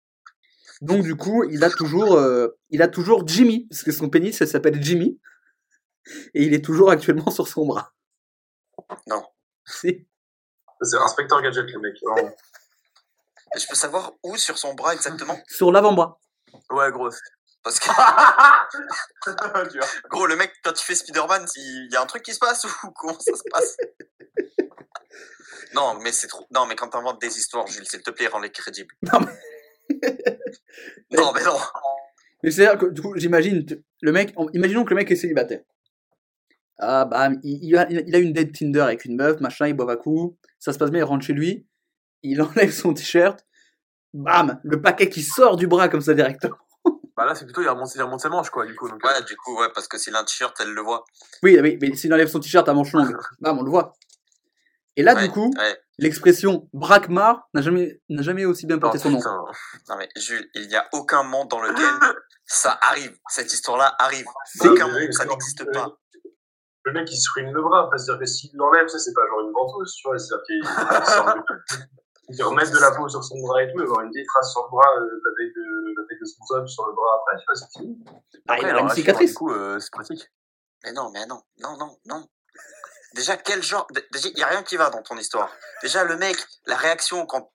Donc, 0.81 1.03
du 1.03 1.15
coup, 1.15 1.43
il 1.43 1.63
a 1.63 1.69
toujours, 1.69 2.15
euh, 2.15 2.47
il 2.69 2.81
a 2.81 2.87
toujours 2.87 3.27
Jimmy, 3.27 3.67
parce 3.69 3.83
que 3.83 3.91
son 3.91 4.09
pénis, 4.09 4.35
ça 4.37 4.47
s'appelle 4.47 4.81
Jimmy. 4.81 5.19
Et 6.33 6.43
il 6.43 6.53
est 6.55 6.65
toujours 6.65 6.89
actuellement 6.89 7.29
sur 7.29 7.47
son 7.47 7.67
bras. 7.67 7.93
Non. 9.07 9.23
Si. 9.65 10.07
C'est 10.81 10.97
Inspecteur 10.97 11.41
Gadget, 11.43 11.69
le 11.71 11.79
mec. 11.79 11.93
vraiment. 12.03 12.35
Je 13.55 13.67
peux 13.67 13.75
savoir 13.75 14.13
où 14.23 14.35
sur 14.37 14.57
son 14.57 14.73
bras 14.73 14.95
exactement? 14.95 15.37
Sur 15.47 15.71
l'avant-bras. 15.71 16.19
Ouais, 16.71 16.91
gros. 16.91 17.09
Parce 17.63 17.79
que, 17.79 17.89
gros, 20.09 20.25
le 20.25 20.35
mec, 20.35 20.51
quand 20.63 20.71
il 20.71 20.83
fait 20.83 20.95
Spider-Man, 20.95 21.45
il 21.55 21.89
y 21.91 21.95
a 21.95 22.01
un 22.01 22.07
truc 22.07 22.23
qui 22.23 22.33
se 22.33 22.39
passe 22.39 22.63
ou 22.63 22.91
comment 22.95 23.19
ça 23.19 23.35
se 23.35 23.43
passe? 23.51 23.77
Non, 25.75 25.99
mais 26.01 26.11
c'est 26.11 26.27
trop. 26.27 26.47
Non, 26.49 26.65
mais 26.65 26.75
quand 26.75 26.89
t'inventes 26.89 27.21
des 27.21 27.37
histoires, 27.37 27.67
Jules, 27.67 27.87
s'il 27.87 28.01
te 28.01 28.09
plaît, 28.09 28.27
rends-les 28.27 28.51
crédibles. 28.51 28.95
Non, 29.03 29.19
mais- 29.19 29.37
non, 31.17 31.31
mais 31.33 31.43
non. 31.43 31.57
Mais 32.43 32.51
c'est-à-dire 32.51 32.79
que, 32.79 32.85
du 32.87 33.01
coup, 33.01 33.13
j'imagine, 33.15 33.65
le 34.01 34.11
mec, 34.11 34.33
imaginons 34.53 34.83
que 34.83 34.89
le 34.91 34.95
mec 34.95 35.11
est 35.11 35.15
célibataire. 35.15 35.61
Ah, 36.79 37.05
bah, 37.05 37.29
il, 37.43 37.63
il 37.63 37.77
a, 37.77 37.87
il 37.89 38.15
a 38.15 38.17
une 38.17 38.33
date 38.33 38.53
Tinder 38.53 38.79
avec 38.81 39.05
une 39.05 39.15
meuf, 39.15 39.39
machin, 39.39 39.67
il 39.67 39.73
boit 39.75 39.91
à 39.91 39.97
coup, 39.97 40.37
ça 40.57 40.73
se 40.73 40.79
passe 40.79 40.89
bien, 40.89 41.01
il 41.01 41.03
rentre 41.03 41.23
chez 41.25 41.33
lui, 41.33 41.67
il 42.23 42.41
enlève 42.41 42.71
son 42.71 42.93
t-shirt, 42.93 43.45
bam, 44.13 44.59
le 44.63 44.81
paquet 44.81 45.09
qui 45.09 45.21
sort 45.21 45.57
du 45.57 45.67
bras 45.67 45.89
comme 45.89 46.01
ça 46.01 46.13
directement. 46.13 46.57
Bah 47.17 47.25
là, 47.25 47.35
c'est 47.35 47.43
plutôt, 47.43 47.61
il 47.61 47.67
remonte, 47.67 47.93
il 47.93 48.01
remonte 48.01 48.21
ses 48.21 48.29
manches, 48.29 48.49
quoi, 48.49 48.65
du 48.65 48.73
coup. 48.73 48.87
Donc, 48.89 49.03
euh, 49.05 49.07
Ouais, 49.09 49.21
du 49.25 49.35
coup, 49.35 49.59
ouais, 49.59 49.67
parce 49.75 49.87
que 49.87 49.97
s'il 49.97 50.15
a 50.15 50.19
un 50.19 50.23
t-shirt, 50.23 50.55
elle 50.61 50.71
le 50.71 50.81
voit. 50.81 51.03
Oui, 51.43 51.59
oui, 51.61 51.77
mais 51.79 51.93
s'il 51.93 52.11
enlève 52.13 52.29
son 52.29 52.39
t-shirt 52.39 52.67
à 52.67 52.73
manches 52.73 52.93
longues, 52.93 53.15
bam, 53.41 53.59
on 53.59 53.63
le 53.63 53.69
voit. 53.69 53.93
Et 54.95 55.03
là, 55.03 55.13
Ouais, 55.13 55.27
du 55.27 55.29
coup, 55.29 55.51
ouais. 55.55 55.77
L'expression 56.01 56.67
braquemar 56.73 57.47
n'a 57.53 57.61
jamais, 57.61 58.01
n'a 58.09 58.21
jamais 58.21 58.45
aussi 58.45 58.65
bien 58.65 58.77
porté 58.79 58.97
oh, 58.99 59.03
son 59.03 59.11
nom. 59.11 59.17
putain. 59.19 59.35
Non, 59.89 59.95
mais 59.97 60.09
Jules, 60.17 60.49
il 60.55 60.67
n'y 60.67 60.75
a 60.75 60.87
aucun 60.93 61.23
monde 61.23 61.47
dans 61.47 61.61
lequel 61.61 62.15
ça 62.45 62.77
arrive. 62.81 63.17
Cette 63.29 63.53
histoire-là 63.53 63.95
arrive. 63.99 64.25
Si. 64.45 64.67
Aucun 64.67 64.87
Mais 64.87 65.01
monde, 65.01 65.13
ça 65.13 65.25
n'existe 65.25 65.71
pas. 65.71 65.95
Le 66.83 66.93
mec, 66.93 67.07
il 67.11 67.17
se 67.17 67.29
ruine 67.35 67.51
le 67.53 67.61
bras. 67.61 67.89
C'est-à-dire 67.95 68.19
que 68.19 68.25
s'il 68.25 68.49
l'enlève, 68.55 68.87
ça, 68.87 68.97
c'est 68.97 69.13
pas 69.13 69.21
genre 69.27 69.41
une 69.41 69.53
ventouse, 69.53 69.93
tu 69.93 70.07
vois. 70.07 70.17
C'est-à-dire 70.17 70.43
qu'il 70.45 70.57
il 70.57 71.05
sort 71.05 71.35
de- 71.35 71.85
il 72.33 72.43
remet 72.43 72.63
de 72.63 72.79
la 72.79 72.91
peau 72.91 73.07
sur 73.09 73.23
son 73.23 73.39
bras 73.41 73.61
et 73.61 73.67
tout, 73.67 73.73
il 73.75 73.79
va 73.79 73.83
avoir 73.83 74.01
une 74.01 74.11
vieille 74.11 74.25
trace 74.25 74.51
sur 74.51 74.63
le 74.63 74.69
bras, 74.69 74.87
euh, 74.97 75.03
de 75.03 75.21
la 75.25 75.31
taille 75.35 75.53
de, 75.53 76.01
la 76.01 76.07
taille 76.07 76.19
de 76.19 76.25
son 76.25 76.55
homme 76.55 76.67
sur 76.67 76.87
le 76.87 76.93
bras 76.93 77.19
après, 77.19 77.37
tu 77.37 77.45
vois, 77.45 77.55
c'est 77.55 77.79
fini. 77.79 77.99
Ah, 78.47 78.57
il 78.59 78.65
alors 78.65 78.83
une 78.83 78.89
cicatrice. 78.89 79.31
Du 79.31 79.35
coup, 79.35 79.51
euh, 79.51 79.79
c'est 79.79 79.91
pratique. 79.91 80.31
Mais 80.83 80.93
non, 80.93 81.11
mais 81.11 81.25
non, 81.25 81.41
non, 81.59 81.77
non, 81.77 81.97
non. 82.05 82.27
Déjà, 83.15 83.37
quel 83.37 83.61
genre. 83.61 83.87
Déjà, 84.11 84.29
il 84.29 84.35
n'y 84.35 84.43
a 84.43 84.47
rien 84.47 84.63
qui 84.63 84.77
va 84.77 84.89
dans 84.89 85.01
ton 85.01 85.17
histoire. 85.17 85.51
Déjà, 85.81 86.03
le 86.03 86.17
mec, 86.17 86.37
la 86.65 86.75
réaction 86.77 87.25
quand 87.25 87.51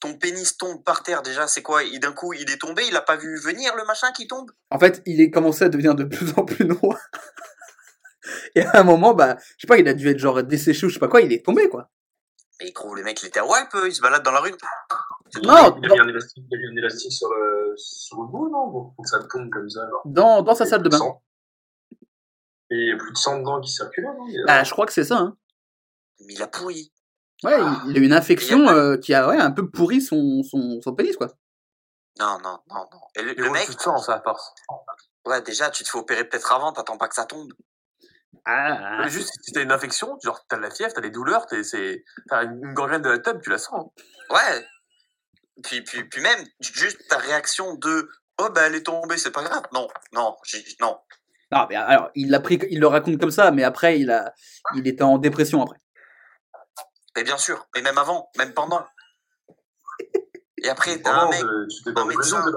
ton 0.00 0.14
pénis 0.18 0.56
tombe 0.56 0.82
par 0.84 1.02
terre, 1.02 1.22
déjà, 1.22 1.46
c'est 1.46 1.62
quoi? 1.62 1.82
Il- 1.82 1.98
D'un 2.00 2.12
coup, 2.12 2.32
il 2.32 2.50
est 2.50 2.58
tombé, 2.60 2.84
il 2.86 2.96
a 2.96 3.00
pas 3.02 3.16
vu 3.16 3.38
venir 3.40 3.74
le 3.76 3.84
machin 3.84 4.12
qui 4.12 4.26
tombe? 4.26 4.50
En 4.70 4.78
fait, 4.78 5.02
il 5.06 5.20
est 5.20 5.30
commencé 5.30 5.64
à 5.64 5.68
devenir 5.68 5.94
de 5.94 6.04
plus 6.04 6.32
en 6.36 6.44
plus 6.44 6.64
noir. 6.66 6.98
Et 8.54 8.62
à 8.62 8.80
un 8.80 8.82
moment, 8.82 9.14
bah, 9.14 9.36
je 9.56 9.62
sais 9.62 9.66
pas, 9.68 9.78
il 9.78 9.86
a 9.88 9.94
dû 9.94 10.08
être 10.08 10.18
genre 10.18 10.42
desséché 10.42 10.86
ou 10.86 10.88
je 10.88 10.94
sais 10.94 11.00
pas 11.00 11.08
quoi, 11.08 11.20
il 11.20 11.32
est 11.32 11.44
tombé, 11.44 11.68
quoi. 11.68 11.90
Mais 12.60 12.72
gros, 12.72 12.94
le 12.94 13.02
mec, 13.02 13.22
il 13.22 13.26
était 13.26 13.40
à 13.40 13.44
Walp, 13.46 13.68
il 13.86 13.94
se 13.94 14.00
balade 14.00 14.22
dans 14.22 14.32
la 14.32 14.40
rue. 14.40 14.54
Non, 15.42 15.76
Il 15.82 15.90
a 15.90 15.94
mis 15.94 16.00
un 16.00 16.08
élastique, 16.08 16.44
il 16.50 16.56
a 16.56 16.58
mis 16.58 16.68
un 16.74 16.76
élastique 16.78 17.12
sur 17.12 17.28
le, 17.28 17.74
sur 17.76 18.20
le 18.22 18.28
bout, 18.28 18.48
non? 18.50 18.70
Pour 18.70 18.94
que 19.02 19.08
ça 19.08 19.18
tombe 19.30 19.50
comme 19.50 19.68
ça, 19.68 19.80
genre. 19.90 20.02
Dans, 20.06 20.42
dans 20.42 20.54
sa 20.54 20.64
salle 20.66 20.82
de 20.82 20.88
bain. 20.88 20.98
Et 22.70 22.74
il 22.74 22.88
y 22.88 22.92
a 22.92 22.96
plus 22.96 23.12
de 23.12 23.16
sang 23.16 23.38
dedans 23.38 23.60
qui 23.60 23.70
circulait, 23.72 24.06
non 24.08 24.26
Il 24.28 24.34
y 24.34 24.40
a- 24.42 24.44
Bah, 24.46 24.64
je 24.64 24.70
crois 24.72 24.86
que 24.86 24.92
c'est 24.92 25.04
ça, 25.04 25.18
hein. 25.18 25.36
Mais 26.20 26.34
il 26.34 26.42
a 26.42 26.46
pourri. 26.48 26.92
Ouais, 27.44 27.58
il, 27.60 27.90
il 27.90 27.96
a 27.96 28.00
eu 28.00 28.04
une 28.04 28.12
infection 28.12 28.66
euh, 28.68 28.96
qui 28.96 29.12
a 29.14 29.28
ouais, 29.28 29.36
un 29.38 29.50
peu 29.50 29.70
pourri 29.70 30.00
son, 30.00 30.42
son, 30.42 30.80
son 30.82 30.94
pénis, 30.94 31.16
quoi. 31.16 31.28
Non, 32.18 32.38
non, 32.42 32.58
non, 32.70 32.86
non. 32.90 33.00
Et 33.14 33.22
le, 33.22 33.32
Il 33.38 33.44
le 33.44 33.50
mec, 33.50 33.66
tout 33.66 33.78
sang, 33.78 33.98
ça, 33.98 34.14
à 34.14 34.22
force. 34.22 34.52
ouais, 35.26 35.42
déjà, 35.42 35.70
tu 35.70 35.84
te 35.84 35.88
fais 35.90 35.98
opérer 35.98 36.24
peut-être 36.24 36.50
avant, 36.52 36.72
t'attends 36.72 36.96
pas 36.96 37.08
que 37.08 37.14
ça 37.14 37.26
tombe. 37.26 37.52
Ah, 38.46 39.00
Mais 39.02 39.10
juste, 39.10 39.32
si 39.42 39.52
t'as 39.52 39.62
une 39.62 39.72
infection, 39.72 40.18
genre, 40.22 40.40
t'as 40.48 40.56
de 40.56 40.62
la 40.62 40.70
fièvre, 40.70 40.92
t'as 40.94 41.00
des 41.00 41.10
douleurs, 41.10 41.46
t'es, 41.46 41.62
c'est, 41.64 42.04
t'as 42.28 42.44
une 42.44 42.72
gangrène 42.74 43.02
de 43.02 43.10
la 43.10 43.18
tube, 43.18 43.40
tu 43.42 43.50
la 43.50 43.58
sens. 43.58 43.74
hein. 43.74 44.02
Ouais. 44.34 44.66
Puis, 45.62 45.82
puis, 45.82 46.04
puis 46.04 46.20
même, 46.22 46.44
juste 46.60 47.06
ta 47.08 47.18
réaction 47.18 47.74
de 47.74 48.08
Oh, 48.38 48.48
bah, 48.50 48.66
elle 48.66 48.74
est 48.74 48.82
tombée, 48.82 49.16
c'est 49.16 49.30
pas 49.30 49.42
grave. 49.42 49.62
Non, 49.72 49.88
non, 50.12 50.36
non. 50.80 50.98
Non, 51.52 51.66
mais 51.68 51.76
alors, 51.76 52.10
il 52.14 52.30
l'a 52.30 52.40
pris, 52.40 52.58
il 52.70 52.80
le 52.80 52.86
raconte 52.86 53.18
comme 53.18 53.30
ça, 53.30 53.50
mais 53.50 53.62
après, 53.62 54.00
il 54.00 54.10
a, 54.10 54.32
il 54.74 54.86
était 54.88 55.02
en 55.02 55.18
dépression 55.18 55.62
après. 55.62 55.78
Mais 57.16 57.24
bien 57.24 57.38
sûr, 57.38 57.66
mais 57.74 57.82
même 57.82 57.98
avant, 57.98 58.28
même 58.36 58.52
pendant. 58.52 58.84
Et 60.58 60.68
après, 60.68 61.00
t'as 61.00 61.12
un 61.12 61.30
mec. 61.30 61.44
tu 61.70 61.84
t'es 61.84 61.90
un 61.90 61.92
dans 61.92 62.04
le 62.04 62.08
médecin. 62.08 62.44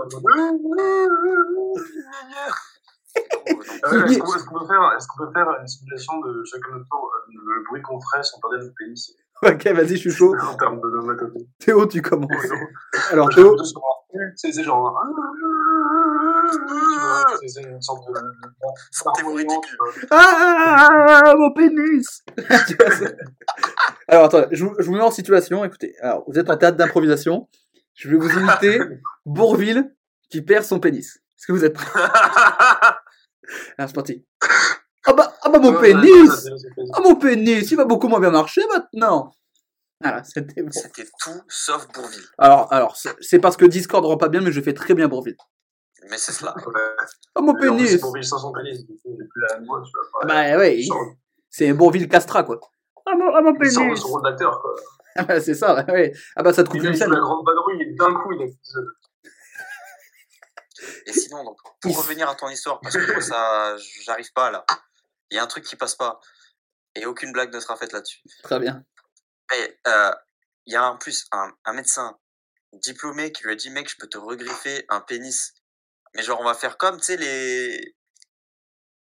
Ah 3.83 4.05
Est-ce 4.05 4.45
qu'on 4.45 4.59
peut 4.59 4.67
faire, 4.67 4.93
est-ce 4.95 5.07
qu'on 5.07 5.25
peut 5.25 5.31
faire 5.33 5.47
une 5.59 5.67
simulation 5.67 6.19
de 6.19 6.43
chacun 6.45 6.69
notre 6.71 6.87
tour, 6.89 7.11
euh, 7.11 7.31
le 7.33 7.63
bruit 7.67 7.81
qu'on 7.81 7.99
ferait 7.99 8.23
si 8.23 8.31
on 8.35 8.39
perdait 8.39 8.63
notre 8.63 8.75
pénis 8.77 9.15
Ok, 9.41 9.67
vas-y, 9.67 9.95
je 9.95 9.95
suis 9.95 10.11
chaud. 10.11 10.35
en 10.39 10.55
termes 10.55 10.79
de 10.79 11.45
Théo, 11.59 11.85
tu 11.87 12.01
commences. 12.01 12.29
Alors, 13.11 13.29
Théo, 13.29 13.55
c'est 14.35 14.63
genre 14.63 14.81
vois, 14.81 15.03
c'est- 17.41 17.47
c'est 17.47 17.61
une 17.63 17.81
sorte 17.81 18.07
de 18.07 18.13
Sentez-vous 18.91 19.33
ridicule. 19.33 19.77
Ah, 20.11 21.33
mon 21.37 21.51
pénis 21.53 22.23
Alors, 24.07 24.25
attends, 24.25 24.45
je, 24.51 24.63
vous- 24.65 24.75
je 24.79 24.85
vous 24.85 24.93
mets 24.95 25.01
en 25.01 25.11
situation, 25.11 25.63
écoutez. 25.65 25.95
Alors, 26.01 26.23
vous 26.27 26.37
êtes 26.39 26.49
en 26.49 26.57
théâtre 26.57 26.77
d'improvisation. 26.77 27.47
Je 27.95 28.09
vais 28.09 28.15
vous 28.17 28.29
imiter 28.31 28.79
Bourville 29.25 29.93
qui 30.29 30.41
perd 30.41 30.63
son 30.63 30.79
pénis. 30.79 31.15
Est-ce 31.37 31.47
que 31.47 31.51
vous 31.51 31.65
êtes 31.65 31.73
prêts? 31.73 31.99
Ah, 33.79 33.87
c'est 33.87 33.95
parti. 33.95 34.23
Ah 35.07 35.13
bah, 35.13 35.33
ah 35.41 35.49
bah 35.49 35.57
mon 35.57 35.71
Ouais, 35.73 35.91
pénis. 35.91 36.47
Ah 36.93 36.99
mon 37.01 37.15
pénis, 37.15 37.71
il 37.71 37.75
va 37.77 37.85
beaucoup 37.85 38.07
moins 38.07 38.19
bien 38.19 38.29
marcher 38.29 38.61
maintenant 38.71 39.33
Voilà, 39.99 40.23
c'était 40.23 40.61
bon. 40.61 40.69
C'était 40.71 41.05
tout 41.19 41.41
sauf 41.47 41.87
Bourville. 41.91 42.21
Alors, 42.37 42.71
alors 42.71 42.95
c'est 42.95 43.15
c'est 43.21 43.39
parce 43.39 43.57
que 43.57 43.65
Discord 43.65 44.05
rend 44.05 44.17
pas 44.17 44.29
bien, 44.29 44.41
mais 44.41 44.51
je 44.51 44.61
fais 44.61 44.75
très 44.75 44.93
bien 44.93 45.07
Bourville. 45.07 45.35
Mais 46.09 46.17
c'est 46.17 46.31
cela. 46.31 46.53
Ouais. 46.65 46.81
Ah 47.35 47.41
mon 47.41 47.53
pénis 47.53 47.89
C'est 47.91 47.99
pour 47.99 48.13
vivre 48.13 48.25
sans 48.25 48.39
son 48.39 48.51
pénis, 48.51 48.85
du 48.85 48.93
coup, 48.97 48.99
j'ai 49.05 49.25
plus 49.27 49.41
la 49.49 49.59
voix, 49.65 49.81
tu 49.83 49.91
vois. 50.13 50.25
Bah 50.25 50.57
ouais, 50.57 50.81
c'est 51.49 51.73
Bourville 51.73 52.07
Castra 52.07 52.43
quoi. 52.43 52.59
Ah 53.05 53.15
mon, 53.15 53.33
ah 53.33 53.41
mon 53.41 53.53
Il 53.53 53.57
pénis 53.57 53.99
son 53.99 54.07
rôle 54.07 54.23
d'acteur, 54.29 54.61
quoi. 54.61 54.75
Ah 55.15 55.23
bah, 55.23 55.39
C'est 55.41 55.55
ça, 55.55 55.83
ouais. 55.87 56.13
Ah 56.35 56.43
bah 56.43 56.53
ça 56.53 56.63
te 56.63 56.69
coupe 56.69 56.79
Il 56.81 56.87
une 56.87 56.93
scène. 56.95 57.09
la 57.11 57.19
grande 57.19 57.45
vadrouille 57.45 57.81
et 57.81 57.93
d'un 57.95 58.13
coup, 58.13 58.31
il 58.33 58.41
est. 58.43 58.57
Et 61.07 61.13
sinon, 61.13 61.43
donc, 61.43 61.57
pour 61.81 61.97
revenir 61.97 62.29
à 62.29 62.35
ton 62.35 62.49
histoire, 62.49 62.79
parce 62.79 62.95
que 62.95 63.11
moi, 63.11 63.21
ça, 63.21 63.75
j'arrive 64.03 64.31
pas 64.33 64.51
là. 64.51 64.65
Il 65.31 65.35
y 65.35 65.39
a 65.39 65.43
un 65.43 65.47
truc 65.47 65.63
qui 65.65 65.75
passe 65.75 65.95
pas. 65.95 66.19
Et 66.95 67.05
aucune 67.05 67.31
blague 67.31 67.53
ne 67.53 67.59
sera 67.59 67.75
faite 67.75 67.91
là-dessus. 67.91 68.21
Très 68.43 68.59
bien. 68.59 68.83
Et, 69.55 69.79
euh, 69.87 70.11
il 70.65 70.73
y 70.73 70.75
a 70.75 70.83
en 70.91 70.97
plus 70.97 71.25
un, 71.31 71.51
un 71.65 71.73
médecin 71.73 72.17
diplômé 72.73 73.31
qui 73.31 73.43
lui 73.43 73.51
a 73.51 73.55
dit, 73.55 73.69
mec, 73.71 73.89
je 73.89 73.95
peux 73.97 74.07
te 74.07 74.17
regriffer 74.17 74.85
un 74.89 75.01
pénis. 75.01 75.53
Mais 76.15 76.23
genre, 76.23 76.39
on 76.41 76.43
va 76.45 76.53
faire 76.53 76.77
comme, 76.77 76.97
tu 76.97 77.03
sais, 77.05 77.17
les, 77.17 77.95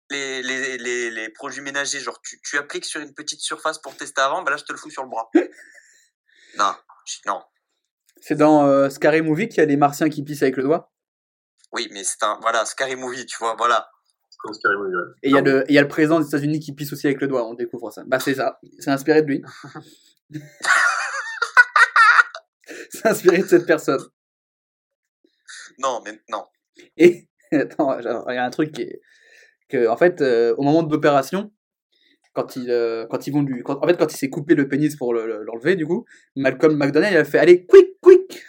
les, 0.09 0.41
les, 0.41 0.77
les, 0.77 1.11
les 1.11 1.29
produits 1.29 1.61
ménagers. 1.61 1.99
Genre, 1.99 2.19
tu, 2.21 2.39
tu 2.41 2.57
appliques 2.57 2.85
sur 2.85 3.01
une 3.01 3.13
petite 3.13 3.41
surface 3.41 3.79
pour 3.79 3.95
tester 3.95 4.21
avant, 4.21 4.41
bah 4.43 4.51
là, 4.51 4.57
je 4.57 4.63
te 4.63 4.71
le 4.71 4.77
fous 4.77 4.89
sur 4.89 5.03
le 5.03 5.09
bras. 5.09 5.29
non, 6.57 6.73
non. 7.25 7.41
C'est 8.21 8.35
dans 8.35 8.65
euh, 8.65 8.89
Scary 8.89 9.21
Movie 9.21 9.49
qu'il 9.49 9.57
y 9.59 9.61
a 9.61 9.65
les 9.65 9.77
martiens 9.77 10.09
qui 10.09 10.23
pissent 10.23 10.41
avec 10.41 10.57
le 10.57 10.63
doigt? 10.63 10.91
Oui, 11.73 11.89
mais 11.91 12.03
c'est 12.03 12.23
un, 12.23 12.39
voilà, 12.41 12.65
Scary 12.65 12.95
Movie, 12.95 13.25
tu 13.25 13.37
vois, 13.37 13.55
voilà. 13.55 13.89
C'est 14.29 14.37
comme 14.39 14.53
Scary 14.53 14.75
Movie, 14.77 14.95
ouais. 14.95 15.13
Et 15.23 15.29
il 15.29 15.35
y, 15.35 15.37
a 15.37 15.41
le- 15.41 15.61
et 15.63 15.65
il 15.69 15.75
y 15.75 15.77
a 15.77 15.81
le 15.81 15.87
président 15.87 16.19
des 16.19 16.27
États-Unis 16.27 16.59
qui 16.59 16.73
pisse 16.73 16.91
aussi 16.93 17.05
avec 17.07 17.19
le 17.21 17.27
doigt, 17.27 17.45
on 17.45 17.53
découvre 17.53 17.91
ça. 17.91 18.03
Bah 18.07 18.19
c'est 18.19 18.35
ça, 18.35 18.59
c'est 18.79 18.89
inspiré 18.89 19.21
de 19.21 19.27
lui. 19.27 19.43
c'est 22.89 23.05
inspiré 23.05 23.39
de 23.39 23.47
cette 23.47 23.65
personne. 23.65 24.01
Non, 25.77 26.01
mais 26.05 26.19
non. 26.29 26.45
Et 26.97 27.27
attends, 27.51 28.01
genre, 28.01 28.25
il 28.29 28.35
y 28.35 28.37
a 28.37 28.43
un 28.45 28.49
truc 28.49 28.71
qui 28.71 28.81
est 28.83 29.01
que 29.69 29.87
en 29.87 29.97
fait 29.97 30.21
euh, 30.21 30.53
au 30.57 30.63
moment 30.63 30.83
de 30.83 30.91
l'opération, 30.91 31.51
quand 32.33 32.55
il 32.55 32.69
euh, 32.71 33.05
quand 33.09 33.27
ils 33.27 33.31
vont 33.33 33.41
lui, 33.43 33.61
quand- 33.63 33.83
en 33.83 33.87
fait 33.87 33.97
quand 33.97 34.11
il 34.13 34.17
s'est 34.17 34.29
coupé 34.29 34.55
le 34.55 34.67
pénis 34.67 34.95
pour 34.95 35.13
le- 35.13 35.25
le- 35.25 35.43
l'enlever 35.43 35.75
du 35.75 35.85
coup, 35.87 36.05
Malcolm 36.35 36.75
McDonald 36.77 37.13
il 37.13 37.17
a 37.17 37.25
fait 37.25 37.39
allez 37.39 37.65
quick 37.65 37.99
quick. 38.01 38.43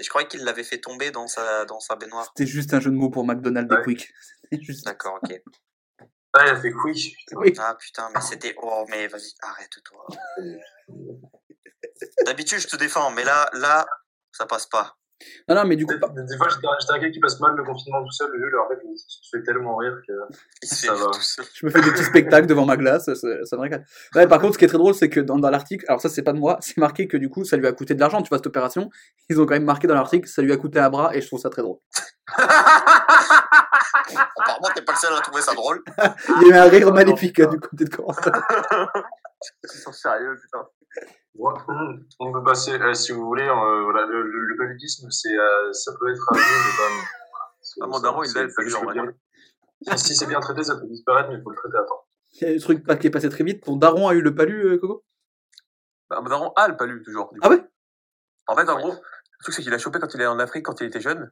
Et 0.00 0.04
je 0.04 0.08
croyais 0.08 0.28
qu'il 0.28 0.44
l'avait 0.44 0.62
fait 0.64 0.78
tomber 0.78 1.10
dans 1.10 1.26
sa, 1.26 1.64
dans 1.64 1.80
sa 1.80 1.96
baignoire. 1.96 2.32
C'était 2.36 2.48
juste 2.48 2.72
un 2.72 2.78
jeu 2.80 2.90
de 2.90 2.96
mots 2.96 3.10
pour 3.10 3.24
McDonald 3.26 3.70
et 3.72 3.74
Ouais. 3.76 3.82
quick. 3.82 4.08
C'était 4.50 4.62
juste. 4.62 4.84
D'accord, 4.86 5.18
ok. 5.22 5.40
Ah, 6.34 6.44
il 6.46 6.50
a 6.50 6.60
fait 6.60 6.70
quick. 6.72 7.16
Oui. 7.32 7.52
Ah 7.58 7.74
putain, 7.78 8.08
mais 8.14 8.20
c'était. 8.20 8.54
Oh, 8.62 8.84
mais 8.90 9.08
vas-y, 9.08 9.32
arrête-toi. 9.42 10.06
D'habitude, 12.26 12.60
je 12.60 12.68
te 12.68 12.76
défends, 12.76 13.10
mais 13.10 13.24
là, 13.24 13.48
là, 13.54 13.86
ça 14.32 14.46
passe 14.46 14.66
pas. 14.66 14.96
Non 15.48 15.54
non 15.56 15.64
mais 15.64 15.76
du 15.76 15.84
coup 15.84 15.94
Des, 15.94 16.22
des 16.22 16.36
fois, 16.36 16.48
j'étais 16.48 16.92
un 16.92 16.98
gars 16.98 17.10
qui 17.10 17.18
passe 17.18 17.40
mal 17.40 17.54
le 17.56 17.64
confinement 17.64 18.04
tout 18.04 18.10
seul, 18.10 18.30
le 18.32 18.50
jeu, 18.50 18.60
en 18.60 18.68
fait, 18.68 18.78
il 18.84 18.96
se 18.96 19.36
fait 19.36 19.42
tellement 19.42 19.76
rire 19.76 20.00
que. 20.06 20.12
Ça 20.62 20.94
va. 20.94 21.10
Je 21.54 21.66
me 21.66 21.70
fais 21.70 21.80
des 21.80 21.90
petits 21.90 22.04
spectacles 22.04 22.46
devant 22.46 22.66
ma 22.66 22.76
glace, 22.76 23.06
ça, 23.06 23.14
ça 23.14 23.56
me 23.56 23.62
régale. 23.62 23.84
Ouais, 24.14 24.26
par 24.26 24.40
contre, 24.40 24.54
ce 24.54 24.58
qui 24.58 24.64
est 24.64 24.68
très 24.68 24.78
drôle, 24.78 24.94
c'est 24.94 25.08
que 25.08 25.20
dans, 25.20 25.38
dans 25.38 25.50
l'article, 25.50 25.84
alors 25.88 26.00
ça, 26.00 26.08
c'est 26.08 26.22
pas 26.22 26.32
de 26.32 26.38
moi, 26.38 26.58
c'est 26.60 26.76
marqué 26.76 27.08
que 27.08 27.16
du 27.16 27.28
coup, 27.28 27.44
ça 27.44 27.56
lui 27.56 27.66
a 27.66 27.72
coûté 27.72 27.94
de 27.94 28.00
l'argent, 28.00 28.22
tu 28.22 28.28
vois, 28.28 28.38
cette 28.38 28.46
opération. 28.46 28.90
Ils 29.28 29.40
ont 29.40 29.46
quand 29.46 29.54
même 29.54 29.64
marqué 29.64 29.86
dans 29.88 29.94
l'article, 29.94 30.28
ça 30.28 30.42
lui 30.42 30.52
a 30.52 30.56
coûté 30.56 30.78
un 30.78 30.90
bras, 30.90 31.14
et 31.14 31.20
je 31.20 31.26
trouve 31.26 31.40
ça 31.40 31.50
très 31.50 31.62
drôle. 31.62 31.78
Apparemment, 34.38 34.68
t'es 34.74 34.82
pas 34.82 34.92
le 34.92 34.98
seul 34.98 35.12
à 35.14 35.20
trouver 35.20 35.42
ça 35.42 35.54
drôle. 35.54 35.82
Il 35.98 36.48
y 36.48 36.52
a 36.52 36.56
eu 36.56 36.58
un 36.58 36.68
rire 36.68 36.92
maléfique 36.92 37.40
hein, 37.40 37.46
du 37.46 37.58
côté 37.58 37.84
de 37.84 37.90
Corentin. 37.94 38.32
Ils 39.64 39.80
sont 39.80 39.92
sérieux, 39.92 40.36
putain. 40.40 40.66
Ouais. 41.34 41.52
On 42.18 42.32
peut 42.32 42.42
passer, 42.42 42.72
euh, 42.80 42.94
si 42.94 43.12
vous 43.12 43.24
voulez, 43.24 43.46
euh, 43.46 43.82
voilà, 43.84 44.06
le, 44.06 44.22
le, 44.22 44.44
le 44.46 44.56
paludisme, 44.56 45.08
c'est, 45.10 45.36
euh, 45.36 45.72
ça 45.72 45.92
peut 45.98 46.10
être 46.10 46.32
un 46.32 46.36
jeu, 46.36 46.42
mais 46.42 47.82
Ah, 47.82 47.86
mon 47.86 48.00
daron, 48.00 48.22
il 48.24 48.32
l'a, 48.34 48.42
le 48.44 48.48
faut 48.48 48.62
juste 48.62 48.76
palud, 48.80 48.98
en 49.00 49.02
le 49.04 49.12
bien- 49.82 49.96
Si 49.96 50.16
c'est 50.16 50.26
bien 50.26 50.40
traité, 50.40 50.64
ça 50.64 50.76
peut 50.76 50.86
disparaître, 50.88 51.28
mais 51.28 51.36
il 51.36 51.42
faut 51.42 51.50
le 51.50 51.56
traiter 51.56 51.76
à 51.78 51.82
temps. 51.84 52.04
Il 52.32 52.48
y 52.48 52.52
a 52.52 52.56
un 52.56 52.58
truc 52.58 52.84
pas- 52.84 52.96
qui 52.96 53.06
est 53.06 53.10
passé 53.10 53.28
très 53.30 53.44
vite. 53.44 53.62
Ton 53.64 53.76
daron 53.76 54.08
a 54.08 54.14
eu 54.14 54.20
le 54.20 54.34
palu, 54.34 54.78
Coco? 54.80 55.04
Bah, 56.10 56.20
mon 56.20 56.28
daron 56.28 56.52
a 56.56 56.66
le 56.68 56.76
palu, 56.76 57.02
toujours. 57.04 57.32
du 57.32 57.38
Ah 57.42 57.48
coup. 57.48 57.54
ouais? 57.54 57.64
En 58.48 58.56
fait, 58.56 58.68
en 58.68 58.76
gros, 58.78 58.92
le 58.92 59.42
truc, 59.44 59.54
c'est 59.54 59.62
qu'il 59.62 59.72
a 59.74 59.78
chopé 59.78 59.98
quand 60.00 60.12
il 60.14 60.20
est 60.20 60.26
en 60.26 60.38
Afrique, 60.40 60.64
quand 60.64 60.80
il 60.80 60.86
était 60.88 61.00
jeune. 61.00 61.30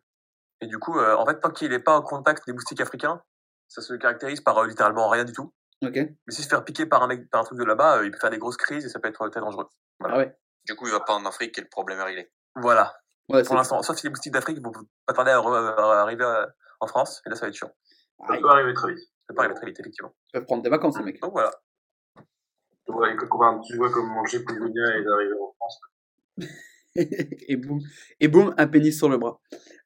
Et 0.61 0.67
du 0.69 0.79
coup, 0.79 0.97
euh, 0.99 1.17
en 1.17 1.27
fait, 1.27 1.41
tant 1.41 1.51
qu'il 1.51 1.71
n'est 1.71 1.81
pas 1.81 1.97
en 1.97 2.03
contact 2.03 2.47
des 2.47 2.53
moustiques 2.53 2.81
africains, 2.81 3.21
ça 3.69 3.83
se 3.83 3.95
caractérise 3.95 4.41
par 4.41 4.57
euh, 4.59 4.67
littéralement 4.69 5.09
rien 5.09 5.25
du 5.25 5.33
tout. 5.33 5.53
Ok. 5.83 5.95
Mais 5.95 6.17
s'il 6.29 6.45
se 6.45 6.49
fait 6.49 6.65
piquer 6.65 6.87
par 6.87 7.03
un 7.03 7.07
mec, 7.07 7.29
par 7.31 7.43
un 7.43 7.45
truc 7.45 7.59
de 7.59 7.65
là-bas, 7.65 7.99
euh, 7.99 8.07
il 8.07 8.11
peut 8.11 8.19
faire 8.19 8.31
des 8.31 8.39
grosses 8.39 8.57
crises 8.57 8.85
et 8.85 8.89
ça 8.89 8.99
peut 8.99 9.09
être 9.09 9.23
euh, 9.23 9.29
très 9.31 9.41
dangereux. 9.41 9.69
Ah 10.05 10.17
ouais. 10.19 10.35
Du 10.65 10.75
coup, 10.75 10.87
il 10.87 10.93
va 10.93 11.01
pas 11.01 11.15
en 11.15 11.25
Afrique 11.27 11.57
et 11.59 11.61
le 11.61 11.69
problème 11.69 11.99
est 12.01 12.03
réglé. 12.05 12.33
Voilà. 12.57 12.97
Ouais, 13.29 13.43
Pour 13.43 13.57
l'instant, 13.57 13.83
sauf 13.83 13.97
si 13.97 14.05
les 14.07 14.11
moustiques 14.11 14.33
d'Afrique 14.33 14.63
vont 14.63 14.73
pas 15.05 15.13
tarder 15.13 15.33
à, 15.33 15.39
arriver 16.01 16.25
à- 16.25 16.49
en 16.81 16.87
France, 16.87 17.23
et 17.27 17.31
là, 17.31 17.35
ça 17.37 17.43
va 17.43 17.49
être 17.49 17.55
chiant. 17.55 17.73
Ça 18.21 18.27
Ah, 18.31 18.39
peut 18.41 18.49
arriver 18.49 18.73
très 18.73 18.95
vite. 18.95 19.05
Ça 19.29 19.35
peut 19.35 19.41
arriver 19.41 19.55
très 19.55 19.67
vite, 19.67 19.81
effectivement. 19.81 20.15
Ils 20.29 20.33
peuvent 20.39 20.45
prendre 20.47 20.63
des 20.63 20.71
vacances, 20.71 20.97
les 20.99 21.05
mecs. 21.05 21.21
Donc 21.21 21.33
voilà. 21.33 21.51
Ouais, 22.89 23.13
et 23.13 23.17
quand 23.17 23.61
tu 23.63 23.77
vois 23.77 23.91
comme 23.91 24.09
manger 24.09 24.45
Polonia 24.45 24.83
est 24.97 25.07
arrivé 25.07 25.33
en 25.41 25.53
France. 25.59 25.81
et 26.95 27.57
boum, 27.57 27.81
et 28.21 28.29
boum, 28.29 28.55
un 28.57 28.67
pénis 28.69 28.97
sur 28.97 29.09
le 29.09 29.19
bras. 29.19 29.41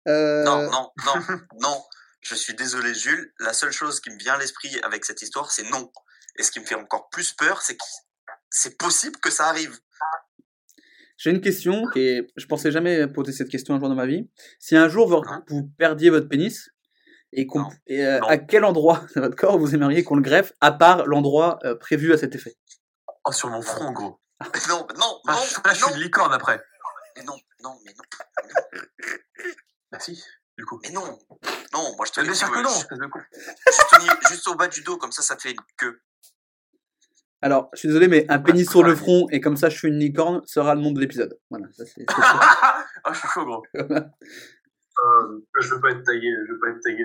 Euh, 0.07 0.45
Non, 0.45 0.63
non, 0.71 0.91
non, 1.07 1.15
non. 1.61 1.77
Je 2.21 2.35
suis 2.35 2.55
désolé, 2.55 2.95
Jules. 2.95 3.33
La 3.39 3.53
seule 3.53 3.73
chose 3.73 4.01
qui 4.01 4.11
me 4.11 4.19
vient 4.19 4.35
à 4.35 4.39
l'esprit 4.39 4.79
avec 4.83 5.05
cette 5.05 5.23
histoire, 5.23 5.51
c'est 5.51 5.69
non. 5.71 5.91
Et 6.37 6.43
ce 6.43 6.51
qui 6.51 6.61
me 6.61 6.65
fait 6.67 6.75
encore 6.75 7.09
plus 7.11 7.33
peur, 7.33 7.63
c'est 7.63 7.77
que 7.77 7.85
c'est 8.51 8.77
possible 8.79 9.19
que 9.21 9.31
ça 9.31 9.47
arrive. 9.49 9.79
J'ai 11.17 11.31
une 11.31 11.41
question 11.41 11.85
qui 11.93 12.01
est, 12.01 12.27
je 12.37 12.47
pensais 12.47 12.71
jamais 12.71 13.07
poser 13.07 13.33
cette 13.33 13.49
question 13.49 13.75
un 13.75 13.79
jour 13.79 13.89
dans 13.89 13.95
ma 13.95 14.07
vie. 14.07 14.29
Si 14.59 14.77
un 14.77 14.89
jour 14.89 15.09
vous, 15.09 15.23
Hein 15.29 15.45
vous 15.49 15.65
perdiez 15.79 16.09
votre 16.11 16.29
pénis 16.29 16.71
et, 17.33 17.47
qu'on, 17.47 17.61
Non. 17.61 17.69
et, 17.87 18.07
euh, 18.07 18.19
Non. 18.21 18.27
à 18.29 18.39
quel 18.39 18.65
endroit 18.65 19.05
de 19.15 19.21
votre 19.21 19.37
corps 19.37 19.59
vous 19.59 19.75
aimeriez 19.75 20.03
qu'on 20.03 20.17
le 20.17 20.23
greffe, 20.23 20.53
à 20.61 20.73
part 20.73 21.07
l'endroit 21.07 21.59
euh, 21.65 21.75
prévu 21.75 22.13
à 22.13 22.19
cet 22.19 22.35
effet? 22.35 22.57
Oh, 23.25 23.33
sur 23.33 23.51
mon 23.51 23.61
front, 23.63 23.93
gros. 23.93 24.19
Mais 24.41 24.47
non, 24.69 24.87
mais 24.89 24.99
non, 24.99 25.21
Ah, 25.27 25.33
non, 25.35 25.41
je, 25.43 25.71
je 25.71 25.75
suis 25.75 25.83
non, 25.91 25.95
une 25.97 26.03
licorne 26.03 26.33
après. 26.33 26.63
mais 27.17 27.23
non, 27.25 27.37
non, 27.63 27.79
mais 27.85 27.93
non, 27.93 28.05
Bah 29.93 29.99
si, 30.01 30.23
du 30.61 30.67
coup. 30.67 30.79
mais 30.83 30.91
non. 30.91 31.19
Non, 31.73 31.95
moi 31.97 32.05
je 32.07 32.13
te 32.13 32.21
bien 32.21 32.35
sûr 32.35 32.51
que 32.51 32.61
non, 32.61 32.69
juste, 32.69 34.29
juste 34.29 34.49
au 34.49 34.55
bas 34.55 34.69
du 34.69 34.83
dos, 34.83 34.97
comme 34.99 35.13
ça, 35.13 35.23
ça 35.23 35.37
fait 35.39 35.53
une 35.53 35.57
queue. 35.79 36.01
Alors, 37.43 37.71
je 37.73 37.79
suis 37.79 37.89
désolé, 37.89 38.07
mais 38.09 38.27
un 38.29 38.39
pénis 38.39 38.69
sur 38.69 38.83
le 38.83 38.95
front 38.95 39.27
et 39.31 39.41
comme 39.41 39.57
ça 39.57 39.71
je 39.71 39.79
suis 39.79 39.89
une 39.89 39.99
licorne 39.99 40.43
sera 40.47 40.75
le 40.75 40.83
nom 40.83 40.93
de 40.93 41.01
l'épisode. 41.01 41.39
Voilà. 41.49 41.67
ça, 41.73 41.85
c'est- 41.87 42.05
Ah, 43.05 43.13
je 43.13 43.19
suis 43.19 43.29
chaud, 43.29 43.45
gros. 43.47 43.63
Euh, 45.03 45.39
je 45.63 45.75
veux 45.75 45.81
pas 45.81 45.93
être 45.93 46.03
tagué, 46.03 46.29
je 46.47 46.53
veux 46.53 46.59
pas 46.61 46.69
être 46.69 46.81
tagué. 46.85 47.05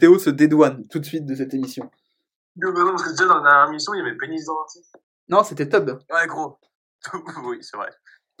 Théo 0.00 0.18
se 0.18 0.30
dédouane 0.30 0.88
tout 0.88 0.98
de 0.98 1.04
suite 1.04 1.24
de 1.24 1.36
cette 1.36 1.54
émission. 1.54 1.88
Non, 2.56 2.72
mais 2.72 2.80
non, 2.80 2.90
parce 2.90 3.04
que 3.04 3.10
déjà 3.10 3.26
dans 3.26 3.36
la 3.36 3.48
dernière 3.48 3.68
émission, 3.68 3.94
il 3.94 3.98
y 3.98 4.00
avait 4.00 4.16
pénis 4.16 4.44
dans 4.44 4.54
le 4.54 4.66
titre. 4.72 4.88
Non, 5.28 5.44
c'était 5.44 5.68
Tub. 5.68 5.88
Ouais, 6.10 6.26
gros. 6.26 6.58
oui, 7.44 7.58
c'est 7.60 7.76
vrai. 7.76 7.90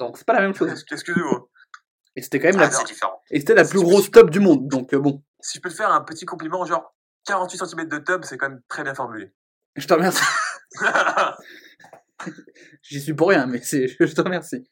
Donc 0.00 0.16
c'est 0.18 0.26
pas 0.26 0.32
la 0.32 0.40
même 0.40 0.54
chose. 0.54 0.84
Excusez-moi. 0.90 1.48
Et 2.18 2.22
c'était 2.22 2.40
quand 2.40 2.48
même 2.48 2.56
Ah, 2.58 2.64
la, 2.64 2.70
c'est 2.72 2.84
différent. 2.84 3.22
et 3.30 3.38
c'était 3.38 3.54
la 3.54 3.64
plus 3.64 3.80
grosse 3.80 4.10
tub 4.10 4.28
du 4.30 4.40
monde. 4.40 4.66
Donc 4.66 4.92
euh, 4.92 4.98
bon, 4.98 5.22
Si 5.38 5.58
je 5.58 5.62
peux 5.62 5.68
te 5.70 5.74
faire 5.76 5.92
un 5.92 6.00
petit 6.00 6.26
compliment, 6.26 6.64
genre 6.64 6.92
48 7.26 7.58
cm 7.64 7.88
de 7.88 7.98
tub, 7.98 8.24
c'est 8.24 8.36
quand 8.36 8.48
même 8.48 8.60
très 8.68 8.82
bien 8.82 8.92
formulé. 8.94 9.32
je 9.76 9.86
te 9.86 9.94
remercie. 9.94 10.24
J'y 12.82 13.00
suis 13.00 13.14
pour 13.14 13.28
rien, 13.28 13.46
mais 13.46 13.62
c'est, 13.62 13.86
je 13.88 14.12
te 14.14 14.20
remercie. 14.20 14.68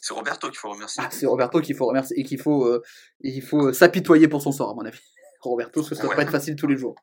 C'est 0.00 0.14
Roberto 0.14 0.48
qu'il 0.48 0.58
faut 0.58 0.70
remercier. 0.70 1.02
Ah, 1.04 1.08
c'est 1.10 1.26
Roberto 1.26 1.60
qu'il 1.60 1.74
faut 1.76 1.86
remercier 1.86 2.18
et 2.20 2.22
qu'il 2.24 2.40
faut, 2.40 2.66
euh, 2.66 2.82
il 3.20 3.42
faut 3.42 3.68
euh, 3.68 3.72
s'apitoyer 3.72 4.28
pour 4.28 4.40
son 4.42 4.52
sort, 4.52 4.70
à 4.70 4.74
mon 4.74 4.84
avis. 4.84 5.00
Roberto, 5.40 5.80
parce 5.80 5.88
que 5.90 5.94
ça 5.96 6.02
doit 6.02 6.10
Ouais. 6.10 6.16
pas 6.16 6.22
être 6.22 6.30
facile 6.30 6.54
tous 6.54 6.68
les 6.68 6.76
jours. 6.76 6.94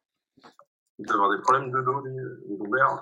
Il 0.98 1.06
doit 1.06 1.16
avoir 1.16 1.32
des 1.36 1.42
problèmes 1.42 1.72
de 1.72 1.82
dos, 1.82 2.00
lui, 2.06 2.16
de 2.16 2.58
lombaire. 2.58 3.02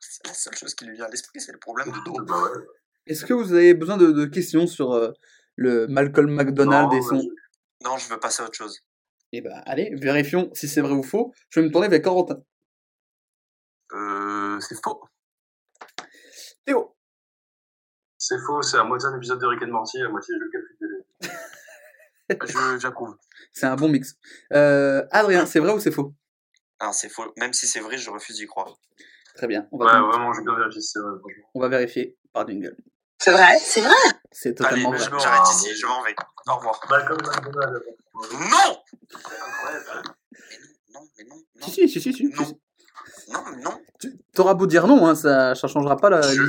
C'est 0.00 0.26
la 0.26 0.34
seule 0.34 0.56
chose 0.56 0.74
qui 0.74 0.84
lui 0.84 0.94
vient 0.96 1.04
à 1.06 1.08
l'esprit, 1.10 1.40
c'est 1.40 1.52
le 1.52 1.58
problème 1.58 1.88
de 1.92 2.04
dos. 2.04 2.24
Bah 2.24 2.42
ouais. 2.42 2.60
Est-ce 3.06 3.24
que 3.26 3.34
vous 3.34 3.52
avez 3.52 3.74
besoin 3.74 3.96
de, 3.96 4.12
de 4.12 4.24
questions 4.24 4.66
sur 4.66 4.92
euh, 4.92 5.12
le 5.56 5.86
Malcolm 5.86 6.30
McDonald 6.30 6.90
Non, 6.92 6.98
et 6.98 7.02
son... 7.02 7.16
vas-y. 7.16 7.28
Non, 7.84 7.96
je 7.98 8.08
veux 8.08 8.18
passer 8.18 8.42
à 8.42 8.46
autre 8.46 8.54
chose. 8.54 8.80
Eh 9.32 9.40
ben, 9.40 9.62
allez, 9.66 9.94
vérifions 9.94 10.50
si 10.54 10.68
c'est 10.68 10.80
vrai 10.80 10.92
ou 10.92 11.02
faux. 11.02 11.32
Je 11.50 11.60
vais 11.60 11.66
me 11.66 11.72
tourner 11.72 11.88
vers 11.88 12.00
Corentin. 12.02 12.42
Euh, 13.92 14.58
c'est 14.60 14.76
faux. 14.82 15.02
Théo. 16.64 16.96
C'est 18.16 18.38
faux, 18.38 18.62
c'est 18.62 18.78
à 18.78 18.84
moitié 18.84 19.08
un 19.08 19.16
épisode 19.16 19.40
de 19.40 19.46
Rick 19.46 19.62
and 19.62 19.68
Morty, 19.68 20.00
à 20.02 20.08
moitié 20.08 20.34
le 20.38 20.50
café 20.50 20.74
de 20.80 21.04
Je- 22.76 22.78
J'approuve. 22.80 23.16
C'est 23.52 23.66
un 23.66 23.76
bon 23.76 23.88
mix. 23.88 24.14
Euh, 24.52 25.04
Adrien, 25.10 25.44
c'est 25.46 25.60
vrai 25.60 25.72
ou 25.74 25.80
c'est 25.80 25.90
faux? 25.90 26.14
Ah, 26.80 26.92
c'est 26.92 27.08
faux. 27.10 27.32
Même 27.36 27.52
si 27.52 27.66
c'est 27.66 27.80
vrai, 27.80 27.98
je 27.98 28.10
refuse 28.10 28.36
d'y 28.36 28.46
croire. 28.46 28.78
Très 29.34 29.46
bien. 29.46 29.68
On 29.72 29.78
va, 29.78 29.84
Ouais, 30.00 30.08
vraiment, 30.08 30.32
j'ai 30.32 30.42
bien 30.42 30.56
vérifié, 30.56 30.80
c'est 30.80 31.00
vrai, 31.00 31.10
on 31.54 31.60
va 31.60 31.68
vérifier 31.68 32.16
par 32.32 32.46
jingle. 32.48 32.76
C'est 33.24 33.30
vrai, 33.32 33.58
c'est 33.58 33.80
vrai. 33.80 33.90
C'est 34.32 34.48
Allez, 34.48 34.82
totalement 34.82 34.90
mais 34.90 34.98
vrai. 34.98 35.18
je- 35.18 35.22
j'arrête 35.22 35.48
ici, 35.54 35.74
je 35.74 35.86
m'en 35.86 36.02
vais. 36.02 36.14
Au 36.46 36.56
revoir. 36.56 36.78
Malcolm 36.90 37.18
McDonald. 37.22 37.82
Non 38.14 38.28
non, 40.92 41.08
mais 41.16 41.24
non, 41.24 41.36
non, 41.56 41.66
Si, 41.66 41.88
si, 41.88 41.88
si, 41.88 42.00
si, 42.00 42.12
si. 42.12 42.24
non, 43.32 43.42
non, 43.44 43.56
non. 43.62 43.80
Tu- 43.98 44.16
T'auras 44.34 44.52
beau 44.54 44.66
dire 44.66 44.86
non, 44.86 45.06
hein, 45.06 45.14
ça, 45.14 45.54
ça 45.54 45.66
changera 45.68 45.96
pas 45.96 46.10
la- 46.10 46.20
Je- 46.22 46.42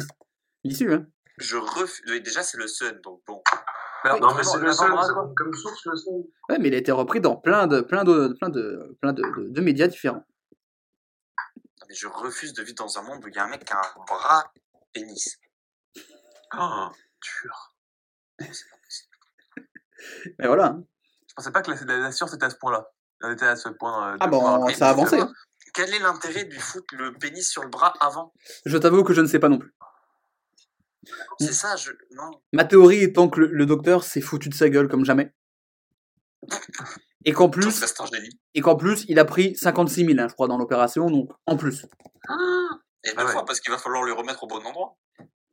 l'issue. 0.66 0.94
Hein. 0.94 1.06
Je 1.38 1.56
refuse. 1.58 2.02
oui, 2.10 2.22
Déjà, 2.22 2.44
c'est 2.44 2.58
le 2.58 2.68
Sun, 2.68 3.00
donc 3.04 3.22
bon. 3.26 3.42
Non, 4.20 4.36
mais 4.36 4.44
c'est 4.44 4.58
le 4.58 5.14
compte 5.14 5.34
comme 5.36 5.54
source, 5.54 5.86
le 5.86 5.96
seul. 5.96 6.14
Ouais, 6.50 6.60
mais 6.60 6.68
il 6.68 6.76
a 6.76 6.78
été 6.78 6.92
repris 6.92 7.22
dans 7.22 7.36
plein 7.38 7.66
de, 7.68 7.82
plein 7.82 8.04
de, 8.04 8.36
plein 8.40 8.50
de, 8.50 8.96
plein 9.02 9.14
de, 9.14 9.22
de- 9.24 9.50
de 9.50 9.62
médias 9.62 9.88
différents. 9.88 10.24
Non, 11.82 11.86
mais 11.90 11.96
je 11.96 12.08
refuse 12.08 12.54
de 12.54 12.62
vivre 12.64 12.76
dans 12.76 13.00
un 13.00 13.02
monde 13.02 13.24
où 13.24 13.28
il 13.30 13.34
y 13.34 13.40
a 13.40 13.46
un 13.46 13.48
mec 13.48 13.64
qui 13.66 13.74
a 13.74 13.78
un 13.80 14.04
bras 14.06 14.52
pénis. 14.94 15.38
Oh, 16.60 16.88
dur. 17.22 17.74
Mais 20.40 20.48
voilà. 20.48 20.66
hein. 20.68 20.84
Je 21.28 21.34
pensais 21.36 21.52
pas 21.52 21.62
que 21.62 21.72
la, 21.72 22.12
science 22.12 22.34
était 22.34 22.46
à 22.46 22.50
ce 22.50 22.56
point-là. 22.58 22.90
Elle 23.24 23.32
était 23.34 23.46
à 23.46 23.56
ce 23.56 23.70
point. 23.70 24.14
euh, 24.14 24.18
Ah 24.20 24.28
bon, 24.28 24.68
ça 24.74 24.88
a 24.88 24.92
avancé. 24.92 25.20
hein. 25.20 25.32
Quel 25.74 25.94
est 25.94 26.00
l'intérêt 26.00 26.46
du 26.46 26.60
foutre 26.60 26.96
le 26.96 27.14
pénis 27.14 27.50
sur 27.50 27.64
le 27.64 27.70
bras 27.70 27.94
avant? 28.00 28.34
Je 28.66 28.78
t'avoue 28.78 29.04
que 29.04 29.14
je 29.14 29.22
ne 29.22 29.28
sais 29.28 29.40
pas 29.40 29.50
non 29.50 29.58
plus. 29.58 29.74
C'est 31.40 31.54
ça, 31.54 31.76
je. 31.76 31.92
Non. 32.12 32.32
Ma 32.54 32.64
théorie 32.66 33.04
étant 33.04 33.30
que 33.30 33.42
le, 33.42 33.48
le 33.48 33.66
docteur 33.66 34.04
s'est 34.04 34.22
foutu 34.22 34.50
de 34.50 34.54
sa 34.54 34.70
gueule 34.70 34.88
comme 34.88 35.06
jamais. 35.06 35.34
Et 37.26 37.34
qu'en 37.34 37.50
plus, 37.50 37.84
et 38.54 38.62
qu'en 38.62 38.76
plus, 38.76 39.04
il 39.08 39.18
a 39.20 39.26
pris 39.26 39.56
56 39.56 40.06
000, 40.06 40.20
hein, 40.20 40.28
je 40.30 40.34
crois, 40.34 40.48
dans 40.48 40.58
l'opération, 40.58 41.10
donc 41.10 41.30
en 41.48 41.58
plus. 41.58 41.84
Et 43.04 43.10
deux 43.10 43.14
Ah 43.18 43.26
ouais. 43.26 43.32
fois, 43.32 43.46
parce 43.46 43.60
qu'il 43.60 43.72
va 43.72 43.78
falloir 43.80 44.04
le 44.04 44.14
remettre 44.14 44.44
au 44.44 44.48
bon 44.48 44.64
endroit. 44.64 44.96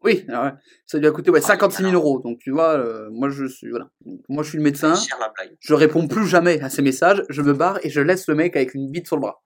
Oui, 0.05 0.24
ah 0.30 0.44
ouais, 0.44 0.53
ça 0.86 0.98
lui 0.98 1.07
a 1.07 1.11
coûté 1.12 1.30
ouais, 1.30 1.40
Ah, 1.42 1.46
56 1.46 1.76
000 1.82 1.88
alors. 1.90 2.03
euros. 2.05 2.18
Donc 2.20 2.38
tu 2.38 2.50
vois, 2.50 2.76
euh, 2.76 3.09
moi 3.11 3.28
je 3.28 3.44
suis 3.46 3.70
voilà. 3.70 3.88
Donc, 4.05 4.20
moi 4.28 4.42
je 4.42 4.48
suis 4.48 4.59
le 4.59 4.64
médecin. 4.64 4.94
Cher 4.94 5.18
la 5.20 5.28
blague. 5.28 5.57
Je 5.61 5.74
réponds 5.74 6.09
plus 6.09 6.26
jamais 6.26 6.61
à 6.61 6.68
ces 6.70 6.82
messages. 6.82 7.22
Je 7.28 7.40
me 7.42 7.53
barre 7.53 7.78
et 7.84 7.90
je 7.90 8.00
laisse 8.00 8.26
le 8.28 8.34
mec 8.34 8.57
avec 8.57 8.74
une 8.74 8.90
bite 8.90 9.07
sur 9.07 9.16
le 9.16 9.20
bras. 9.20 9.42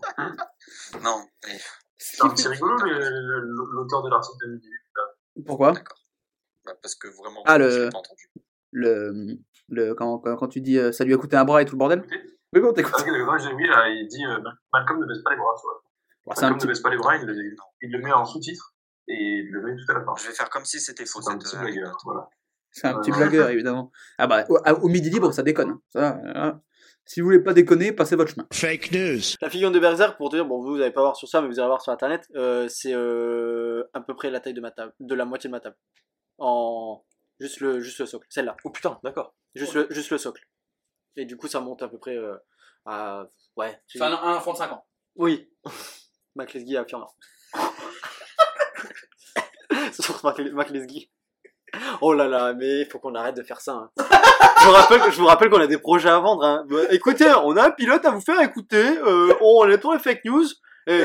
Non, 1.02 1.24
mais 1.44 1.58
C'est 1.98 2.22
rigolo, 2.48 2.76
le- 2.84 2.98
le- 3.10 3.72
l'auteur 3.72 4.02
de 4.04 4.10
l'article 4.10 4.46
de 4.46 4.52
midi. 4.52 4.68
Pourquoi? 5.44 5.72
Bah, 6.64 6.72
parce 6.80 6.94
que 6.94 7.08
vraiment, 7.08 7.42
Ah, 7.46 7.58
le- 7.58 7.88
pas 7.90 7.98
entendu. 7.98 8.30
le, 8.70 9.36
le 9.70 9.94
quand, 9.94 10.18
quand, 10.18 10.36
quand 10.36 10.48
tu 10.48 10.60
dis 10.60 10.78
euh, 10.78 10.92
ça 10.92 11.04
lui 11.04 11.12
a 11.14 11.16
coûté 11.16 11.36
un 11.36 11.44
bras 11.44 11.62
et 11.62 11.64
tout 11.64 11.74
le 11.74 11.78
bordel? 11.78 12.04
Oui, 12.52 12.60
bon, 12.60 12.72
t'écoutes. 12.72 12.94
Ah, 12.96 13.00
ok, 13.02 13.08
d'accord, 13.10 13.38
j'ai 13.38 13.54
vu, 13.56 13.66
là, 13.66 13.88
il 13.88 14.06
dit 14.06 14.24
euh, 14.24 14.38
Malcolm 14.72 15.00
ne 15.00 15.06
baisse 15.06 15.22
pas 15.24 15.30
les 15.30 15.36
bras, 15.36 15.54
tu 15.60 15.62
vois. 15.66 15.82
Bon, 16.26 16.32
c'est 16.34 16.44
un 16.44 16.50
Malcolm 16.50 16.58
petit, 16.58 16.66
ne 16.66 16.72
baisse 16.72 16.80
pas 16.80 16.90
les 16.90 16.96
bras, 16.96 17.16
il 17.16 17.26
le, 17.26 17.56
il 17.82 17.90
le 17.90 17.98
met 17.98 18.12
en 18.12 18.24
sous-titre 18.24 18.73
et 19.08 19.42
le 19.50 19.62
met 19.62 19.76
tout 19.76 19.90
à 19.92 19.94
la 19.98 20.04
fin. 20.04 20.14
Je 20.18 20.28
vais 20.28 20.34
faire 20.34 20.50
comme 20.50 20.64
si 20.64 20.80
c'était 20.80 21.06
faux. 21.06 21.20
C'est 21.22 21.30
un 21.32 21.38
petit 21.38 21.56
euh, 21.56 21.60
blagueur, 21.60 21.96
voilà. 22.04 22.28
c'est 22.70 22.86
un 22.86 22.98
petit 23.00 23.10
blagueur, 23.10 23.48
évidemment. 23.50 23.90
Ah 24.18 24.26
bah, 24.26 24.44
au, 24.48 24.58
au 24.58 24.88
midi 24.88 25.10
libre, 25.10 25.32
ça 25.32 25.42
déconne. 25.42 25.70
hein. 25.70 25.80
Ça, 25.90 26.20
euh, 26.36 26.52
si 27.06 27.20
vous 27.20 27.26
voulez 27.26 27.40
pas 27.40 27.52
déconner, 27.52 27.92
passez 27.92 28.16
votre 28.16 28.30
chemin. 28.32 28.46
Fake 28.52 28.90
news. 28.92 29.20
La 29.42 29.50
figure 29.50 29.70
de 29.70 29.78
Berserk, 29.78 30.16
pour 30.16 30.30
te 30.30 30.36
dire, 30.36 30.46
bon, 30.46 30.62
vous, 30.62 30.76
vous 30.76 30.80
allez 30.80 30.90
pas 30.90 31.02
voir 31.02 31.16
sur 31.16 31.28
ça, 31.28 31.42
mais 31.42 31.48
vous 31.48 31.58
allez 31.58 31.68
voir 31.68 31.82
sur 31.82 31.92
internet, 31.92 32.26
euh, 32.34 32.66
c'est 32.68 32.94
euh, 32.94 33.84
à 33.92 34.00
peu 34.00 34.14
près 34.14 34.30
la 34.30 34.40
taille 34.40 34.54
de 34.54 34.60
ma 34.62 34.70
table, 34.70 34.92
de 35.00 35.14
la 35.14 35.24
moitié 35.26 35.48
de 35.48 35.52
ma 35.52 35.60
table. 35.60 35.76
En. 36.38 37.04
Juste 37.40 37.60
le, 37.60 37.80
juste 37.80 37.98
le 37.98 38.06
socle, 38.06 38.26
celle-là. 38.30 38.56
Oh 38.64 38.70
putain, 38.70 38.98
d'accord. 39.02 39.34
Juste, 39.54 39.74
le, 39.74 39.86
juste 39.90 40.10
le 40.10 40.18
socle. 40.18 40.46
Et 41.16 41.24
du 41.26 41.36
coup, 41.36 41.48
ça 41.48 41.60
monte 41.60 41.82
à 41.82 41.88
peu 41.88 41.98
près 41.98 42.16
euh, 42.16 42.36
à. 42.86 43.26
Ouais. 43.56 43.78
tu- 43.88 44.00
un 44.02 44.12
enfant 44.12 44.52
de 44.52 44.58
5 44.58 44.72
ans. 44.72 44.86
Oui. 45.16 45.50
Mac 46.36 46.52
Lesguy 46.54 46.76
affirme. 46.76 47.04
Sur 50.00 50.20
Lesguy. 50.70 51.10
Oh 52.00 52.12
là 52.12 52.28
là, 52.28 52.54
mais 52.54 52.80
il 52.80 52.86
faut 52.86 52.98
qu'on 52.98 53.14
arrête 53.14 53.36
de 53.36 53.42
faire 53.42 53.60
ça. 53.60 53.72
hein. 53.72 53.90
je 54.60 54.66
vous 54.66 54.72
rappelle, 54.72 55.00
je 55.12 55.18
vous 55.18 55.26
rappelle 55.26 55.50
qu'on 55.50 55.60
a 55.60 55.66
des 55.66 55.78
projets 55.78 56.08
à 56.08 56.18
vendre. 56.20 56.44
Hein. 56.44 56.64
Bah, 56.68 56.82
écoutez, 56.90 57.30
on 57.44 57.56
a 57.56 57.66
un 57.66 57.70
pilote 57.70 58.04
à 58.04 58.10
vous 58.10 58.20
faire 58.20 58.40
écouter. 58.40 58.84
Euh, 58.98 59.34
on 59.40 59.68
est 59.68 59.78
pour 59.78 59.92
les 59.92 59.98
fake 59.98 60.24
news. 60.24 60.46
Et 60.86 61.04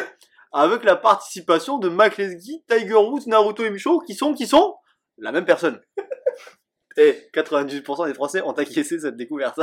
avec 0.52 0.84
la 0.84 0.96
participation 0.96 1.78
de 1.78 1.90
Mac 1.90 2.18
Lesguy, 2.18 2.64
Tiger 2.68 2.96
Woods, 2.96 3.28
Naruto 3.28 3.64
et 3.64 3.70
Micho, 3.70 4.00
qui 4.02 4.16
sont, 4.16 4.34
qui 4.34 4.48
sont 4.48 4.76
la 5.18 5.32
même 5.32 5.46
personne. 5.46 5.80
Et 6.98 7.30
98% 7.34 8.08
des 8.08 8.14
Français 8.14 8.42
ont 8.42 8.52
acquiescé 8.52 9.00
cette 9.00 9.16
découverte. 9.16 9.62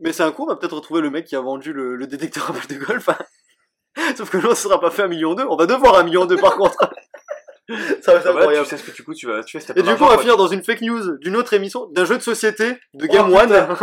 Mais 0.00 0.12
c'est 0.12 0.22
un 0.22 0.32
coup, 0.32 0.44
on 0.44 0.46
va 0.46 0.56
peut-être 0.56 0.74
retrouver 0.74 1.00
le 1.00 1.10
mec 1.10 1.26
qui 1.26 1.36
a 1.36 1.40
vendu 1.40 1.72
le, 1.72 1.94
le 1.96 2.06
détecteur 2.06 2.50
à 2.50 2.52
balles 2.52 2.66
de 2.66 2.74
golf. 2.84 3.08
Sauf 4.16 4.30
que 4.30 4.36
l'autre 4.36 4.50
ne 4.50 4.54
sera 4.54 4.80
pas 4.80 4.90
fait 4.90 5.02
un 5.02 5.08
million 5.08 5.34
deux. 5.34 5.44
On 5.48 5.56
va 5.56 5.66
devoir 5.66 5.98
un 5.98 6.02
million 6.04 6.24
deux 6.26 6.36
par 6.36 6.56
contre. 6.56 6.76
Ça 8.00 8.12
va 8.12 8.20
être 8.20 8.28
incroyable. 8.28 8.64
tu 8.64 8.70
sais 8.70 8.76
ce 8.76 8.84
que 8.88 8.92
tu 8.92 9.02
coûtes, 9.02 9.16
tu 9.16 9.26
vas, 9.26 9.42
tu 9.42 9.58
sais, 9.58 9.66
si 9.66 9.72
t'as 9.74 9.80
Et 9.80 9.82
du 9.82 9.96
coup, 9.96 10.04
on 10.04 10.08
va 10.08 10.18
finir 10.18 10.36
dans 10.36 10.46
une 10.46 10.62
fake 10.62 10.82
news 10.82 11.18
d'une 11.18 11.34
autre 11.34 11.52
émission, 11.52 11.86
d'un 11.86 12.04
jeu 12.04 12.16
de 12.16 12.22
société, 12.22 12.78
de 12.94 13.08
Oh, 13.10 13.12
Game 13.12 13.32
One. 13.34 13.52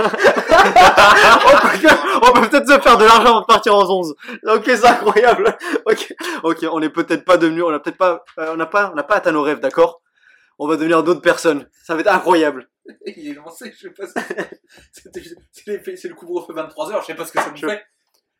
on 2.21 2.31
peut, 2.31 2.47
peut-être 2.49 2.67
se 2.69 2.79
faire 2.79 2.97
de 2.97 3.03
l'argent 3.03 3.31
avant 3.31 3.41
de 3.41 3.45
partir 3.45 3.75
en 3.75 3.83
11. 3.89 4.15
Ok, 4.47 4.63
c'est 4.67 4.85
incroyable. 4.85 5.57
Ok, 5.85 6.13
ok, 6.43 6.65
on 6.71 6.81
est 6.81 6.89
peut-être 6.89 7.25
pas 7.25 7.35
devenu, 7.35 7.61
on 7.63 7.69
a 7.73 7.79
peut-être 7.79 7.97
pas, 7.97 8.23
euh, 8.39 8.51
on 8.53 8.55
n'a 8.55 8.67
pas, 8.67 8.89
on 8.93 8.95
n'a 8.95 9.03
pas 9.03 9.15
atteint 9.15 9.33
nos 9.33 9.41
rêves, 9.41 9.59
d'accord? 9.59 10.01
On 10.59 10.67
va 10.67 10.77
devenir 10.77 11.03
d'autres 11.03 11.21
personnes. 11.21 11.67
Ça 11.83 11.93
va 11.95 12.01
être 12.01 12.13
incroyable. 12.13 12.69
Il 13.05 13.29
est 13.29 13.33
lancé, 13.33 13.73
je 13.75 13.87
sais 13.87 13.93
pas. 13.93 14.05
C'est 15.51 16.07
le 16.07 16.15
couvre-feu 16.15 16.53
23h, 16.53 17.01
je 17.01 17.05
sais 17.07 17.15
pas 17.15 17.25
ce 17.25 17.31
que 17.33 17.39
ça 17.41 17.51
Je- 17.53 17.67
fait. 17.67 17.83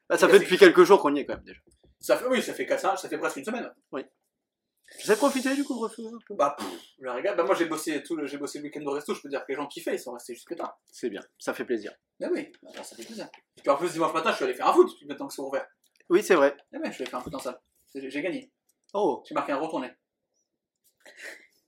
Là, 0.10 0.18
ça 0.18 0.28
fait 0.28 0.40
depuis 0.40 0.58
quelques 0.58 0.84
jours 0.84 1.02
qu'on 1.02 1.16
y 1.16 1.20
est 1.20 1.26
quand 1.26 1.36
même 1.36 1.44
déjà. 1.44 1.60
Ça 2.00 2.18
fait, 2.18 2.26
oui, 2.26 2.42
ça 2.42 2.54
fait, 2.54 2.68
ça, 2.78 2.98
ça 2.98 3.10
fait 3.10 3.18
presque 3.18 3.38
une 3.38 3.46
semaine. 3.46 3.72
Vous 3.92 5.10
avez 5.10 5.18
profité 5.18 5.56
du 5.56 5.64
couvre-feu 5.64 6.04
un 6.06 6.20
peu? 6.28 6.36
Bah, 6.36 6.56
pff, 6.58 6.68
je 7.02 7.08
regarde. 7.08 7.38
Bah, 7.38 7.44
moi, 7.44 7.56
j'ai 7.56 7.66
bossé, 7.66 8.04
tout 8.04 8.16
le, 8.16 8.28
j'ai 8.28 8.38
bossé 8.38 8.60
le 8.60 8.66
week-end 8.66 8.82
de 8.82 8.90
resto, 8.90 9.14
je 9.14 9.22
peux 9.22 9.30
dire 9.30 9.42
que 9.42 9.52
les 9.52 9.56
gens 9.56 9.66
kiffaient, 9.68 9.96
ils 9.96 10.00
sont 10.00 10.12
restés 10.12 10.36
jusque 10.36 10.56
tard. 10.56 10.78
C'est 10.92 11.10
bien, 11.10 11.22
ça 11.40 11.54
fait 11.54 11.66
plaisir. 11.66 11.94
Mais 12.20 12.28
oui, 12.28 12.52
bah, 12.62 12.70
ça 12.84 12.96
fait 12.96 13.04
plaisir. 13.04 13.28
Et 13.58 13.62
puis 13.62 13.70
en 13.72 13.78
plus, 13.78 13.92
dimanche 13.92 14.14
matin, 14.14 14.32
je 14.32 14.36
suis 14.36 14.46
allé 14.46 14.54
faire 14.54 14.68
un 14.68 14.74
foot, 14.74 14.92
maintenant 15.08 15.28
que 15.28 15.34
c'est 15.34 15.42
ouvert. 15.42 15.66
Oui, 16.10 16.22
c'est 16.22 16.36
vrai. 16.36 16.56
Eh 16.74 16.78
ouais, 16.78 16.88
je 16.88 16.92
suis 16.92 17.04
allé 17.04 17.10
faire 17.10 17.20
un 17.20 17.24
foot 17.24 17.34
en 17.36 17.40
salle. 17.40 17.60
J'ai 17.96 18.22
gagné. 18.22 18.52
Oh, 18.94 19.24
J'ai 19.28 19.34
marqué 19.34 19.52
un 19.54 19.58
retourné. 19.58 19.92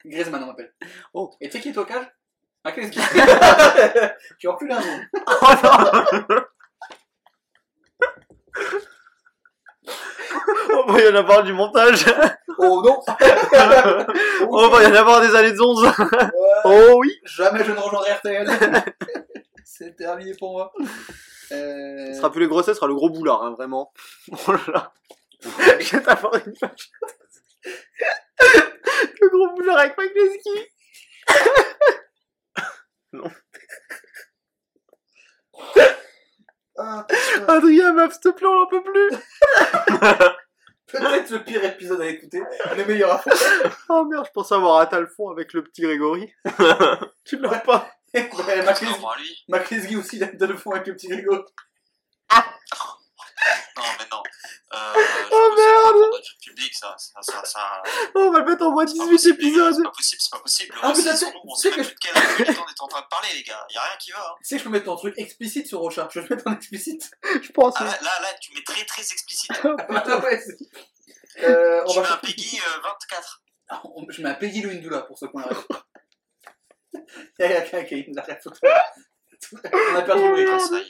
Griezmann, 0.06 0.44
on 0.44 0.48
m'appelle. 0.48 0.74
Oh. 1.14 1.32
Et 1.42 1.48
tu 1.50 1.54
sais 1.54 1.62
qui 1.62 1.70
est 1.70 1.78
au 1.78 1.86
cage? 1.86 2.06
Ah, 2.64 2.72
qu'est-ce 2.72 2.92
qui 2.92 3.00
Tu 4.40 4.48
encules 4.48 4.72
un 4.72 4.82
nom. 4.82 6.42
On 10.74 10.92
va 10.92 11.02
y 11.02 11.08
en 11.08 11.16
avoir 11.16 11.44
du 11.44 11.54
montage. 11.54 12.06
Oh 12.58 12.82
non 12.84 13.02
on 14.50 14.68
va 14.70 14.84
y 14.84 14.88
en 14.88 14.96
avoir 14.96 15.22
des 15.22 15.36
années 15.36 15.52
de 15.52 15.62
11. 15.62 15.84
Ouais. 15.84 15.92
Oh 16.66 16.96
oui. 17.00 17.20
Jamais 17.26 17.64
je 17.64 17.72
ne 17.72 17.78
rejoindrai 17.78 18.14
RTL. 18.14 18.48
c'est 19.64 19.96
terminé 19.96 20.34
pour 20.38 20.54
moi. 20.54 20.74
Euh... 21.52 22.08
Ce 22.08 22.14
sera 22.18 22.32
plus 22.32 22.42
les 22.42 22.48
grossesses, 22.48 22.76
ce 22.76 22.80
sera 22.80 22.88
le 22.88 22.96
gros 22.96 23.10
boulard, 23.10 23.44
hein, 23.44 23.52
vraiment. 23.52 23.92
Oh 24.32 24.52
là 24.52 24.60
là. 24.74 24.94
Je 25.80 25.98
vais 25.98 26.04
t'avoir 26.04 26.36
une 26.36 26.54
image. 26.54 26.92
Le 29.22 29.30
gros 29.30 29.56
boulard 29.56 29.78
avec 29.80 29.98
Mike 29.98 30.14
Leski. 30.16 30.72
Ah, 36.78 37.08
Adrien, 37.48 37.94
meuf, 37.94 38.14
s'il 38.14 38.22
te 38.22 38.30
plaît, 38.30 38.48
on 38.48 38.60
n'en 38.60 38.68
peut 38.68 38.84
plus. 38.84 39.10
Peut-être 40.88 41.32
le 41.32 41.44
pire 41.44 41.64
épisode 41.66 42.02
à 42.02 42.08
écouter, 42.08 42.42
le 42.78 42.86
meilleur 42.86 43.12
à 43.12 43.20
faire. 43.20 43.34
Oh 43.90 44.06
merde, 44.06 44.26
je 44.28 44.32
pensais 44.32 44.56
avoir 44.56 44.80
atteint 44.80 45.00
le 45.00 45.08
fond 45.08 45.30
avec 45.30 45.54
le 45.54 45.64
petit 45.64 45.82
Grégory. 45.82 46.32
tu 47.26 47.38
l'aurais 47.38 47.64
pas. 47.64 47.90
Ouais, 48.14 48.64
Maclesguy 49.50 49.98
aussi, 49.98 50.18
il 50.18 50.24
a 50.24 50.28
de 50.28 50.46
le 50.46 50.56
fond 50.56 50.72
avec 50.72 50.88
le 50.88 50.96
petit 50.96 51.08
Grégo. 51.08 51.44
Non, 53.78 53.84
mais 54.00 54.06
non. 54.12 54.24
Euh, 54.74 54.94
je 54.96 55.28
Oh, 55.32 55.56
merde. 55.56 56.12
notre 56.12 56.38
public, 56.42 56.74
ça. 56.74 56.96
ça, 56.98 57.22
ça, 57.22 57.44
ça 57.46 57.84
Oh, 58.16 58.26
on 58.28 58.32
va 58.32 58.40
le 58.40 58.46
mettre 58.46 58.64
en 58.64 58.72
moins 58.72 58.88
c'est 58.88 58.98
pas 58.98 59.04
18 59.06 59.12
possible, 59.12 59.38
les 59.42 59.52
gars, 59.52 59.68
épisodes. 59.70 59.76
C'est 59.76 59.84
pas 59.84 59.92
possible, 59.92 60.22
c'est 60.22 60.32
pas 60.32 60.40
possible. 60.40 60.76
Ah, 60.82 60.88
mais 60.96 61.02
C'est 61.02 61.26
nous, 61.26 61.32
on 61.44 61.56
sait 61.56 61.70
que- 61.70 61.76
plus 61.76 61.84
de 61.86 61.96
quel 62.00 62.14
on 62.16 62.68
est 62.70 62.82
en 62.82 62.88
train 62.88 63.02
de 63.02 63.08
parler, 63.08 63.28
les 63.36 63.44
gars. 63.44 63.66
Y 63.70 63.78
a 63.78 63.82
rien 63.82 63.98
qui 64.00 64.12
va. 64.12 64.20
Hein. 64.20 64.36
Tu 64.40 64.46
sais 64.46 64.56
que 64.56 64.60
je 64.60 64.64
peux 64.64 64.70
mettre 64.72 64.86
ton 64.86 64.96
truc 64.96 65.14
explicite 65.18 65.68
sur 65.68 65.80
Rocha. 65.80 66.08
Je 66.12 66.20
vais 66.20 66.28
le 66.28 66.36
mettre 66.36 66.48
en 66.48 66.54
explicite. 66.56 67.12
Je 67.44 67.52
pense. 67.52 67.74
Ah, 67.78 67.84
là, 67.84 67.92
là, 68.02 68.20
là, 68.22 68.28
tu 68.42 68.54
mets 68.54 68.64
très 68.64 68.84
très 68.86 69.02
explicite. 69.02 69.52
Ah 69.64 70.20
ouais, 70.20 70.42
c'est- 70.42 71.44
euh, 71.44 71.84
on 71.86 71.92
Tu 71.92 71.96
va 72.00 72.02
mets 72.04 72.08
un 72.14 72.18
Peggy 72.18 72.60
euh, 72.60 72.80
24. 72.84 73.42
Ah, 73.70 73.82
on- 73.84 74.06
Je 74.10 74.22
mets 74.22 74.30
un 74.30 74.36
Peggy 74.36 74.62
Louindoula 74.62 75.02
pour 75.02 75.18
ce 75.18 75.26
point-là. 75.26 75.50
Il 76.94 77.02
y 77.40 77.44
a 77.44 77.62
quelqu'un 77.62 77.84
qui 77.84 77.94
a 77.96 77.98
une 77.98 78.18
arrière 78.18 78.40
photo. 78.42 78.60
On 79.54 79.96
a 79.96 80.02
perdu 80.02 80.24
le 80.24 80.32
bruit. 80.32 80.60
Ça 80.60 80.76
y 80.76 80.82
est. 80.82 80.86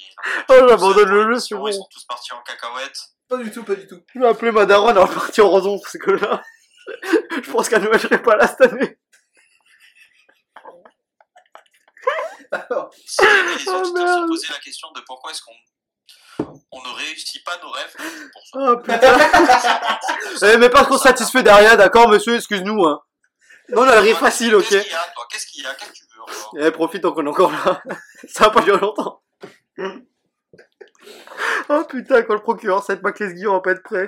Oh, 0.49 0.67
j'abandonne 0.69 1.09
le 1.09 1.33
jeu, 1.33 1.39
c'est 1.39 1.55
Ils 1.55 1.73
sont 1.73 1.87
tous 1.91 2.05
partis 2.05 2.33
en 2.33 2.41
cacahuète. 2.41 2.97
Pas 3.27 3.37
du 3.37 3.51
tout, 3.51 3.63
pas 3.63 3.75
du 3.75 3.87
tout. 3.87 4.01
Je 4.13 4.19
vais 4.19 4.27
appeler 4.27 4.51
ma 4.51 4.65
daronne, 4.65 4.97
elle 4.97 5.03
va 5.03 5.07
partir 5.07 5.47
en 5.47 5.53
raison 5.53 5.79
parce 5.79 5.97
que 5.97 6.11
là, 6.11 6.41
je 7.43 7.51
pense 7.51 7.69
qu'elle 7.69 7.83
ne 7.83 7.97
serait 7.97 8.21
pas 8.21 8.35
là 8.35 8.47
cette 8.47 8.61
année. 8.71 8.97
Alors, 12.51 12.93
Si 13.05 13.25
jamais 13.25 13.55
les 13.55 13.67
Oh, 13.67 13.81
auditeurs 13.81 14.21
se 14.21 14.27
posaient 14.27 14.53
la 14.53 14.59
question 14.59 14.91
de 14.95 15.01
pourquoi 15.01 15.31
est-ce 15.31 15.41
qu'on 15.41 15.53
on 16.71 16.79
aurait 16.79 17.03
réussit 17.03 17.43
pas 17.45 17.57
nos 17.63 17.69
rêves, 17.69 17.95
pour 18.33 18.45
ça. 18.45 18.59
Oh 18.59 18.77
putain. 18.77 19.17
Eh, 20.53 20.57
mais 20.57 20.69
pas 20.69 20.83
trop 20.83 20.97
satisfait 20.97 21.43
derrière, 21.43 21.77
d'accord, 21.77 22.09
monsieur, 22.09 22.35
excuse-nous, 22.35 22.83
hein. 22.85 23.01
Non, 23.69 23.81
on 23.81 23.87
a 23.87 23.95
le 23.95 24.01
rire 24.01 24.17
facile, 24.17 24.55
ok. 24.55 24.67
Qu'est-ce 24.67 24.83
qu'il 24.83 24.91
y 24.91 24.95
a, 24.95 25.13
toi 25.13 25.27
Qu'est-ce 25.29 25.47
qu'il 25.47 25.63
y 25.63 25.67
a 25.67 25.73
Qu'est-ce 25.73 25.91
que 25.91 25.95
tu 25.95 26.03
veux 26.15 26.21
encore 26.21 26.53
Eh, 26.59 26.71
profite 26.71 27.01
tant 27.01 27.13
qu'on 27.13 27.25
est 27.25 27.29
encore 27.29 27.51
là. 27.51 27.81
Ça 28.27 28.45
va 28.45 28.49
pas 28.51 28.61
durer 28.61 28.79
longtemps. 28.79 29.21
Oh 31.69 31.83
putain, 31.87 32.23
quand 32.23 32.33
le 32.33 32.41
procureur 32.41 32.83
cette 32.83 33.01
Maclès 33.01 33.33
Guillaume 33.33 33.53
on 33.53 33.57
va 33.57 33.61
pas 33.61 33.71
être 33.71 33.83
prêt. 33.83 34.07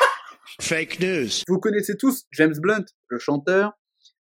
Fake 0.60 1.00
news. 1.00 1.28
Vous 1.48 1.58
connaissez 1.58 1.96
tous 1.96 2.24
James 2.32 2.54
Blunt, 2.58 2.84
le 3.08 3.18
chanteur, 3.18 3.72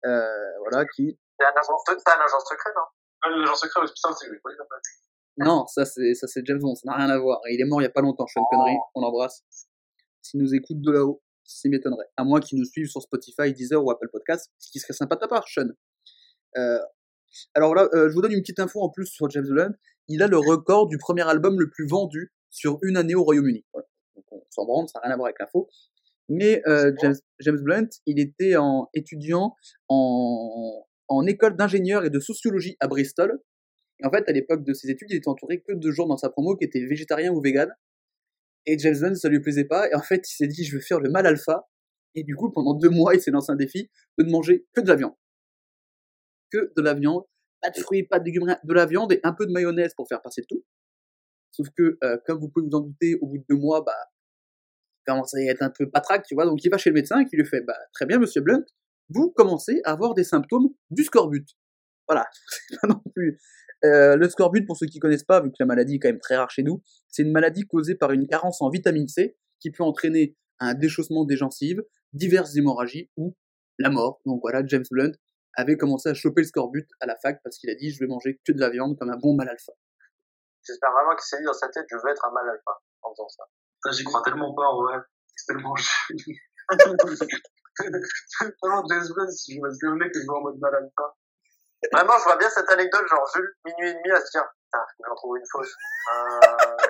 euh, 0.06 0.22
voilà, 0.60 0.86
qui... 0.86 1.18
C'est 1.40 1.46
un 1.46 1.60
agent, 1.60 1.78
c'est 1.88 1.94
un 1.94 2.24
agent 2.24 2.40
secret, 2.40 2.72
non? 2.76 2.84
Ah, 3.22 3.30
l'agent 3.30 3.56
secret, 3.56 3.82
mais 3.82 3.88
putain, 3.88 4.14
c'est 4.14 4.30
lui. 4.30 4.38
Non, 5.38 5.68
ça 5.68 5.86
c'est 5.86 6.16
ça 6.16 6.26
c'est 6.28 6.44
James 6.46 6.60
Bond, 6.60 6.76
ça 6.76 6.90
n'a 6.90 6.98
rien 6.98 7.10
à 7.10 7.18
voir. 7.20 7.40
Il 7.50 7.62
est 7.62 7.66
mort 7.66 7.82
il 7.82 7.84
y 7.84 7.88
a 7.88 7.92
pas 7.92 8.02
longtemps, 8.02 8.26
Sean 8.28 8.44
Connery, 8.50 8.76
on 8.96 9.02
l'embrasse. 9.02 9.44
S'il 10.22 10.42
nous 10.42 10.54
écoute 10.56 10.82
de 10.82 10.92
là-haut, 10.92 11.22
ça 11.48 11.70
m'étonnerait. 11.70 12.08
À 12.18 12.24
moins 12.24 12.40
qu'il 12.40 12.60
nous 12.60 12.66
suive 12.66 12.88
sur 12.88 13.02
Spotify, 13.02 13.54
Deezer 13.54 13.84
ou 13.84 13.90
Apple 13.90 14.10
Podcast, 14.12 14.52
ce 14.60 14.72
qui 14.72 14.80
serait 14.80 14.94
sympa 14.94 15.16
de 15.16 15.22
ta 15.22 15.28
part, 15.28 15.48
Sean. 15.48 15.70
Euh, 16.58 16.80
alors 17.54 17.74
là, 17.74 17.88
euh, 17.94 18.10
je 18.10 18.14
vous 18.14 18.22
donne 18.22 18.34
une 18.34 18.42
petite 18.42 18.60
info 18.60 18.82
en 18.82 18.90
plus 18.90 19.08
sur 19.08 19.30
James 19.30 19.48
Blunt. 19.48 19.74
Il 20.08 20.22
a 20.22 20.28
le 20.28 20.38
record 20.38 20.88
du 20.88 20.98
premier 20.98 21.28
album 21.28 21.60
le 21.60 21.70
plus 21.70 21.88
vendu 21.88 22.34
sur 22.50 22.80
une 22.84 22.98
année 22.98 23.16
au 23.16 23.24
Royaume-Uni. 23.24 23.66
Voilà. 23.74 23.88
Donc 24.16 24.26
on 24.32 24.44
s'en 24.50 24.66
branle, 24.66 24.88
ça 24.88 25.00
n'a 25.00 25.08
rien 25.08 25.14
à 25.14 25.18
voir 25.18 25.28
avec 25.28 25.40
l'info. 25.40 25.70
Mais 26.30 26.62
euh, 26.68 26.92
James, 27.02 27.16
James 27.40 27.60
Blunt, 27.62 27.90
il 28.06 28.20
était 28.20 28.58
en 28.58 28.90
étudiant 28.94 29.56
en, 29.88 30.86
en 31.08 31.26
école 31.26 31.56
d'ingénieur 31.56 32.04
et 32.06 32.10
de 32.10 32.20
sociologie 32.20 32.76
à 32.80 32.88
Bristol. 32.88 33.40
Et 34.00 34.06
en 34.06 34.12
fait, 34.12 34.28
à 34.28 34.32
l'époque 34.32 34.64
de 34.64 34.74
ses 34.74 34.90
études, 34.90 35.10
il 35.12 35.18
était 35.18 35.30
entouré 35.30 35.62
que 35.62 35.74
de 35.74 35.92
gens 35.92 36.06
dans 36.06 36.18
sa 36.18 36.30
promo 36.30 36.56
qui 36.56 36.66
étaient 36.66 36.86
végétariens 36.86 37.32
ou 37.32 37.42
véganes. 37.42 37.74
Et 38.68 38.78
James 38.78 39.16
ça 39.16 39.30
lui 39.30 39.40
plaisait 39.40 39.66
pas. 39.66 39.90
Et 39.90 39.96
en 39.96 40.02
fait, 40.02 40.30
il 40.30 40.36
s'est 40.36 40.48
dit, 40.48 40.64
je 40.66 40.76
veux 40.76 40.82
faire 40.82 41.00
le 41.00 41.10
mal 41.10 41.26
alpha. 41.26 41.68
Et 42.16 42.24
du 42.24 42.36
coup, 42.36 42.52
pendant 42.52 42.74
deux 42.74 42.90
mois, 42.90 43.16
il 43.16 43.22
s'est 43.22 43.32
lancé 43.32 43.52
un 43.52 43.56
défi 43.56 43.90
de 44.18 44.26
ne 44.26 44.30
manger 44.30 44.68
que 44.74 44.82
de 44.82 44.88
la 44.88 44.96
viande. 44.96 45.16
Que 46.52 46.74
de 46.76 46.82
la 46.82 46.94
viande. 46.94 47.24
Pas 47.62 47.70
de 47.70 47.80
fruits, 47.80 48.04
pas 48.04 48.20
de 48.20 48.26
légumes. 48.26 48.58
De 48.64 48.74
la 48.74 48.86
viande 48.86 49.14
et 49.14 49.22
un 49.24 49.34
peu 49.34 49.46
de 49.46 49.52
mayonnaise 49.52 49.94
pour 49.96 50.08
faire 50.08 50.22
passer 50.22 50.42
le 50.42 50.48
tout. 50.48 50.66
Sauf 51.52 51.68
que, 51.76 51.98
euh, 52.04 52.18
comme 52.26 52.40
vous 52.40 52.50
pouvez 52.50 52.68
vous 52.68 52.76
en 52.76 52.82
douter, 52.82 53.16
au 53.22 53.28
bout 53.28 53.38
de 53.38 53.46
deux 53.50 53.56
mois, 53.56 53.82
bah, 53.82 53.96
il 55.00 55.12
commence 55.12 55.34
à 55.34 55.42
être 55.42 55.62
un 55.62 55.70
peu 55.70 55.90
patraque, 55.90 56.26
tu 56.28 56.36
vois. 56.36 56.46
Donc, 56.46 56.64
il 56.64 56.70
va 56.70 56.78
chez 56.78 56.90
le 56.90 56.96
médecin 56.96 57.24
qui 57.24 57.38
lui 57.38 57.46
fait, 57.46 57.62
bah, 57.62 57.78
très 57.94 58.06
bien, 58.06 58.20
monsieur 58.20 58.42
Blunt, 58.42 58.64
vous 59.10 59.32
commencez 59.32 59.82
à 59.86 59.94
avoir 59.94 60.14
des 60.14 60.26
symptômes 60.26 60.70
du 60.92 61.04
scorbut. 61.04 61.48
Voilà. 62.08 62.28
C'est 62.70 62.80
pas 62.82 62.88
non 62.88 63.02
plus. 63.16 63.40
Euh, 63.86 64.16
le 64.16 64.30
scorbut, 64.30 64.66
pour 64.66 64.78
ceux 64.78 64.88
qui 64.88 65.00
connaissent 65.00 65.24
pas, 65.24 65.42
vu 65.42 65.50
que 65.50 65.56
la 65.60 65.66
maladie 65.66 65.96
est 65.96 66.00
quand 66.00 66.10
même 66.10 66.20
très 66.20 66.36
rare 66.36 66.50
chez 66.50 66.64
nous, 66.64 66.82
c'est 67.10 67.24
une 67.24 67.32
maladie 67.32 67.64
causée 67.64 67.96
par 67.96 68.12
une 68.12 68.28
carence 68.28 68.62
en 68.62 68.70
vitamine 68.70 69.08
C 69.08 69.38
qui 69.60 69.72
peut 69.72 69.84
entraîner 69.84 70.36
un 70.60 70.74
déchaussement 70.74 71.26
des 71.26 71.38
gencives, 71.38 71.84
diverses 72.14 72.56
hémorragies 72.56 73.12
ou 73.18 73.36
la 73.78 73.90
mort. 73.90 74.22
Donc 74.26 74.42
voilà, 74.42 74.64
James 74.66 74.86
Blunt 74.90 75.12
avait 75.54 75.78
commencé 75.78 76.10
à 76.10 76.14
choper 76.14 76.42
le 76.42 76.48
scorbut 76.48 76.88
à 77.00 77.06
la 77.06 77.16
fac 77.16 77.42
parce 77.44 77.58
qu'il 77.58 77.70
a 77.70 77.76
dit 77.76 77.92
je 77.92 78.00
vais 78.00 78.08
manger 78.08 78.40
que 78.46 78.52
de 78.52 78.60
la 78.60 78.70
viande 78.70 78.98
comme 78.98 79.10
un 79.10 79.18
bon 79.18 79.36
mal 79.36 79.50
alpha. 79.50 79.74
J'espère 80.64 80.92
vraiment 80.92 81.16
qu'il 81.16 81.26
s'est 81.26 81.38
dit 81.38 81.46
dans 81.46 81.54
sa 81.54 81.70
tête, 81.70 81.86
je 81.90 81.96
veux 81.96 82.10
être 82.12 82.26
un 82.26 82.32
mal 82.32 82.50
alpha 82.50 82.82
en 83.04 83.12
faisant 83.12 83.30
ça. 83.30 83.44
Putain, 83.84 83.96
J'y 83.96 84.04
crois 84.04 84.22
tellement 84.24 84.54
pas, 84.54 84.66
en 84.66 84.84
vrai. 84.84 84.98
C'est 85.36 85.54
tellement 85.54 85.74
Vraiment, 88.62 88.84
James 88.90 89.08
Bond, 89.16 89.32
si 89.32 89.54
je 89.54 89.60
me 89.60 89.96
mec, 89.96 90.12
je 90.14 90.20
vais 90.20 90.30
en 90.30 90.42
mode 90.42 90.60
mal 90.60 90.76
alpha. 90.76 91.16
Vraiment, 91.94 92.14
je 92.18 92.24
vois 92.24 92.38
bien 92.38 92.50
cette 92.50 92.70
anecdote, 92.70 93.06
genre, 93.08 93.26
Jules, 93.36 93.54
minuit 93.66 93.90
et 93.92 93.94
demi, 93.94 94.12
à 94.12 94.20
se 94.20 94.32
dire, 94.32 94.44
putain, 94.66 94.84
j'en 95.08 95.16
trouve 95.16 95.38
une 95.38 95.46
fausse. 95.52 95.74
Euh, 96.14 96.40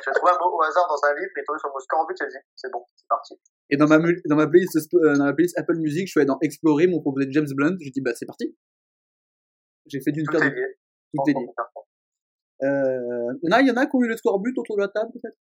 j'ai 0.03 0.11
trouvé 0.11 0.31
un 0.31 0.38
mot 0.39 0.55
au 0.55 0.61
hasard 0.63 0.88
dans 0.88 1.07
un 1.07 1.13
livre, 1.15 1.29
il 1.35 1.39
est 1.39 1.43
tombé 1.45 1.59
sur 1.59 1.67
le 1.69 1.73
mot 1.73 1.79
scorbut, 1.79 2.15
j'ai 2.19 2.27
dit, 2.27 2.43
c'est 2.55 2.71
bon, 2.71 2.85
c'est 2.95 3.07
parti. 3.09 3.39
Et 3.69 3.75
dans 3.77 3.88
ma, 3.88 3.99
mu- 3.99 4.21
dans 4.25 4.38
ma 4.38 4.47
playlist, 4.47 4.77
euh, 4.93 5.15
dans 5.17 5.25
ma 5.25 5.33
playlist 5.33 5.57
Apple 5.59 5.75
Music, 5.75 6.07
je 6.07 6.11
suis 6.11 6.19
allé 6.21 6.27
dans 6.27 6.39
Explorer, 6.41 6.88
mon 6.88 7.01
proposé 7.01 7.27
James 7.31 7.47
Blunt, 7.53 7.75
j'ai 7.81 7.91
dit 7.91 7.99
bah 8.01 8.11
c'est 8.15 8.25
parti. 8.25 8.55
J'ai 9.88 9.99
fait 10.01 10.11
d'une 10.11 10.25
Tout 10.25 10.38
est 10.38 10.49
lié. 10.49 10.77
Tout 11.13 11.23
est 11.27 11.33
lié. 11.33 11.47
Euh, 12.63 13.33
y 13.43 13.53
en 13.53 13.57
a, 13.57 13.61
y 13.61 13.71
en 13.71 13.77
a 13.77 13.85
qui 13.85 13.95
ont 13.95 14.01
eu 14.03 14.07
le 14.07 14.17
scorbut 14.17 14.53
autour 14.57 14.77
de 14.77 14.81
la 14.83 14.88
table 14.88 15.11
peut-être? 15.11 15.38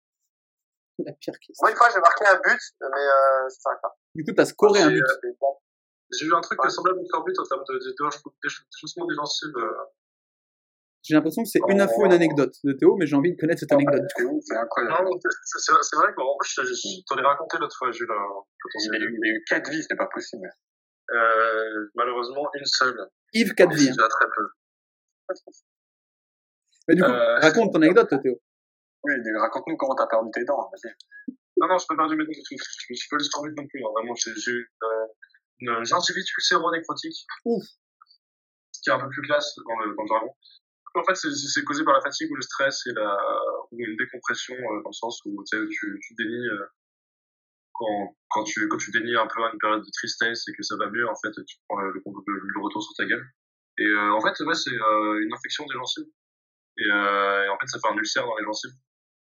La 0.99 1.13
pire 1.13 1.33
question. 1.39 1.61
Moi, 1.61 1.71
une 1.71 1.77
fois, 1.77 1.89
j'ai 1.93 1.99
marqué 1.99 2.25
un 2.25 2.35
but, 2.35 2.59
mais 2.81 2.87
euh, 2.87 3.49
c'est 3.49 3.63
pas 3.63 3.95
Du 4.15 4.23
coup, 4.23 4.31
t'as 4.35 4.45
scoré 4.45 4.81
un 4.81 4.89
but. 4.89 5.01
euh, 5.01 5.31
J'ai 6.11 6.25
vu 6.25 6.33
un 6.33 6.41
truc 6.41 6.59
semblable 6.69 6.99
au 6.99 7.05
scorbut 7.05 7.33
en 7.37 7.43
termes 7.43 7.63
de, 7.67 7.73
de, 7.73 7.89
de, 7.91 8.31
déchaussement 8.43 9.05
des 9.07 9.15
gencives. 9.15 9.57
euh, 9.57 9.71
J'ai 11.03 11.15
l'impression 11.15 11.43
que 11.43 11.49
c'est 11.49 11.59
une 11.67 11.81
info, 11.81 12.05
une 12.05 12.13
anecdote 12.13 12.55
de 12.63 12.73
Théo, 12.73 12.95
mais 12.95 13.05
j'ai 13.05 13.15
envie 13.15 13.33
de 13.33 13.39
connaître 13.39 13.59
cette 13.59 13.71
anecdote. 13.71 14.03
C'est 14.41 14.55
incroyable. 14.55 15.09
C'est- 15.43 15.95
vrai 15.95 16.11
que 16.11 16.15
bon, 16.15 16.37
je, 16.45 17.03
t'en 17.07 17.17
ai 17.17 17.25
raconté 17.25 17.57
l'autre 17.59 17.75
fois, 17.77 17.91
Jules. 17.91 18.07
s'est 18.07 18.89
Il 18.89 18.95
il 18.95 19.29
a 19.29 19.33
eu 19.35 19.43
quatre 19.49 19.69
vies, 19.69 19.83
c'est 19.87 19.97
pas 19.97 20.07
possible. 20.07 20.49
Euh, 21.11 21.89
malheureusement, 21.95 22.49
une 22.53 22.65
seule. 22.65 22.99
Yves 23.33 23.53
Cadvi. 23.53 23.85
C'est 23.85 23.91
déjà 23.91 24.07
très 24.07 24.25
peu. 24.35 24.47
Mais 26.87 26.95
du 26.95 27.01
coup, 27.01 27.09
Euh, 27.09 27.39
raconte 27.39 27.73
ton 27.73 27.81
anecdote, 27.81 28.09
Théo. 28.21 28.39
Oui, 29.03 29.13
raconte-nous 29.39 29.77
comment 29.77 29.95
t'as 29.95 30.07
perdu 30.07 30.29
tes 30.33 30.43
dents. 30.45 30.69
Non, 31.57 31.67
non, 31.67 31.77
je 31.77 31.85
peux 31.87 31.95
pas 31.97 32.07
du 32.07 32.17
tout. 32.17 32.55
Je 32.89 32.93
suis 32.93 33.09
pas 33.09 33.17
le 33.17 33.53
non 33.55 33.67
plus. 33.67 33.81
hein. 33.83 33.89
Vraiment, 33.95 34.13
j'ai 34.15 34.31
j'ai 34.35 34.51
eu 34.51 34.71
euh, 34.83 35.05
une 35.59 35.83
gingivite 35.83 36.27
ulcéro-nécrotique. 36.37 37.25
Ouf. 37.45 37.63
Qui 38.83 38.89
est 38.89 38.93
un 38.93 38.99
peu 38.99 39.09
plus 39.09 39.21
classe 39.23 39.55
dans 39.55 39.79
le, 39.85 39.95
dans 39.95 40.03
le 40.03 40.07
jargon. 40.07 40.33
En 40.95 41.03
fait, 41.03 41.15
c'est- 41.15 41.63
causé 41.63 41.83
par 41.83 41.93
la 41.93 42.01
fatigue 42.01 42.31
ou 42.31 42.35
le 42.35 42.41
stress 42.41 42.85
et 42.87 42.93
la, 42.93 43.17
ou 43.71 43.77
une 43.79 43.97
décompression 43.97 44.55
euh, 44.55 44.81
dans 44.83 44.89
le 44.89 44.93
sens 44.93 45.21
où 45.25 45.43
tu, 45.43 45.57
sais, 45.57 45.63
tu, 45.69 45.99
tu 46.01 46.13
dénies, 46.15 46.47
euh, 46.47 46.65
quand, 47.73 48.15
quand 48.29 48.43
tu, 48.43 48.67
quand 48.67 48.77
tu 48.77 48.91
dénies 48.91 49.15
un 49.15 49.27
peu 49.27 49.41
une 49.41 49.59
période 49.59 49.83
de 49.83 49.91
tristesse 49.91 50.47
et 50.47 50.53
que 50.53 50.63
ça 50.63 50.75
va 50.77 50.89
mieux, 50.89 51.07
en 51.07 51.15
fait, 51.15 51.31
tu 51.45 51.57
prends 51.67 51.79
le, 51.81 51.93
le, 51.93 52.01
le- 52.03 52.41
le 52.55 52.61
retour 52.63 52.81
sur 52.81 52.93
ta 52.95 53.05
gueule. 53.05 53.25
Et 53.77 53.85
euh, 53.85 54.11
en 54.13 54.21
fait, 54.21 54.39
ouais, 54.43 54.55
c'est 54.55 54.71
euh, 54.73 55.21
une 55.21 55.31
infection 55.33 55.65
des 55.65 55.73
gencives. 55.73 56.07
Et, 56.79 56.89
euh, 56.89 57.45
et 57.45 57.49
en 57.49 57.57
fait, 57.59 57.67
ça 57.67 57.79
fait 57.79 57.93
un 57.93 57.97
ulcère 57.97 58.25
dans 58.25 58.35
les 58.37 58.43
gencives. 58.45 58.71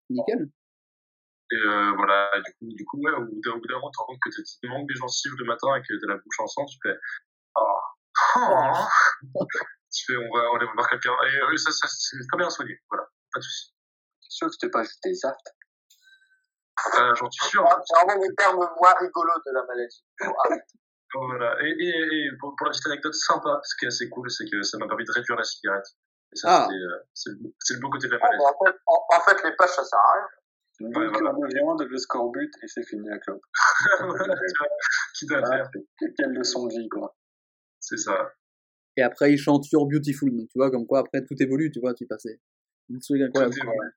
Nickel. 0.09 0.49
Et 1.53 1.57
euh, 1.57 1.93
voilà, 1.97 2.31
du 2.45 2.53
coup, 2.55 2.67
du 2.75 2.85
coup, 2.85 2.99
ouais, 3.03 3.13
au 3.13 3.25
bout 3.25 3.41
d'un 3.45 3.51
au 3.53 3.59
bout 3.61 3.67
d'un 3.67 3.75
moment, 3.75 3.91
tu 3.91 3.97
te 3.97 4.01
rends 4.01 4.07
compte 4.07 4.19
que 4.23 4.31
tu 4.31 4.69
manques 4.69 4.89
des 4.89 4.95
gencives 4.95 5.35
le 5.39 5.45
matin 5.45 5.75
et 5.77 5.83
que 5.83 5.95
t'as 6.01 6.07
la 6.13 6.17
bouche 6.19 6.39
en 6.41 6.47
sang, 6.47 6.65
tu 6.67 6.79
fais, 6.83 6.97
oh, 7.57 7.79
oh. 8.37 8.75
tu 9.93 10.05
fais, 10.07 10.17
on 10.17 10.31
va, 10.33 10.43
va 10.59 10.73
voir 10.75 10.89
quelqu'un. 10.91 11.13
Et 11.27 11.37
euh, 11.43 11.57
ça, 11.57 11.73
ça 11.73 11.89
c'est 11.89 12.17
très 12.29 12.39
bien 12.39 12.51
soigné, 12.51 12.79
voilà, 12.89 13.05
pas 13.33 13.41
de 13.41 13.45
soucis. 13.45 13.75
Sûr 14.21 14.47
que 14.47 14.53
c'était 14.53 14.71
pas 14.71 14.83
juste 14.85 15.03
des 15.03 15.19
aftes? 15.27 15.55
Euh, 16.99 17.15
J'en 17.17 17.31
suis 17.31 17.51
sûr. 17.51 17.67
C'est 17.85 17.95
vraiment 18.07 18.23
les 18.23 18.35
termes 18.37 18.57
moins 18.57 18.95
rigolos 19.01 19.41
de 19.45 19.53
la 19.53 19.65
maladie. 19.67 20.05
Voilà. 21.13 21.57
Et, 21.67 21.75
et, 21.79 21.89
et 21.89 22.31
pour, 22.39 22.55
pour 22.57 22.67
la 22.67 22.71
petite 22.71 22.87
anecdote 22.87 23.15
sympa, 23.15 23.61
ce 23.65 23.75
qui 23.77 23.85
est 23.85 23.89
assez 23.89 24.09
cool, 24.09 24.31
c'est 24.31 24.49
que 24.49 24.63
ça 24.63 24.79
m'a 24.79 24.87
permis 24.87 25.05
de 25.05 25.11
réduire 25.13 25.37
la 25.37 25.43
cigarette. 25.45 25.85
Et 26.33 26.37
ça, 26.37 26.65
Ah. 26.65 26.69
euh, 26.71 27.03
c'est 27.13 27.31
le, 27.31 27.37
beau- 27.43 27.53
le 27.69 27.89
côté 27.91 28.07
de 28.07 28.13
la 28.15 28.19
Ah, 28.23 28.27
maladie. 28.29 28.45
en, 28.45 28.65
fait, 28.65 28.77
en, 28.87 29.07
en 29.17 29.21
fait, 29.21 29.43
les 29.49 29.57
pages, 29.57 29.71
ça 29.71 29.85
sert 29.85 29.99
à 29.99 30.13
rien. 30.15 30.29
Ouais, 30.81 30.89
Une 30.89 31.11
voilà. 31.11 31.33
bonne 31.33 31.51
viande, 31.53 31.83
le 31.83 31.99
scorbut, 31.99 32.51
et 32.63 32.67
c'est 32.67 32.83
fini 32.87 33.07
Quitte 35.15 35.33
à 35.33 35.43
Ah, 35.45 35.51
faire. 35.51 35.71
Quelle 36.17 36.33
leçon 36.33 36.67
de 36.67 36.73
vie, 36.73 36.89
quoi. 36.89 37.15
C'est 37.81 37.99
ça. 37.99 38.33
Et 38.97 39.03
après, 39.03 39.33
il 39.33 39.39
chante 39.39 39.71
You're 39.71 39.87
Beautiful. 39.87 40.31
Donc, 40.31 40.49
tu 40.49 40.59
vois, 40.59 40.71
comme 40.71 40.87
quoi, 40.87 41.01
après, 41.01 41.23
tout 41.25 41.35
évolue, 41.41 41.71
tu 41.71 41.81
vois, 41.81 41.93
tu 41.95 42.07
passes. 42.07 42.27
Une 42.89 42.99
truc 42.99 43.21
incroyable. 43.21 43.55
Tout 43.55 43.61
évolue. 43.61 43.91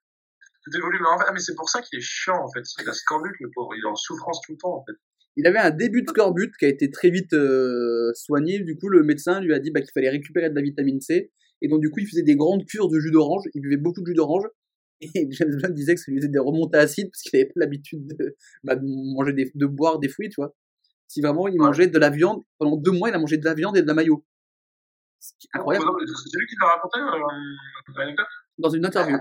Tout 0.64 0.76
évolue, 0.78 0.98
mais 1.00 1.08
en 1.08 1.18
fait, 1.18 1.24
ah, 1.28 1.32
mais 1.32 1.40
c'est 1.40 1.54
pour 1.54 1.68
ça 1.70 1.80
qu'il 1.80 1.98
est 1.98 2.02
chiant, 2.02 2.42
en 2.42 2.50
fait. 2.52 2.62
Il 2.80 2.88
a 2.88 2.92
scorbut, 2.92 3.34
le 3.40 3.50
pauvre. 3.54 3.74
Il 3.74 3.80
est 3.82 3.88
en 3.88 3.96
souffrance 3.96 4.40
tout 4.42 4.52
le 4.52 4.58
temps, 4.58 4.76
en 4.76 4.84
fait. 4.84 4.96
Il 5.36 5.46
avait 5.46 5.58
un 5.58 5.70
début 5.70 6.02
de 6.02 6.08
scorbut 6.08 6.52
qui 6.58 6.64
a 6.66 6.68
été 6.68 6.90
très 6.90 7.10
vite 7.10 7.32
euh, 7.32 8.12
soigné. 8.14 8.60
Du 8.60 8.76
coup, 8.76 8.88
le 8.88 9.02
médecin 9.02 9.40
lui 9.40 9.52
a 9.54 9.58
dit 9.58 9.70
bah, 9.70 9.80
qu'il 9.80 9.90
fallait 9.92 10.10
récupérer 10.10 10.48
de 10.50 10.54
la 10.54 10.62
vitamine 10.62 11.00
C. 11.00 11.32
Et 11.60 11.68
donc, 11.68 11.80
du 11.80 11.90
coup, 11.90 12.00
il 12.00 12.06
faisait 12.06 12.22
des 12.22 12.36
grandes 12.36 12.64
cures 12.66 12.88
de 12.88 13.00
jus 13.00 13.10
d'orange. 13.10 13.44
Il 13.54 13.62
buvait 13.62 13.76
beaucoup 13.78 14.00
de 14.02 14.06
jus 14.06 14.14
d'orange. 14.14 14.44
Et 15.00 15.10
James 15.30 15.56
Blunt 15.56 15.70
disait 15.70 15.94
que 15.94 16.00
ça 16.00 16.10
lui 16.10 16.18
faisait 16.18 16.28
des 16.28 16.38
remontées 16.38 16.78
acides 16.78 17.10
parce 17.10 17.22
qu'il 17.22 17.38
avait 17.38 17.46
pas 17.46 17.60
l'habitude 17.60 18.06
de, 18.06 18.36
bah, 18.62 18.76
de 18.76 18.82
manger 18.84 19.32
des, 19.32 19.50
de 19.54 19.66
boire 19.66 19.98
des 19.98 20.08
fruits, 20.08 20.28
tu 20.28 20.36
vois. 20.36 20.54
Si 21.08 21.20
vraiment 21.20 21.48
il 21.48 21.58
mangeait 21.58 21.86
de 21.86 21.98
la 21.98 22.10
viande, 22.10 22.42
pendant 22.58 22.76
deux 22.76 22.92
mois, 22.92 23.08
il 23.08 23.14
a 23.14 23.18
mangé 23.18 23.36
de 23.36 23.44
la 23.44 23.54
viande 23.54 23.76
et 23.76 23.82
de 23.82 23.86
la 23.86 23.94
mayo. 23.94 24.24
C'est 25.20 25.48
incroyable. 25.54 25.86
C'est 26.06 26.38
lui 26.38 26.46
qui 26.46 26.56
t'a 26.56 26.66
raconté 26.66 27.00
euh, 27.00 28.24
Dans 28.58 28.70
une 28.70 28.84
interview. 28.84 29.18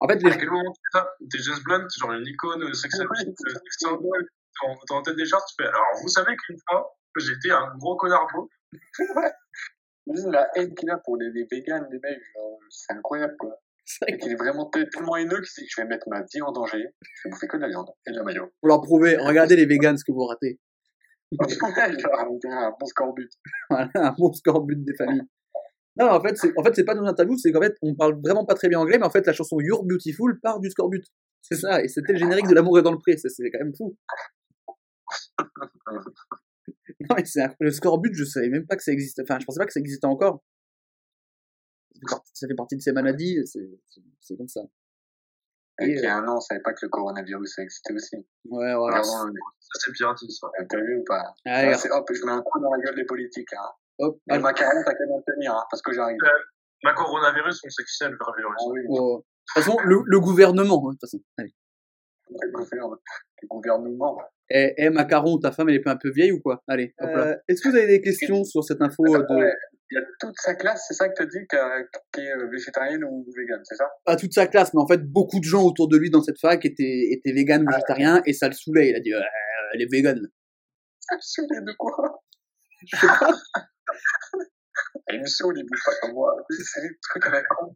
En 0.00 0.06
fait, 0.06 0.22
les, 0.22 0.30
À 0.30 0.36
quel 0.36 0.50
moment 0.50 0.72
tu 0.72 0.80
fais 0.80 0.98
ça? 0.98 1.10
T'es 1.30 1.38
James 1.38 1.62
Blunt, 1.64 1.86
genre 1.98 2.12
une 2.12 2.26
icône 2.26 2.62
euh, 2.62 2.72
sex 2.72 3.00
appeal, 3.00 3.28
euh, 3.28 4.74
dans 4.88 4.96
la 4.96 5.02
tête 5.02 5.16
des 5.16 5.26
gens, 5.26 5.38
tu 5.38 5.54
fais. 5.60 5.68
Alors, 5.68 5.86
vous 6.02 6.08
savez 6.08 6.36
qu'une 6.36 6.56
fois, 6.68 6.96
j'étais 7.18 7.50
un 7.50 7.76
gros 7.78 7.96
connard 7.96 8.26
beau. 8.32 8.48
Juste 10.14 10.28
la 10.28 10.48
haine 10.54 10.74
qu'il 10.74 10.90
a 10.90 10.98
pour 10.98 11.16
les, 11.16 11.30
les 11.30 11.46
véganes, 11.50 11.86
les 11.90 11.98
mecs, 11.98 12.20
c'est 12.70 12.92
incroyable, 12.94 13.36
quoi. 13.38 13.60
Et 14.06 14.18
qu'il 14.18 14.32
est 14.32 14.36
vraiment 14.36 14.66
te- 14.66 14.84
tellement 14.90 15.16
haineux 15.16 15.40
qu'il 15.40 15.64
je 15.68 15.80
vais 15.80 15.86
mettre 15.88 16.08
ma 16.10 16.20
vie 16.20 16.42
en 16.42 16.52
danger, 16.52 16.84
je 17.00 17.28
vais 17.28 17.30
bouffer 17.30 17.48
que 17.48 17.56
de 17.56 17.62
la 17.62 17.68
viande 17.68 17.88
et 18.06 18.12
de 18.12 18.16
la 18.16 18.22
maillot. 18.22 18.50
pour 18.60 18.68
leur 18.68 18.82
prouver, 18.82 19.16
regardez 19.16 19.56
les 19.56 19.64
vegans 19.66 19.96
ce 19.96 20.04
que 20.04 20.12
vous 20.12 20.26
ratez. 20.26 20.58
Genre, 21.32 22.20
un 22.20 22.74
bon 22.78 22.86
scorbut. 22.86 23.30
Voilà, 23.70 23.90
un 23.94 24.14
bon 24.18 24.32
scorbut 24.32 24.76
des 24.84 24.94
familles. 24.94 25.22
Non, 25.96 26.10
en 26.10 26.20
fait, 26.20 26.36
c'est 26.36 26.52
en 26.56 26.62
fait, 26.62 26.74
c'est 26.76 26.84
pas 26.84 26.94
dans 26.94 27.02
l'interview, 27.02 27.36
c'est 27.38 27.50
qu'en 27.50 27.60
fait, 27.60 27.74
on 27.82 27.94
parle 27.94 28.20
vraiment 28.22 28.44
pas 28.44 28.54
très 28.54 28.68
bien 28.68 28.78
anglais, 28.78 28.98
mais 28.98 29.06
en 29.06 29.10
fait, 29.10 29.26
la 29.26 29.32
chanson 29.32 29.58
You're 29.58 29.84
Beautiful 29.84 30.38
part 30.40 30.60
du 30.60 30.70
Scorbut. 30.70 31.02
C'est 31.42 31.56
ça, 31.56 31.82
et 31.82 31.88
c'était 31.88 32.12
le 32.12 32.18
générique 32.18 32.46
de 32.46 32.54
L'amour 32.54 32.78
est 32.78 32.82
dans 32.82 32.92
le 32.92 32.98
pré, 32.98 33.16
c'est 33.16 33.50
quand 33.50 33.58
même 33.58 33.74
fou. 33.76 33.96
Non, 37.00 37.14
mais 37.16 37.24
c'est 37.24 37.42
un- 37.42 37.54
le 37.60 37.70
Scorbut, 37.70 38.12
je 38.14 38.24
savais 38.24 38.48
même 38.48 38.66
pas 38.66 38.76
que 38.76 38.82
ça 38.82 38.92
existait. 38.92 39.22
Enfin, 39.22 39.38
je 39.40 39.46
pensais 39.46 39.58
pas 39.60 39.66
que 39.66 39.72
ça 39.72 39.80
existait 39.80 40.06
encore. 40.06 40.42
Ça 42.32 42.46
fait 42.46 42.54
partie- 42.54 42.76
de 42.76 42.80
ces 42.80 42.92
maladies, 42.92 43.38
c'est 43.46 44.36
comme 44.36 44.48
ça. 44.48 44.60
Et 45.80 45.84
Et, 45.84 45.88
il 45.90 46.00
y 46.02 46.06
euh, 46.06 46.10
a 46.10 46.16
un 46.16 46.26
an, 46.28 46.36
on 46.36 46.40
savait 46.40 46.60
pas 46.60 46.72
que 46.72 46.80
le 46.82 46.88
coronavirus 46.88 47.54
ça 47.54 47.62
existait 47.62 47.94
aussi. 47.94 48.16
ouais, 48.16 48.74
voilà. 48.74 48.98
Le- 48.98 49.02
Ça, 49.02 49.80
c'est 49.84 49.92
piratique, 49.92 50.30
ça. 50.32 50.48
T'as 50.68 50.80
vu 50.80 50.98
ou 50.98 51.04
pas? 51.04 51.22
C'est 51.44 51.90
hop, 51.90 52.08
je 52.12 52.24
mets 52.24 52.32
un 52.32 52.42
coup 52.42 52.60
dans 52.60 52.70
la 52.72 52.78
gueule 52.82 52.96
des 52.96 53.04
politiques. 53.04 53.52
Hein. 53.52 53.70
hop, 54.00 54.20
Et 54.28 54.32
allez. 54.32 54.42
macaron, 54.42 54.82
t'as 54.84 54.94
qu'à 54.94 55.06
m'en 55.06 55.20
tenir, 55.22 55.52
hein, 55.54 55.64
parce 55.70 55.82
que 55.82 55.92
j'arrive. 55.92 56.18
La 56.84 56.94
coronavirus, 56.94 57.60
on 57.64 57.70
sait 57.70 57.82
qui 57.84 57.92
c'est, 57.96 58.08
le 58.08 58.16
vrai 58.16 58.32
virus. 58.38 58.54
Ah 58.60 58.70
oui, 58.70 58.80
Oh. 58.88 59.18
De 59.18 59.24
toute 59.54 59.64
façon, 59.64 59.78
le, 59.84 60.02
le 60.06 60.20
gouvernement, 60.20 60.76
hein, 60.88 60.92
de 60.92 60.98
toute 60.98 61.00
façon. 61.00 61.18
Allez. 61.38 61.54
le 62.30 63.48
gouvernement. 63.48 64.18
Le 64.50 64.56
gouvernement. 64.56 64.74
Eh, 64.78 64.84
eh, 64.86 64.90
Macaron, 64.90 65.38
ta 65.38 65.52
femme, 65.52 65.68
elle 65.68 65.76
est 65.76 65.80
pas 65.82 65.92
un 65.92 65.96
peu 65.96 66.10
vieille 66.10 66.32
ou 66.32 66.40
quoi? 66.40 66.62
Allez, 66.68 66.94
hop 66.98 67.10
là. 67.10 67.36
Est-ce 67.48 67.62
que 67.62 67.68
vous 67.68 67.76
avez 67.76 67.86
des 67.86 68.00
questions 68.00 68.44
sur 68.44 68.64
cette 68.64 68.80
info 68.82 69.04
euh, 69.06 69.18
de... 69.18 69.34
Ouais, 69.34 69.52
il 69.90 69.94
y 69.94 69.98
a 69.98 70.04
toute 70.20 70.34
sa 70.38 70.54
classe, 70.54 70.84
c'est 70.88 70.94
ça 70.94 71.08
que 71.08 71.22
te 71.22 71.28
dit, 71.28 71.46
qu'elle- 71.48 71.88
qui 72.12 72.20
est 72.20 72.32
euh, 72.32 72.48
végétarienne 72.50 73.04
ou 73.04 73.24
végane, 73.36 73.60
c'est 73.64 73.76
ça? 73.76 73.88
Pas 74.04 74.16
toute 74.16 74.32
sa 74.34 74.46
classe, 74.46 74.72
mais 74.74 74.80
en 74.80 74.86
fait, 74.86 75.02
beaucoup 75.02 75.38
de 75.40 75.44
gens 75.44 75.64
autour 75.64 75.88
de 75.88 75.96
lui 75.96 76.10
dans 76.10 76.22
cette 76.22 76.38
fac 76.40 76.64
étaient, 76.64 77.08
étaient 77.10 77.32
véganes 77.32 77.62
ou 77.66 77.70
végétariens, 77.70 78.22
et 78.26 78.32
ça 78.34 78.48
le 78.48 78.54
saoulait. 78.54 78.90
Il 78.90 78.96
a 78.96 79.00
dit, 79.00 79.14
Ouais, 79.14 79.20
elle 79.74 79.82
est 79.82 79.90
végane. 79.90 80.20
Elle 81.10 81.18
saoule 81.20 81.46
de 81.64 81.72
quoi? 81.78 82.22
Je 82.86 82.96
sais 82.96 83.06
pas. 83.06 83.30
Elle 85.06 85.20
me 85.20 85.26
saoule, 85.26 85.54
il 85.58 85.64
bouge 85.64 85.80
pas 85.84 85.92
comme 86.02 86.12
moi. 86.12 86.36
C'est 86.50 86.82
des 86.82 86.88
trucs 87.02 87.26
à 87.26 87.30
la 87.30 87.42
con. 87.42 87.74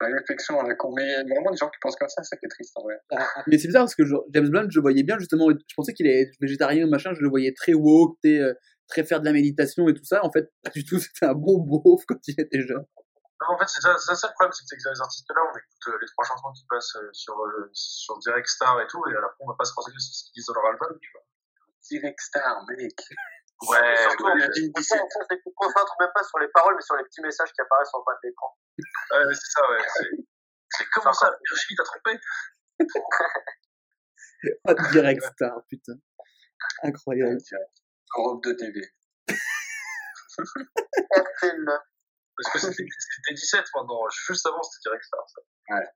La 0.00 0.08
réflexion 0.08 0.58
à 0.58 0.66
la 0.66 0.74
con. 0.74 0.92
Mais 0.96 1.04
il 1.04 1.10
y 1.10 1.14
a 1.14 1.34
vraiment 1.34 1.50
des 1.50 1.56
gens 1.56 1.68
qui 1.68 1.78
pensent 1.80 1.96
comme 1.96 2.08
ça, 2.08 2.22
ça 2.22 2.36
fait 2.36 2.48
triste 2.48 2.72
en 2.76 2.82
vrai. 2.82 2.94
Ah, 3.12 3.26
Mais 3.46 3.58
c'est 3.58 3.68
bizarre 3.68 3.82
parce 3.82 3.94
que 3.94 4.04
genre, 4.04 4.24
James 4.32 4.48
Blunt, 4.48 4.66
je 4.70 4.78
le 4.78 4.82
voyais 4.82 5.02
bien 5.02 5.18
justement. 5.18 5.48
Je 5.50 5.74
pensais 5.74 5.92
qu'il 5.92 6.06
est 6.06 6.30
végétarien 6.40 6.86
ou 6.86 6.90
machin. 6.90 7.12
Je 7.14 7.20
le 7.20 7.28
voyais 7.28 7.52
très 7.52 7.74
woke, 7.74 8.16
très, 8.22 8.38
euh, 8.38 8.54
très 8.88 9.04
faire 9.04 9.20
de 9.20 9.26
la 9.26 9.32
méditation 9.32 9.88
et 9.88 9.94
tout 9.94 10.04
ça. 10.04 10.24
En 10.24 10.32
fait, 10.32 10.50
pas 10.64 10.70
du 10.70 10.84
tout. 10.84 10.98
C'était 10.98 11.26
un 11.26 11.34
bon 11.34 11.58
beauf 11.58 12.02
quand 12.06 12.16
il 12.26 12.34
était 12.38 12.62
jeune. 12.62 12.84
Non, 13.40 13.54
en 13.54 13.58
fait, 13.58 13.68
c'est 13.68 13.80
ça, 13.80 13.96
c'est 13.96 14.14
ça 14.14 14.28
le 14.28 14.34
problème, 14.34 14.52
c'est 14.52 14.76
que 14.76 14.90
les 14.90 15.00
artistes-là, 15.00 15.40
on 15.40 15.56
écoute 15.56 15.88
euh, 15.88 15.98
les 15.98 16.06
trois 16.08 16.24
chansons 16.26 16.52
qui 16.52 16.66
passent 16.68 16.96
euh, 16.96 17.08
sur, 17.12 17.40
euh, 17.40 17.70
sur 17.72 18.18
Direct 18.18 18.46
Star 18.46 18.78
et 18.82 18.86
tout, 18.86 19.02
et 19.08 19.16
à 19.16 19.20
la 19.20 19.28
fin, 19.28 19.36
on 19.40 19.46
va 19.48 19.54
pas 19.58 19.64
se 19.64 19.72
renseigner 19.72 19.98
sur 19.98 20.12
ce 20.12 20.24
qu'ils 20.24 20.34
disent 20.34 20.46
dans 20.46 20.60
leur 20.60 20.66
album, 20.66 20.98
tu 21.00 21.10
vois. 21.14 21.24
Direct 21.88 22.20
Star, 22.20 22.66
mec. 22.68 22.92
Ouais, 23.68 23.96
surtout, 23.96 24.24
ouais, 24.24 24.32
on 24.32 24.36
on 24.36 24.78
ne 24.78 24.82
se 24.82 24.94
concentre 25.54 25.94
même 26.00 26.08
pas 26.14 26.22
sur 26.24 26.38
les 26.38 26.48
paroles, 26.48 26.74
mais 26.76 26.82
sur 26.82 26.96
les 26.96 27.04
petits 27.04 27.20
messages 27.20 27.52
qui 27.52 27.60
apparaissent 27.60 27.92
en 27.92 28.02
bas 28.02 28.14
de 28.22 28.28
l'écran. 28.28 28.56
ouais, 28.78 29.34
c'est 29.34 29.50
ça, 29.52 29.70
ouais. 29.70 29.84
c'est- 30.70 30.86
comment 30.94 31.12
ça, 31.12 31.30
Virginie, 31.50 31.76
t'as 31.76 31.84
trompé 31.84 32.18
Ah, 34.66 34.74
Direct 34.92 35.22
star, 35.22 35.62
putain. 35.68 35.92
Incroyable. 36.82 37.36
Europe 38.16 38.42
de 38.44 38.52
TV. 38.54 38.80
Parce 42.36 42.52
que 42.52 42.58
c'était 42.58 42.84
c'était 42.88 43.34
17 43.34 43.64
maintenant, 43.74 44.08
juste 44.26 44.46
avant 44.46 44.62
c'était 44.62 44.88
Direct 44.88 45.04
Star, 45.04 45.20
ça. 45.28 45.40
Ouais. 45.74 45.88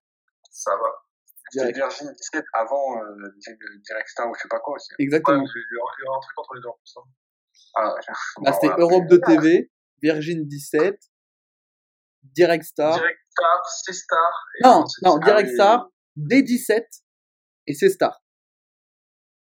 Ça 0.51 0.77
va. 0.77 1.03
C'était. 1.51 1.73
Virgin 1.73 2.12
17 2.12 2.45
avant 2.53 3.03
euh, 3.03 3.29
Di- 3.37 3.57
Direct 3.83 4.09
Star 4.09 4.29
ou 4.29 4.35
je 4.35 4.41
sais 4.43 4.49
pas 4.49 4.61
quoi 4.61 4.75
aussi. 4.75 4.93
Ouais, 4.93 5.05
Exactement. 5.05 5.43
il 5.43 5.47
y 5.47 5.49
a 5.49 5.61
eu 5.61 5.79
un- 5.81 5.95
il 5.99 6.05
y 6.05 6.09
a 6.09 6.12
un 6.17 6.21
truc 6.21 6.39
entre 6.39 6.55
les 6.55 6.61
deux 6.61 6.69
en 6.69 6.73
plus. 6.75 6.97
hein. 6.99 7.03
Ah, 7.77 7.95
Bah, 8.43 8.53
c'était 8.53 8.68
voilà. 8.68 8.83
Europe 8.85 9.07
de 9.09 9.16
TV, 9.16 9.70
Virgin 10.03 10.47
17, 10.47 10.97
Direct 12.22 12.64
Star. 12.64 12.95
Direct 12.97 13.18
Star, 13.31 13.62
c'est 13.85 13.93
Star. 13.93 14.47
et 14.59 14.62
Non, 14.64 14.87
c'est- 14.87 15.05
non, 15.05 15.18
ah 15.20 15.25
Direct 15.25 15.49
oui. 15.49 15.55
Star, 15.55 15.91
D17 16.16 16.87
et 17.66 17.75
c'est 17.75 17.91
Star. 17.91 18.22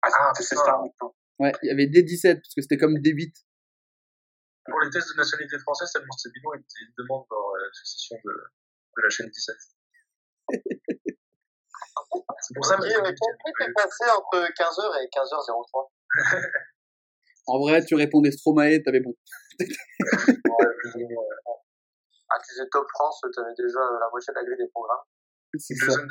Ah, 0.03 0.09
c'est 0.35 0.43
putain. 0.49 0.61
Star 0.63 0.81
maintenant. 0.81 1.15
Ouais, 1.39 1.51
il 1.63 1.67
y 1.67 1.71
avait 1.71 1.87
D17 1.87 2.35
parce 2.41 2.53
que 2.55 2.61
c'était 2.61 2.77
comme 2.77 2.95
D8. 2.97 3.33
Pour 4.65 4.79
les 4.81 4.89
tests 4.91 5.11
de 5.11 5.17
nationalité 5.17 5.57
française, 5.59 5.89
c'est 5.91 5.99
bidon, 6.31 6.53
ils 6.55 6.63
ils 6.81 6.93
demandent 6.97 7.25
leur 7.29 7.39
euh, 7.39 7.69
succession 7.73 8.15
de, 8.23 8.31
de 8.31 9.01
la 9.01 9.09
chaîne 9.09 9.27
17. 9.27 9.55
c'est 12.41 12.53
pour 12.55 12.65
ça 12.65 12.77
que 12.77 12.85
Et, 12.85 12.95
euh, 12.95 13.73
passé 13.75 14.05
entre 14.09 14.47
15h 14.53 15.03
et 15.03 15.07
15h03 15.09 15.91
En 17.47 17.59
vrai, 17.59 17.83
tu 17.85 17.95
répondais 17.95 18.31
Stromae, 18.31 18.79
t'avais 18.83 18.99
bon. 19.01 19.15
Ah, 22.33 22.37
tu 22.39 22.53
disais 22.53 22.67
Top 22.71 22.85
France, 22.93 23.21
t'avais 23.35 23.53
déjà 23.57 23.79
euh, 23.79 23.99
la 23.99 24.09
moitié 24.09 24.31
de 24.33 24.39
la 24.39 24.45
grille 24.45 24.57
des 24.57 24.69
programmes. 24.71 25.03
C'est 25.57 25.75
ça. 25.75 25.91
De- 25.97 26.07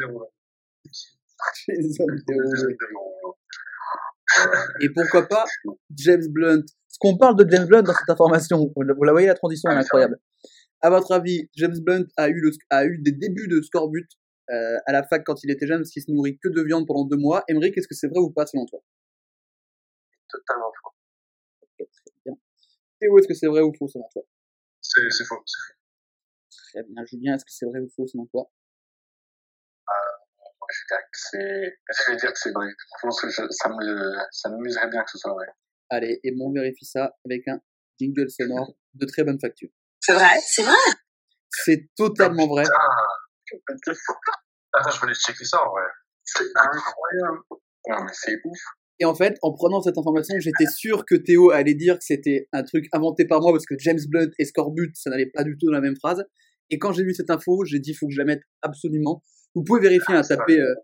Et 4.83 4.89
pourquoi 4.95 5.27
pas 5.27 5.45
James 5.97 6.27
Blunt 6.31 6.61
Parce 6.63 6.99
qu'on 7.01 7.17
parle 7.17 7.37
de 7.37 7.51
James 7.51 7.67
Blunt 7.67 7.83
dans 7.83 7.95
cette 7.95 8.09
information. 8.11 8.71
Vous 8.77 9.05
la 9.05 9.13
voyez, 9.13 9.27
la 9.27 9.35
transition, 9.35 9.71
est 9.71 9.75
incroyable. 9.75 10.19
À 10.83 10.91
votre 10.91 11.13
avis, 11.13 11.49
James 11.57 11.79
Blunt 11.81 12.05
a 12.17 12.29
eu, 12.29 12.41
le, 12.41 12.51
a 12.71 12.85
eu 12.85 12.99
des 12.99 13.13
débuts 13.13 13.49
de 13.49 13.61
scorbut 13.63 14.09
euh, 14.51 14.77
à 14.87 14.93
la 14.93 15.03
fac 15.07 15.23
quand 15.25 15.43
il 15.45 15.51
était 15.51 15.67
jeune 15.67 15.79
parce 15.81 15.91
qu'il 15.91 16.03
se 16.03 16.11
nourrit 16.11 16.39
que 16.39 16.49
de 16.49 16.63
viande 16.63 16.87
pendant 16.87 17.05
deux 17.05 17.17
mois. 17.19 17.45
Emery, 17.49 17.73
est-ce 17.75 17.89
que 17.89 17.95
c'est 17.95 18.09
vrai 18.09 18.21
ou 18.21 18.31
pas 18.31 18.47
selon 18.47 18.65
toi? 18.67 18.81
Totalement 20.29 20.71
faux. 20.83 20.91
Théo, 23.01 23.19
est-ce 23.19 23.29
que 23.29 23.35
c'est 23.35 23.47
vrai 23.47 23.63
ou 23.63 23.73
faux 23.79 23.89
selon 23.89 24.09
toi? 24.13 24.23
C'est 24.81 25.01
c'est 25.11 25.25
faux. 25.25 25.43
c'est 25.47 25.59
faux. 25.67 25.75
Très 26.73 26.83
bien. 26.85 27.05
Julien, 27.07 27.35
est-ce 27.35 27.45
que 27.45 27.53
c'est 27.53 27.67
vrai 27.67 27.81
ou 27.81 27.89
faux 27.97 28.07
selon 28.07 28.27
toi? 28.27 28.51
Moi, 29.89 30.69
je 30.71 30.79
vais 30.79 30.99
dire 30.99 31.05
que 31.11 31.19
c'est, 31.19 31.79
je 32.07 32.11
vais 32.13 32.17
dire 32.17 32.33
que 32.33 32.39
c'est 32.39 32.53
vrai. 32.53 32.67
Je 32.69 33.01
pense 33.03 33.21
que 33.21 33.29
je- 33.29 33.51
ça 33.51 33.69
me, 33.69 34.15
ça 34.31 34.49
m'amuserait 34.51 34.89
bien 34.89 35.03
que 35.03 35.11
ce 35.11 35.19
soit 35.19 35.33
vrai. 35.33 35.47
Allez, 35.89 36.21
et 36.23 36.33
bon, 36.33 36.51
on 36.51 36.53
vérifie 36.53 36.85
ça 36.85 37.17
avec 37.25 37.49
un 37.49 37.61
jingle 37.99 38.31
sonore 38.31 38.73
de 38.95 39.07
très 39.07 39.25
bonne 39.25 39.41
facture. 39.41 39.71
C'est 40.01 40.13
vrai, 40.13 40.39
c'est 40.47 40.63
vrai. 40.63 40.75
C'est 41.51 41.89
totalement 41.97 42.47
vrai. 42.47 42.65
Attends, 44.73 44.91
je 44.91 45.05
aller 45.05 45.15
checker 45.15 45.45
ça 45.45 45.59
en 45.67 45.71
vrai. 45.71 45.83
C'est 46.25 46.45
incroyable. 46.55 47.41
Non, 47.89 48.05
mais 48.05 48.13
c'est 48.13 48.37
ouf. 48.45 48.59
Et 49.01 49.07
en 49.07 49.15
fait, 49.15 49.39
en 49.41 49.53
prenant 49.53 49.81
cette 49.81 49.97
information, 49.97 50.35
j'étais 50.39 50.67
sûr 50.67 51.07
que 51.07 51.15
Théo 51.15 51.51
allait 51.51 51.75
dire 51.75 51.99
que 51.99 52.05
c'était 52.05 52.49
un 52.53 52.63
truc 52.63 52.87
inventé 52.93 53.27
par 53.27 53.41
moi 53.41 53.51
parce 53.53 53.65
que 53.65 53.75
James 53.79 53.99
Blunt 54.09 54.31
et 54.39 54.45
Scorbut, 54.45 54.93
ça 54.95 55.09
n'allait 55.09 55.31
pas 55.35 55.43
du 55.43 55.57
tout 55.57 55.67
dans 55.67 55.73
la 55.73 55.81
même 55.81 55.97
phrase. 55.97 56.23
Et 56.69 56.79
quand 56.79 56.93
j'ai 56.93 57.03
vu 57.03 57.15
cette 57.15 57.31
info, 57.31 57.65
j'ai 57.65 57.79
dit, 57.79 57.95
faut 57.95 58.07
que 58.07 58.13
je 58.13 58.19
la 58.19 58.27
mette 58.27 58.43
absolument. 58.61 59.23
Vous 59.55 59.65
pouvez 59.65 59.81
vérifier, 59.81 60.15
hein, 60.15 60.23
taper, 60.23 60.61
euh, 60.61 60.75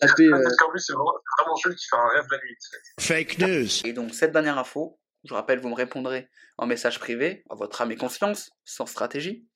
taper, 0.00 0.26
euh, 0.26 0.42
plus, 0.70 0.80
c'est 0.80 0.92
vraiment, 0.92 1.56
celui 1.62 1.76
qui 1.76 1.86
fait 1.88 1.96
un 1.96 2.08
rêve 2.08 2.26
la 2.30 2.38
nuit. 2.38 2.56
Fake 2.98 3.38
news. 3.38 3.86
Et 3.86 3.92
donc, 3.92 4.14
cette 4.14 4.32
dernière 4.32 4.58
info, 4.58 4.98
je 5.24 5.32
rappelle, 5.32 5.60
vous 5.60 5.68
me 5.68 5.74
répondrez 5.74 6.28
en 6.58 6.66
message 6.66 6.98
privé, 6.98 7.44
à 7.48 7.54
votre 7.54 7.80
âme 7.80 7.92
et 7.92 7.96
confiance, 7.96 8.50
sans 8.64 8.86
stratégie. 8.86 9.48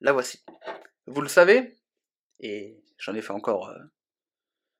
La 0.00 0.12
voici. 0.12 0.42
Vous 1.06 1.20
le 1.20 1.28
savez, 1.28 1.78
et 2.40 2.82
j'en 2.98 3.14
ai 3.14 3.22
fait 3.22 3.32
encore 3.32 3.68
euh, 3.68 3.78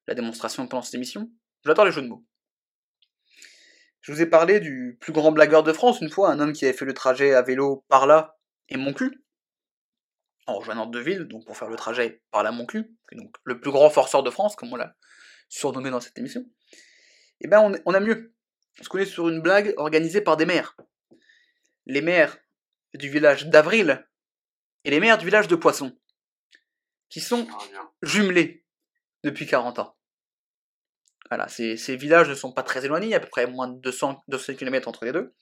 la 0.07 0.15
démonstration 0.15 0.67
pendant 0.67 0.83
cette 0.83 0.95
émission, 0.95 1.31
j'adore 1.65 1.85
les 1.85 1.93
jeux 1.93 2.03
de 2.03 2.09
mots. 2.09 2.25
Je 4.01 4.13
vous 4.13 4.21
ai 4.21 4.27
parlé 4.27 4.61
du 4.61 4.99
plus 5.01 5.13
grand 5.13 5.33
blagueur 5.33 5.63
de 5.63 5.73
France, 5.73 6.01
une 6.01 6.11
fois, 6.11 6.31
un 6.31 6.39
homme 6.39 6.53
qui 6.53 6.67
avait 6.67 6.77
fait 6.77 6.85
le 6.85 6.93
trajet 6.93 7.33
à 7.33 7.43
vélo 7.43 7.85
par 7.89 8.07
là 8.07 8.39
et 8.69 8.77
mon 8.77 8.93
cul, 8.93 9.25
en 10.47 10.59
rejoignant 10.59 10.87
deux 10.87 11.01
villes, 11.01 11.25
donc 11.25 11.47
pour 11.47 11.57
faire 11.57 11.69
le 11.69 11.77
trajet 11.77 12.23
par 12.31 12.43
là 12.43 12.53
mon 12.53 12.67
cul, 12.67 12.95
donc 13.13 13.35
le 13.45 13.61
plus 13.61 13.71
grand 13.71 13.89
forceur 13.89 14.23
de 14.23 14.31
France, 14.31 14.57
comme 14.57 14.73
on 14.73 14.77
l'a 14.77 14.95
surnommé 15.49 15.91
dans 15.91 16.01
cette 16.01 16.19
émission. 16.19 16.45
Eh 17.41 17.49
ben, 17.49 17.61
on, 17.61 17.75
on 17.87 17.95
a 17.95 18.01
mieux. 18.01 18.35
Parce 18.77 18.89
qu'on 18.89 18.99
est 18.99 19.07
sur 19.07 19.29
une 19.29 19.41
blague 19.41 19.73
organisée 19.77 20.21
par 20.21 20.37
des 20.37 20.47
maires. 20.47 20.77
Les 21.87 22.03
maires 22.03 22.37
du 22.95 23.09
village 23.09 23.47
d'Avril 23.47 24.07
et 24.85 24.91
les 24.91 25.01
maires 25.01 25.19
du 25.19 25.25
village 25.25 25.49
de 25.49 25.57
Poisson, 25.57 25.97
qui 27.09 27.21
sont 27.21 27.47
jumelés 28.03 28.65
depuis 29.23 29.47
40 29.47 29.79
ans. 29.79 29.97
Voilà, 31.31 31.49
ces, 31.49 31.97
villages 31.97 32.29
ne 32.29 32.35
sont 32.35 32.53
pas 32.53 32.63
très 32.63 32.85
éloignés, 32.85 33.07
il 33.07 33.11
y 33.11 33.15
a 33.15 33.17
à 33.17 33.21
peu 33.21 33.29
près 33.29 33.47
moins 33.47 33.69
de 33.69 33.81
200, 33.81 34.23
200 34.29 34.55
km 34.55 34.89
entre 34.89 35.05
les 35.05 35.13
deux. 35.13 35.35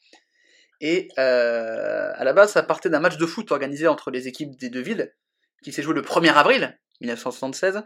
Et 0.81 1.09
euh, 1.19 2.13
à 2.15 2.25
la 2.25 2.33
base, 2.33 2.53
ça 2.53 2.63
partait 2.63 2.91
d'un 2.91 3.01
match 3.01 3.17
de 3.17 3.27
foot 3.27 3.51
organisé 3.51 3.87
entre 3.87 4.11
les 4.11 4.29
équipes 4.29 4.57
des 4.57 4.71
deux 4.71 4.81
villes, 4.81 5.15
qui 5.63 5.73
s'est 5.73 5.83
joué 5.83 5.95
le 5.95 6.03
1er 6.03 6.33
avril 6.33 6.79
1976, 7.01 7.77
euh, 7.77 7.83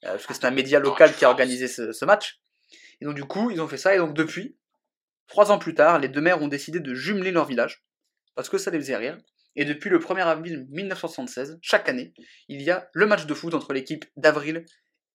parce 0.00 0.26
que 0.26 0.34
c'est 0.34 0.44
un 0.44 0.50
média 0.50 0.78
local 0.78 1.14
qui 1.14 1.24
a 1.24 1.30
organisé 1.30 1.68
ce, 1.68 2.04
match. 2.04 2.40
Et 3.00 3.04
donc 3.04 3.14
du 3.14 3.24
coup, 3.24 3.50
ils 3.50 3.60
ont 3.60 3.68
fait 3.68 3.76
ça, 3.76 3.94
et 3.94 3.98
donc 3.98 4.14
depuis, 4.14 4.56
trois 5.26 5.50
ans 5.50 5.58
plus 5.58 5.74
tard, 5.74 5.98
les 5.98 6.08
deux 6.08 6.20
maires 6.20 6.42
ont 6.42 6.48
décidé 6.48 6.80
de 6.80 6.94
jumeler 6.94 7.32
leur 7.32 7.46
village, 7.46 7.84
parce 8.34 8.48
que 8.48 8.58
ça 8.58 8.70
les 8.70 8.78
faisait 8.78 8.96
rire. 8.96 9.18
Et 9.54 9.66
depuis 9.66 9.90
le 9.90 9.98
1er 9.98 10.22
avril 10.22 10.66
1976, 10.70 11.58
chaque 11.60 11.88
année, 11.88 12.14
il 12.48 12.62
y 12.62 12.70
a 12.70 12.88
le 12.94 13.06
match 13.06 13.26
de 13.26 13.34
foot 13.34 13.52
entre 13.52 13.74
l'équipe 13.74 14.06
d'Avril 14.16 14.64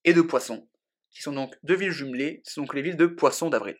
et 0.03 0.13
de 0.13 0.21
Poisson, 0.21 0.67
qui 1.11 1.21
sont 1.21 1.33
donc 1.33 1.55
deux 1.63 1.75
villes 1.75 1.91
jumelées, 1.91 2.41
c'est 2.43 2.59
donc 2.61 2.73
les 2.73 2.81
villes 2.81 2.97
de 2.97 3.07
Poisson 3.07 3.49
d'Avril. 3.49 3.77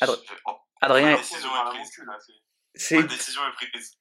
Adr- 0.00 0.22
Adrien, 0.80 1.16
C'est 1.22 1.38
C'est 2.74 2.96
Ma 2.96 3.02
décision 3.04 3.42
est 3.46 3.52
prise. 3.52 3.96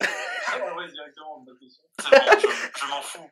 Ah 0.47 0.57
ouais, 0.75 0.87
directement, 0.91 1.41
bonne 1.41 1.59
question. 1.59 1.83
C'est 1.99 2.09
bon, 2.09 2.39
je, 2.39 2.79
je 2.79 2.85
m'en 2.87 3.01
fous. 3.01 3.29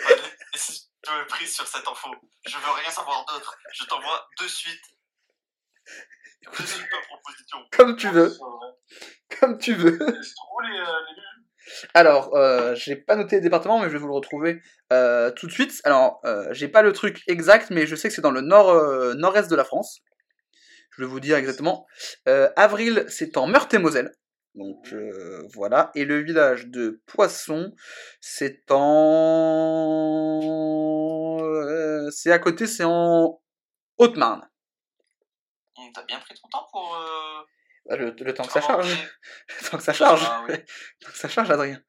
Ma 0.00 0.14
décision 0.52 1.20
est 1.20 1.26
prise 1.26 1.54
sur 1.54 1.66
cette 1.66 1.88
info. 1.88 2.10
Je 2.46 2.56
veux 2.58 2.70
rien 2.70 2.90
savoir 2.90 3.24
d'autre. 3.26 3.56
Je 3.72 3.84
t'envoie 3.86 4.28
de 4.40 4.46
suite. 4.46 4.84
De 6.58 6.66
suite 6.66 6.86
ma 6.92 7.00
proposition. 7.02 7.58
comme 7.72 7.96
tu 7.96 8.08
veux, 8.10 8.36
comme 9.40 9.58
tu 9.58 9.74
veux. 9.74 9.98
C'est 9.98 10.34
trop 10.34 10.60
les, 10.60 10.78
euh, 10.78 11.00
les 11.08 11.14
villes. 11.14 11.41
Alors, 11.94 12.34
euh, 12.34 12.74
j'ai 12.74 12.96
pas 12.96 13.16
noté 13.16 13.36
les 13.36 13.42
départements, 13.42 13.78
mais 13.80 13.86
je 13.88 13.92
vais 13.92 13.98
vous 13.98 14.08
le 14.08 14.14
retrouver 14.14 14.60
euh, 14.92 15.30
tout 15.30 15.46
de 15.46 15.52
suite. 15.52 15.80
Alors, 15.84 16.20
euh, 16.24 16.48
j'ai 16.52 16.68
pas 16.68 16.82
le 16.82 16.92
truc 16.92 17.22
exact, 17.26 17.70
mais 17.70 17.86
je 17.86 17.96
sais 17.96 18.08
que 18.08 18.14
c'est 18.14 18.22
dans 18.22 18.30
le 18.30 18.40
nord, 18.40 18.74
nord-est 19.16 19.50
de 19.50 19.56
la 19.56 19.64
France. 19.64 20.00
Je 20.90 21.02
vais 21.02 21.08
vous 21.08 21.20
dire 21.20 21.36
exactement. 21.36 21.86
Avril, 22.26 23.04
c'est 23.08 23.36
en 23.36 23.46
Meurthe-et-Moselle. 23.46 24.12
Donc 24.54 24.94
voilà. 25.54 25.90
Et 25.94 26.04
le 26.04 26.18
village 26.22 26.66
de 26.66 27.00
Poisson, 27.06 27.72
c'est 28.20 28.64
en. 28.70 30.38
c'est 32.10 32.30
à 32.32 32.38
côté, 32.38 32.66
c'est 32.66 32.84
en 32.84 33.40
Haute-Marne. 33.96 34.46
T'as 35.94 36.04
bien 36.04 36.20
pris 36.20 36.34
ton 36.34 36.48
temps 36.48 36.66
pour. 36.70 36.96
Bah, 37.86 37.96
Le, 37.96 38.10
le 38.10 38.34
temps 38.34 38.44
que 38.44 38.52
ça 38.52 38.60
charge. 38.60 38.88
Le 39.62 39.68
temps 39.70 39.76
que 39.78 39.82
ça 39.82 39.92
charge. 39.92 40.22
Ah 40.24 40.44
oui. 40.48 40.54
Le 41.00 41.06
temps 41.06 41.12
que 41.12 41.18
ça 41.18 41.28
charge, 41.28 41.50
Adrien. 41.50 41.82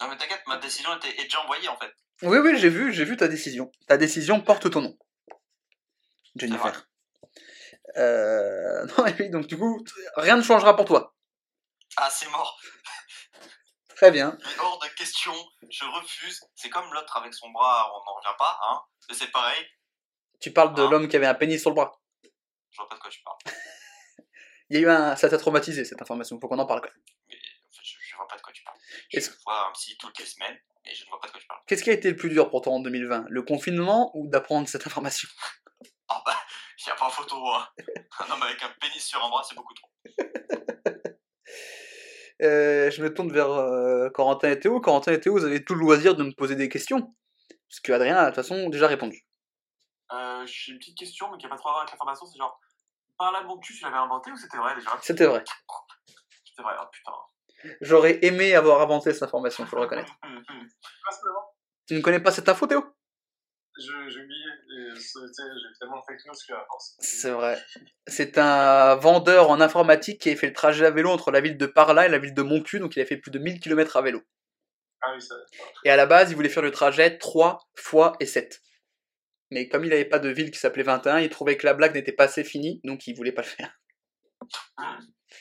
Non 0.00 0.08
mais 0.08 0.16
t'inquiète, 0.16 0.42
ma 0.46 0.56
décision 0.58 0.94
était, 0.96 1.08
est 1.20 1.24
déjà 1.24 1.40
envoyée 1.40 1.68
en 1.68 1.76
fait. 1.78 1.92
Oui, 2.22 2.38
oui, 2.38 2.58
j'ai 2.58 2.68
vu, 2.68 2.92
j'ai 2.92 3.04
vu 3.04 3.16
ta 3.16 3.28
décision. 3.28 3.70
Ta 3.88 3.96
décision 3.96 4.40
porte 4.40 4.70
ton 4.70 4.82
nom. 4.82 4.98
Jennifer. 6.36 6.86
Euh... 7.96 8.86
Non, 8.98 9.04
mais 9.04 9.14
oui, 9.18 9.30
donc 9.30 9.46
du 9.46 9.56
coup, 9.56 9.82
rien 10.16 10.36
ne 10.36 10.42
changera 10.42 10.76
pour 10.76 10.84
toi. 10.84 11.14
Ah 11.96 12.10
c'est 12.10 12.28
mort. 12.28 12.58
Très 13.96 14.10
bien. 14.10 14.36
Mais 14.44 14.58
hors 14.60 14.78
de 14.80 14.88
question, 14.96 15.32
je 15.70 15.84
refuse. 15.84 16.40
C'est 16.56 16.68
comme 16.68 16.92
l'autre 16.92 17.16
avec 17.16 17.32
son 17.32 17.48
bras, 17.50 17.90
on 17.94 18.04
n'en 18.04 18.16
revient 18.16 18.36
pas, 18.38 18.58
hein. 18.62 18.80
Mais 19.08 19.14
c'est 19.14 19.30
pareil, 19.30 19.64
Tu 20.40 20.52
parles 20.52 20.74
de 20.74 20.82
Hein 20.82 20.90
l'homme 20.90 21.08
qui 21.08 21.16
avait 21.16 21.26
un 21.26 21.34
pénis 21.34 21.60
sur 21.60 21.70
le 21.70 21.76
bras. 21.76 22.00
je 22.22 22.76
vois 22.76 22.88
pas 22.88 22.96
de 22.96 23.00
quoi 23.00 23.10
tu 23.10 23.22
parles. 23.22 23.56
Il 24.70 24.76
y 24.76 24.78
a 24.78 24.82
eu 24.82 24.88
un... 24.90 25.16
Ça 25.16 25.28
t'a 25.28 25.38
traumatisé, 25.38 25.84
cette 25.84 26.00
information. 26.02 26.38
Faut 26.40 26.48
qu'on 26.48 26.58
en 26.58 26.66
parle 26.66 26.80
quand 26.80 26.88
même. 26.88 27.02
Mais 27.28 27.36
en 27.36 27.72
fait, 27.72 27.82
je, 27.84 27.96
je 28.00 28.16
vois 28.16 28.26
pas 28.26 28.36
de 28.36 28.42
quoi 28.42 28.52
tu 28.52 28.62
parles. 28.64 28.76
Je 29.12 29.18
Est-ce- 29.18 29.30
vois 29.44 29.68
un 29.68 29.72
psy 29.72 29.96
toutes 29.98 30.18
les 30.18 30.24
semaines, 30.26 30.56
mais 30.84 30.94
je 30.94 31.04
ne 31.04 31.08
vois 31.10 31.20
pas 31.20 31.26
de 31.28 31.32
quoi 31.32 31.40
tu 31.40 31.46
parles. 31.46 31.60
Qu'est-ce 31.66 31.82
qui 31.84 31.90
a 31.90 31.94
été 31.94 32.10
le 32.10 32.16
plus 32.16 32.30
dur 32.30 32.48
pour 32.50 32.62
toi 32.62 32.72
en 32.72 32.80
2020 32.80 33.26
Le 33.28 33.42
confinement 33.42 34.10
ou 34.14 34.28
d'apprendre 34.28 34.68
cette 34.68 34.86
information? 34.86 35.28
Ah 36.08 36.22
bah, 36.26 36.36
y 36.86 36.90
a 36.90 36.94
pas 36.96 37.08
photo, 37.08 37.34
hein. 37.48 37.66
Un 38.20 38.30
homme 38.30 38.42
avec 38.42 38.62
un 38.62 38.68
pénis 38.78 39.02
sur 39.02 39.24
un 39.24 39.30
bras, 39.30 39.42
c'est 39.48 39.54
beaucoup 39.54 39.72
trop. 39.72 39.88
Euh, 42.42 42.90
Je 42.90 43.02
me 43.02 43.12
tourne 43.12 43.32
vers 43.32 43.50
euh, 43.50 44.10
Corentin 44.10 44.50
et 44.50 44.58
Théo. 44.60 44.80
Corentin 44.80 45.12
et 45.12 45.20
Théo, 45.20 45.32
vous 45.32 45.44
avez 45.44 45.64
tout 45.64 45.74
le 45.74 45.80
loisir 45.80 46.14
de 46.14 46.24
me 46.24 46.32
poser 46.32 46.56
des 46.56 46.68
questions. 46.68 47.14
Parce 47.68 47.80
que 47.80 47.92
Adrien 47.92 48.16
a 48.16 48.24
de 48.24 48.26
toute 48.28 48.36
façon 48.36 48.68
déjà 48.68 48.86
répondu. 48.86 49.24
Euh, 50.12 50.44
j'ai 50.46 50.72
une 50.72 50.78
petite 50.78 50.98
question, 50.98 51.30
mais 51.30 51.38
qui 51.38 51.46
a 51.46 51.48
pas 51.48 51.56
trop 51.56 51.68
à 51.68 51.72
voir 51.72 51.82
avec 51.82 51.92
l'information, 51.92 52.26
c'est 52.26 52.38
genre, 52.38 52.60
par 53.18 53.32
là, 53.32 53.42
mon 53.42 53.58
cul, 53.58 53.74
tu 53.74 53.82
l'avais 53.84 53.96
inventé 53.96 54.30
ou 54.30 54.36
c'était 54.36 54.56
vrai 54.56 54.74
déjà? 54.74 54.90
C'était 55.02 55.26
vrai. 55.26 55.44
C'était 56.44 56.62
vrai, 56.62 56.74
oh 56.80 56.84
putain. 56.92 57.12
J'aurais 57.80 58.18
aimé 58.22 58.54
avoir 58.54 58.80
inventé 58.82 59.12
cette 59.12 59.22
information, 59.22 59.64
faut 59.66 59.76
le 59.76 59.82
reconnaître. 59.82 60.12
Passe 60.20 61.20
devant. 61.22 61.54
Tu 61.86 61.94
ne 61.94 62.00
connais 62.00 62.20
pas 62.20 62.30
cette 62.30 62.48
info, 62.48 62.66
Théo? 62.66 62.84
Je- 63.76 64.08
J'ai 64.08 64.20
oublié. 64.22 64.44
J'ai 64.96 65.78
tellement 65.80 66.00
fake 66.06 66.20
news 66.26 66.34
force. 66.68 66.96
C'est 67.00 67.30
vrai. 67.30 67.60
C'est 68.06 68.38
un 68.38 68.94
vendeur 68.96 69.50
en 69.50 69.60
informatique 69.60 70.20
qui 70.20 70.30
a 70.30 70.36
fait 70.36 70.46
le 70.46 70.52
trajet 70.52 70.86
à 70.86 70.90
vélo 70.90 71.10
entre 71.10 71.30
la 71.30 71.40
ville 71.40 71.56
de 71.56 71.66
Parla 71.66 72.06
et 72.06 72.08
la 72.08 72.18
ville 72.18 72.34
de 72.34 72.42
Moncu, 72.42 72.78
donc 72.78 72.94
il 72.96 73.00
a 73.02 73.06
fait 73.06 73.16
plus 73.16 73.30
de 73.30 73.38
1000 73.38 73.60
km 73.60 73.96
à 73.96 74.02
vélo. 74.02 74.22
Ah 75.02 75.12
oui, 75.14 75.20
ça. 75.20 75.34
Et 75.84 75.90
à 75.90 75.96
la 75.96 76.06
base, 76.06 76.30
il 76.30 76.34
voulait 76.36 76.48
faire 76.48 76.62
le 76.62 76.70
trajet 76.70 77.18
3 77.18 77.58
fois 77.74 78.12
et 78.20 78.26
7. 78.26 78.60
Mais 79.50 79.68
comme 79.68 79.84
il 79.84 79.90
n'avait 79.90 80.04
pas 80.04 80.18
de 80.18 80.28
ville 80.28 80.50
qui 80.50 80.58
s'appelait 80.58 80.82
21, 80.82 81.20
il 81.20 81.28
trouvait 81.28 81.56
que 81.56 81.66
la 81.66 81.74
blague 81.74 81.94
n'était 81.94 82.12
pas 82.12 82.24
assez 82.24 82.44
finie, 82.44 82.80
donc 82.84 83.06
il 83.06 83.14
voulait 83.16 83.32
pas 83.32 83.42
le 83.42 83.48
faire. 83.48 83.78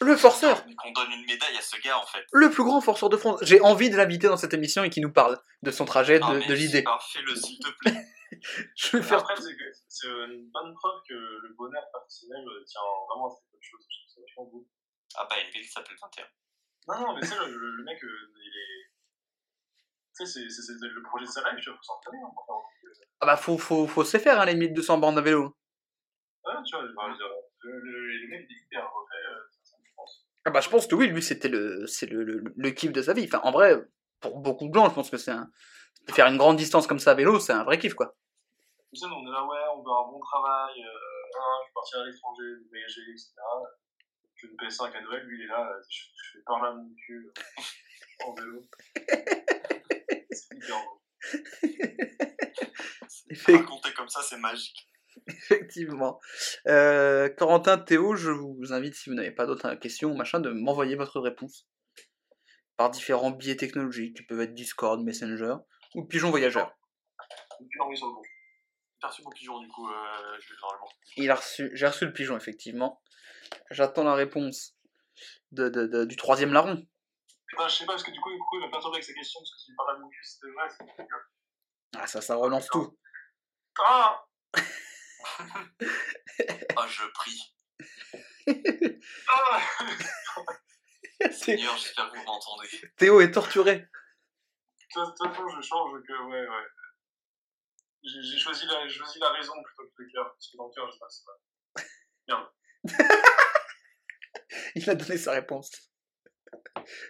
Le 0.02 0.16
forceur 0.16 0.66
qu'on 0.66 0.92
donne 0.92 1.12
une 1.12 1.26
médaille 1.26 1.58
à 1.58 1.62
ce 1.62 1.80
gars 1.82 1.98
en 1.98 2.06
fait. 2.06 2.24
Le 2.32 2.50
plus 2.50 2.64
grand 2.64 2.82
forceur 2.82 3.10
de 3.10 3.18
France 3.18 3.40
J'ai 3.44 3.62
envie 3.62 3.90
de 3.90 3.96
l'inviter 3.98 4.28
dans 4.28 4.38
cette 4.38 4.54
émission 4.54 4.84
et 4.84 4.90
qu'il 4.90 5.04
nous 5.04 5.12
parle 5.12 5.40
de 5.62 5.72
son 5.72 5.86
trajet, 5.86 6.20
Non, 6.20 6.34
de, 6.34 6.54
l'idée. 6.54 6.84
Fais-le 7.12 7.36
s'il 7.36 7.60
te 7.60 7.70
plaît. 7.80 8.06
Je 8.76 8.98
vais 8.98 9.04
faire... 9.04 9.20
Après, 9.20 9.36
c'est 9.36 10.08
une 10.08 10.50
bonne 10.52 10.74
preuve 10.74 11.02
que 11.08 11.14
le 11.14 11.54
bonheur 11.56 11.84
personnel 11.94 12.44
tient 12.66 12.82
vraiment 13.10 13.28
à. 13.28 13.38
Je 13.62 13.70
trouve 13.70 13.82
ça 14.08 14.22
vachement 14.22 14.46
beau. 14.46 14.68
Ah 15.16 15.28
bah, 15.30 15.36
une 15.46 15.52
ville 15.52 15.62
qui 15.62 15.72
s'appelle 15.72 15.96
21. 16.02 16.26
Non, 16.88 17.00
non, 17.08 17.14
mais 17.16 17.22
tu 17.22 17.28
sais, 17.28 17.36
le, 17.38 17.56
le- 17.56 17.76
le 17.78 17.84
mec, 17.84 18.04
euh, 18.04 18.34
il 18.36 18.54
est. 18.58 18.93
Tu 20.18 20.26
sais, 20.26 20.48
c'est- 20.50 20.74
le 20.82 21.04
projet 21.04 21.26
de 21.26 21.30
sa 21.32 21.42
life, 21.50 21.60
tu 21.64 21.70
vois, 21.70 21.78
faut 21.78 21.84
s'entraîner. 21.84 22.20
Hein, 22.24 22.32
Ah 23.22 23.26
bah 23.26 23.36
faut, 23.38 23.58
faut, 23.58 23.88
faut 23.88 24.04
se 24.04 24.18
faire, 24.18 24.40
hein, 24.40 24.46
les 24.46 24.56
1200 24.56 24.98
bornes 25.00 25.18
à 25.18 25.22
vélo. 25.22 25.56
euh, 26.46 26.50
Ouais, 26.52 26.64
tu 26.66 26.76
vois, 26.76 26.84
dire, 27.16 27.28
le, 27.62 27.80
le, 27.80 28.08
le 28.08 28.28
mec 28.30 28.46
il 28.50 28.56
est 28.56 28.60
hyper 28.66 28.84
refait, 28.84 29.16
euh, 29.32 29.40
ça, 29.64 29.76
je 29.84 29.90
pense. 29.96 30.26
Ah 30.46 30.52
bah 30.52 30.60
je 30.62 30.70
pense 30.70 30.88
que 30.88 30.96
oui, 30.96 31.08
lui 31.08 31.24
c'était 31.24 31.48
le, 31.48 31.86
le, 32.12 32.24
le, 32.24 32.44
le 32.56 32.72
kiff 32.72 32.92
de 32.92 33.02
sa 33.02 33.14
vie. 33.14 33.24
Enfin 33.26 33.40
en 33.44 33.52
vrai, 33.52 33.82
pour 34.20 34.40
beaucoup 34.40 34.68
de 34.68 34.74
gens, 34.74 34.90
je 34.90 34.94
pense 34.94 35.10
que 35.10 35.18
c'est 35.18 35.32
un... 35.32 35.50
Faire 36.12 36.28
une 36.28 36.38
grande 36.38 36.58
distance 36.58 36.86
comme 36.86 37.00
ça 37.00 37.12
à 37.12 37.14
vélo, 37.16 37.40
c'est 37.40 37.54
un 37.54 37.64
vrai 37.64 37.80
kiff 37.80 37.94
quoi. 37.94 38.14
Tu 38.94 39.00
sais, 39.00 39.06
on 39.08 39.26
est 39.26 39.32
là, 39.32 39.44
ouais, 39.46 39.60
on 39.74 39.78
veut 39.82 39.90
un 39.92 40.12
bon 40.12 40.20
travail, 40.20 40.74
euh, 40.84 41.40
hein, 41.40 41.58
je 41.64 41.68
vais 41.70 41.74
partir 41.74 42.00
à 42.02 42.06
l'étranger, 42.06 42.44
voyager, 42.70 43.02
etc. 43.10 43.34
Je 44.36 44.48
vais 44.48 44.52
une 44.54 44.58
PS5 44.58 44.94
à 44.96 45.02
Noël, 45.02 45.24
lui 45.26 45.40
il 45.40 45.46
est 45.46 45.48
là, 45.48 45.66
euh, 45.72 45.82
je, 45.90 46.02
je 46.04 46.32
fais 46.38 46.44
par 46.46 46.62
là 46.62 46.74
mon 46.74 46.94
cul, 47.06 47.26
euh, 47.26 47.42
en 48.28 48.34
vélo. 48.34 48.62
C'est 53.08 53.52
hyper. 53.52 53.60
Raconter 53.60 53.94
comme 53.94 54.10
ça, 54.10 54.22
c'est 54.22 54.38
magique. 54.38 54.90
Effectivement. 55.28 56.20
Euh, 56.68 57.30
Corentin, 57.30 57.78
Théo, 57.78 58.16
je 58.16 58.32
vous 58.32 58.74
invite, 58.74 58.96
si 58.96 59.10
vous 59.10 59.16
n'avez 59.16 59.32
pas 59.32 59.46
d'autres 59.46 59.76
questions 59.76 60.12
ou 60.12 60.16
machin, 60.16 60.40
de 60.40 60.50
m'envoyer 60.50 60.96
votre 60.96 61.20
réponse 61.20 61.68
par 62.78 62.90
différents 62.90 63.32
biais 63.32 63.56
technologiques 63.56 64.18
qui 64.18 64.24
peuvent 64.24 64.42
être 64.42 64.54
Discord, 64.54 65.02
Messenger 65.04 65.56
ou 65.96 66.04
Pigeon 66.06 66.30
Voyageur. 66.32 66.76
T'as 69.00 69.08
reçu 69.10 69.22
mon 69.24 69.30
pigeon, 69.32 69.60
du 69.60 69.68
coup, 69.68 69.88
euh, 69.88 69.94
je 70.42 70.50
vais 70.50 70.56
normalement. 70.62 70.90
Il 71.18 71.30
a 71.32 71.36
reçu, 71.36 71.70
j'ai 71.74 71.86
reçu 71.88 72.06
le 72.06 72.14
pigeon 72.14 72.36
effectivement. 72.38 73.02
J'attends 73.70 74.04
la 74.04 74.16
réponse 74.16 74.76
de, 75.52 75.70
de- 75.70 75.86
de- 75.88 76.06
du 76.06 76.16
troisième 76.16 76.54
larron. 76.54 76.86
Putain, 77.54 77.68
je 77.68 77.76
sais 77.76 77.86
pas, 77.86 77.94
parce 77.94 78.04
que 78.04 78.10
du 78.10 78.20
coup, 78.20 78.32
du 78.32 78.40
coup 78.40 78.58
il 78.58 78.62
va 78.62 78.70
perturber 78.70 78.96
avec 78.96 79.06
sa 79.06 79.14
question, 79.14 79.40
parce 79.40 79.54
que 79.54 79.60
si 79.60 79.76
par 79.76 79.86
là 79.86 80.00
mon 80.00 80.10
cul, 80.10 80.24
c'était 80.24 80.52
vrai, 80.52 80.68
c'est 80.70 81.08
Ah 81.96 82.08
ça, 82.08 82.20
ça 82.20 82.36
relance 82.36 82.66
tout. 82.68 82.98
Ah 83.78 84.26
Ah, 86.76 86.88
je 86.88 87.06
prie. 87.14 87.56
Ah 89.30 89.62
Seigneur, 91.32 91.78
j'espère 91.78 92.12
que 92.12 92.18
vous 92.18 92.24
m'entendez. 92.24 92.70
Théo 92.98 93.22
est 93.22 93.30
torturé. 93.32 93.80
De 93.80 93.86
toute 95.06 95.28
façon, 95.28 95.48
je 95.50 95.62
change 95.62 96.02
que, 96.08 96.24
ouais, 96.24 96.48
ouais. 96.48 96.68
J'ai 98.04 98.22
j'ai 98.24 98.40
choisi, 98.40 98.66
la, 98.66 98.88
j'ai 98.88 98.98
choisi 98.98 99.20
la 99.20 99.30
raison 99.30 99.54
plutôt 99.64 99.84
que 99.96 100.02
le 100.02 100.10
cœur, 100.12 100.34
parce 100.34 100.52
que 100.52 100.58
dans 100.58 100.68
le 100.68 100.74
cœur, 100.74 100.88
je 100.88 100.94
sais 100.94 101.00
pas, 101.00 101.10
c'est 101.10 101.26
pas. 101.26 101.38
Merde. 102.28 102.50
Il 104.76 104.90
a 104.90 104.96
donné 104.96 105.18
sa 105.18 105.34
réponse. 105.34 105.93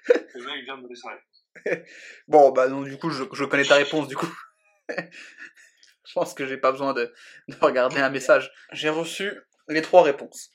Le 0.05 0.45
mec 0.45 0.63
vient 0.65 0.77
de 0.77 0.83
me 0.83 0.89
laisser 0.89 1.07
la 1.07 1.75
Bon, 2.27 2.51
bah 2.51 2.67
non, 2.67 2.81
du 2.81 2.97
coup, 2.97 3.09
je, 3.09 3.43
connais 3.45 3.65
ta 3.65 3.75
réponse, 3.75 4.07
du 4.07 4.15
coup. 4.15 4.31
je 4.89 6.13
pense 6.13 6.33
que 6.33 6.45
j'ai 6.45 6.57
pas 6.57 6.71
besoin 6.71 6.93
de, 6.93 7.13
de 7.47 7.55
regarder 7.61 7.99
un 7.99 8.09
message. 8.09 8.51
J'ai 8.71 8.89
reçu 8.89 9.31
les 9.67 9.81
trois 9.81 10.03
réponses. 10.03 10.51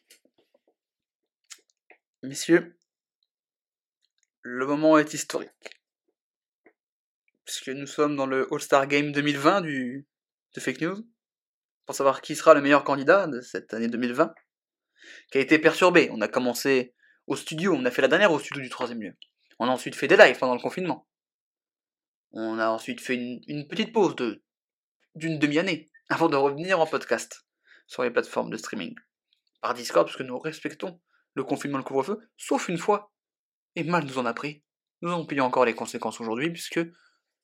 Messieurs, 2.23 2.77
le 4.43 4.67
moment 4.67 4.99
est 4.99 5.15
historique. 5.15 5.51
Puisque 7.45 7.69
nous 7.69 7.87
sommes 7.87 8.17
dans 8.17 8.27
le 8.27 8.47
All-Star 8.53 8.87
Game 8.87 9.13
2020 9.13 9.63
du, 9.63 10.07
de 10.55 10.61
Fake 10.61 10.81
News. 10.81 11.07
Pour 11.87 11.95
savoir 11.95 12.21
qui 12.21 12.37
sera 12.37 12.55
le 12.55 12.61
meilleur 12.61 12.85
candidat 12.85 13.27
de 13.27 13.41
cette 13.41 13.73
année 13.73 13.89
2020. 13.89 14.35
Qui 15.31 15.39
a 15.39 15.41
été 15.41 15.59
perturbé. 15.59 16.11
On 16.13 16.21
a 16.21 16.29
commencé 16.29 16.95
au 17.29 17.37
studio, 17.37 17.75
on 17.75 17.85
a 17.85 17.91
fait 17.91 18.03
la 18.03 18.09
dernière 18.09 18.33
au 18.33 18.39
studio 18.39 18.63
du 18.63 18.71
troisième 18.71 19.03
lieu. 19.03 19.15
On 19.59 19.69
a 19.69 19.71
ensuite 19.71 19.95
fait 19.95 20.09
des 20.09 20.17
lives 20.17 20.39
pendant 20.39 20.55
le 20.55 20.61
confinement. 20.61 21.07
On 22.33 22.59
a 22.59 22.69
ensuite 22.69 23.01
fait 23.01 23.15
une, 23.15 23.41
une 23.47 23.69
petite 23.69 23.93
pause 23.93 24.17
de 24.17 24.43
d'une 25.15 25.39
demi-année 25.39 25.91
avant 26.09 26.29
de 26.29 26.37
revenir 26.37 26.81
en 26.81 26.87
podcast 26.87 27.47
sur 27.87 28.03
les 28.03 28.11
plateformes 28.11 28.51
de 28.51 28.57
streaming. 28.57 28.95
Par 29.61 29.75
Discord, 29.75 30.07
parce 30.07 30.17
que 30.17 30.23
nous 30.23 30.39
respectons 30.39 31.01
le 31.35 31.45
confinement, 31.45 31.79
le 31.79 31.85
couvre-feu, 31.85 32.19
sauf 32.37 32.69
une 32.69 32.79
fois. 32.79 33.13
Et 33.77 33.85
mal 33.85 34.05
nous 34.05 34.19
en 34.19 34.27
a 34.27 34.33
pris. 34.33 34.65
Nous 35.03 35.13
en 35.13 35.25
payons 35.25 35.45
encore 35.45 35.65
les 35.65 35.75
conséquences 35.75 36.21
aujourd'hui, 36.21 36.51
puisque 36.51 36.81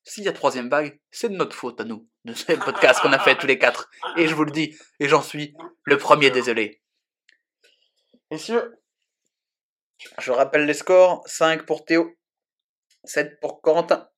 s'il 0.03 0.23
y 0.23 0.27
a 0.27 0.33
troisième 0.33 0.69
vague, 0.69 0.99
c'est 1.11 1.29
de 1.29 1.35
notre 1.35 1.55
faute 1.55 1.79
à 1.79 1.83
nous, 1.83 2.09
de 2.25 2.33
ces 2.33 2.57
podcasts 2.57 3.01
qu'on 3.01 3.13
a 3.13 3.19
fait 3.19 3.37
tous 3.37 3.47
les 3.47 3.59
quatre. 3.59 3.89
Et 4.17 4.27
je 4.27 4.35
vous 4.35 4.45
le 4.45 4.51
dis, 4.51 4.75
et 4.99 5.07
j'en 5.07 5.21
suis 5.21 5.53
le 5.83 5.97
premier 5.97 6.31
désolé. 6.31 6.81
Messieurs, 8.31 8.79
Je 10.19 10.31
rappelle 10.31 10.65
les 10.65 10.73
scores 10.73 11.23
5 11.27 11.65
pour 11.65 11.85
Théo, 11.85 12.15
7 13.05 13.39
pour 13.39 13.61
Corentin, 13.61 14.09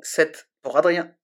7 0.00 0.48
pour 0.62 0.76
Adrien. 0.76 1.14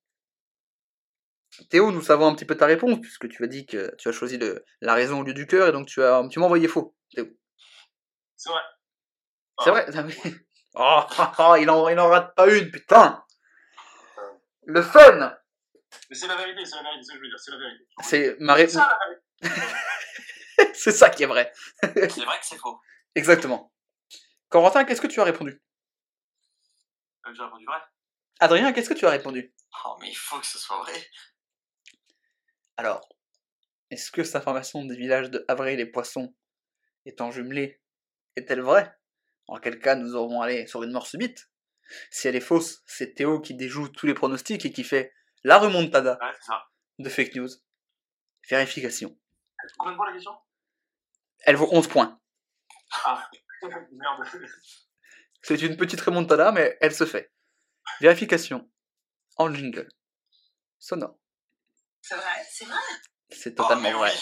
Théo, 1.70 1.90
nous 1.90 2.02
savons 2.02 2.28
un 2.28 2.34
petit 2.34 2.44
peu 2.46 2.56
ta 2.56 2.66
réponse, 2.66 3.00
puisque 3.00 3.28
tu 3.28 3.44
as 3.44 3.46
dit 3.46 3.66
que 3.66 3.94
tu 3.96 4.08
as 4.08 4.12
choisi 4.12 4.38
le- 4.38 4.64
la 4.80 4.94
raison 4.94 5.20
au 5.20 5.22
lieu 5.22 5.34
du 5.34 5.46
cœur, 5.46 5.68
et 5.68 5.72
donc 5.72 5.86
tu 5.86 6.02
as 6.02 6.22
tu 6.30 6.38
m'as 6.38 6.46
envoyé 6.46 6.68
faux, 6.68 6.96
Théo. 7.14 7.26
C'est 8.36 8.50
vrai. 8.50 8.60
C'est 9.62 9.70
vrai? 9.70 9.86
Ah 10.74 11.06
oh, 11.10 11.14
oh, 11.18 11.24
oh, 11.38 11.56
il, 11.60 11.68
en, 11.68 11.88
il 11.88 11.98
en 12.00 12.08
rate 12.08 12.34
pas 12.34 12.48
une, 12.48 12.70
putain 12.70 13.22
Le 14.64 14.82
fun 14.82 15.36
Mais 16.08 16.16
c'est 16.16 16.26
la 16.26 16.36
vérité, 16.36 16.64
c'est 16.64 16.76
la 16.76 16.82
vérité, 16.82 17.02
c'est 17.02 17.12
ce 17.12 17.12
que 17.12 17.18
je 17.18 17.22
veux 17.22 17.28
dire, 17.28 17.38
c'est 17.38 17.50
la 17.50 17.58
vérité. 17.58 17.84
C'est 18.02 18.36
ma 18.40 18.54
réponse. 18.54 18.72
ça 18.74 18.98
la 18.98 19.48
vérité. 19.48 19.72
c'est 20.74 20.92
ça 20.92 21.10
qui 21.10 21.22
est 21.24 21.26
vrai. 21.26 21.52
C'est 21.82 22.24
vrai 22.24 22.38
que 22.40 22.46
c'est 22.46 22.56
faux. 22.56 22.80
Exactement. 23.14 23.72
Corentin, 24.48 24.84
qu'est-ce 24.84 25.00
que 25.00 25.06
tu 25.06 25.20
as 25.20 25.24
répondu? 25.24 25.62
Euh, 27.26 27.34
J'ai 27.34 27.42
répondu 27.42 27.64
vrai. 27.64 27.78
Adrien, 28.40 28.72
qu'est-ce 28.72 28.88
que 28.88 28.94
tu 28.98 29.06
as 29.06 29.10
répondu? 29.10 29.54
Oh, 29.84 29.96
mais 30.00 30.10
il 30.10 30.14
faut 30.16 30.38
que 30.38 30.46
ce 30.46 30.58
soit 30.58 30.78
vrai. 30.82 30.92
Alors, 32.76 33.08
est-ce 33.90 34.10
que 34.10 34.24
cette 34.24 34.36
information 34.36 34.84
des 34.84 34.96
villages 34.96 35.30
de 35.30 35.44
Avril-les-Poissons 35.48 36.34
étant 37.04 37.30
jumelée? 37.30 37.80
Est-elle 38.36 38.62
vraie? 38.62 38.92
En 39.46 39.58
quel 39.58 39.78
cas 39.78 39.94
nous 39.94 40.14
aurons 40.14 40.40
allé 40.40 40.66
sur 40.66 40.82
une 40.82 40.92
mort 40.92 41.06
subite? 41.06 41.50
Si 42.10 42.26
elle 42.28 42.36
est 42.36 42.40
fausse, 42.40 42.82
c'est 42.86 43.14
Théo 43.14 43.40
qui 43.40 43.54
déjoue 43.54 43.88
tous 43.88 44.06
les 44.06 44.14
pronostics 44.14 44.64
et 44.64 44.72
qui 44.72 44.84
fait 44.84 45.12
la 45.44 45.58
remontada 45.58 46.18
Ouais, 46.20 46.32
c'est 46.40 46.46
ça. 46.46 46.64
de 46.98 47.08
fake 47.08 47.34
news. 47.36 47.48
Vérification. 48.48 49.16
Combien 49.78 49.92
de 49.92 49.96
points 49.96 50.06
la 50.08 50.12
question? 50.14 50.32
Elle 51.44 51.56
vaut 51.56 51.68
11 51.72 51.88
points. 51.88 52.20
Ah, 53.04 53.28
merde. 53.62 54.28
C'est 55.42 55.60
une 55.62 55.76
petite 55.76 56.00
remontada, 56.00 56.52
mais 56.52 56.76
elle 56.80 56.94
se 56.94 57.04
fait. 57.06 57.32
Vérification. 58.00 58.70
En 59.36 59.52
jingle. 59.52 59.88
Sonore. 60.78 61.16
C'est 62.00 62.14
vrai, 62.16 62.46
c'est 62.50 62.64
vrai. 62.66 62.76
C'est 63.30 63.54
totalement 63.54 63.80
Oh, 63.80 63.82
mais 63.82 63.92
vrai. 63.92 64.12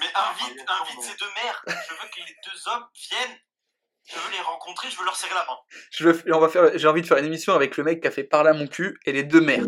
Mais 0.00 0.06
invite, 0.14 0.64
invite 0.68 1.02
ces 1.02 1.16
deux 1.16 1.30
mères. 1.42 1.62
Je 1.66 1.72
veux 1.94 2.08
que 2.10 2.16
les 2.18 2.36
deux 2.44 2.68
hommes 2.68 2.86
viennent. 3.10 3.38
Je 4.06 4.18
veux 4.18 4.30
les 4.32 4.40
rencontrer, 4.40 4.90
je 4.90 4.96
veux 4.98 5.04
leur 5.04 5.14
serrer 5.16 5.34
la 5.34 5.44
main. 5.44 5.58
Je 5.92 6.08
veux- 6.08 6.34
on 6.34 6.40
va 6.40 6.48
faire, 6.48 6.76
j'ai 6.78 6.88
envie 6.88 7.02
de 7.02 7.06
faire 7.06 7.18
une 7.18 7.26
émission 7.26 7.54
avec 7.54 7.76
le 7.76 7.84
mec 7.84 8.00
qui 8.00 8.08
a 8.08 8.10
fait 8.10 8.24
parler 8.24 8.50
à 8.50 8.54
mon 8.54 8.66
cul 8.66 8.98
et 9.04 9.12
les 9.12 9.22
deux 9.22 9.40
mères. 9.42 9.64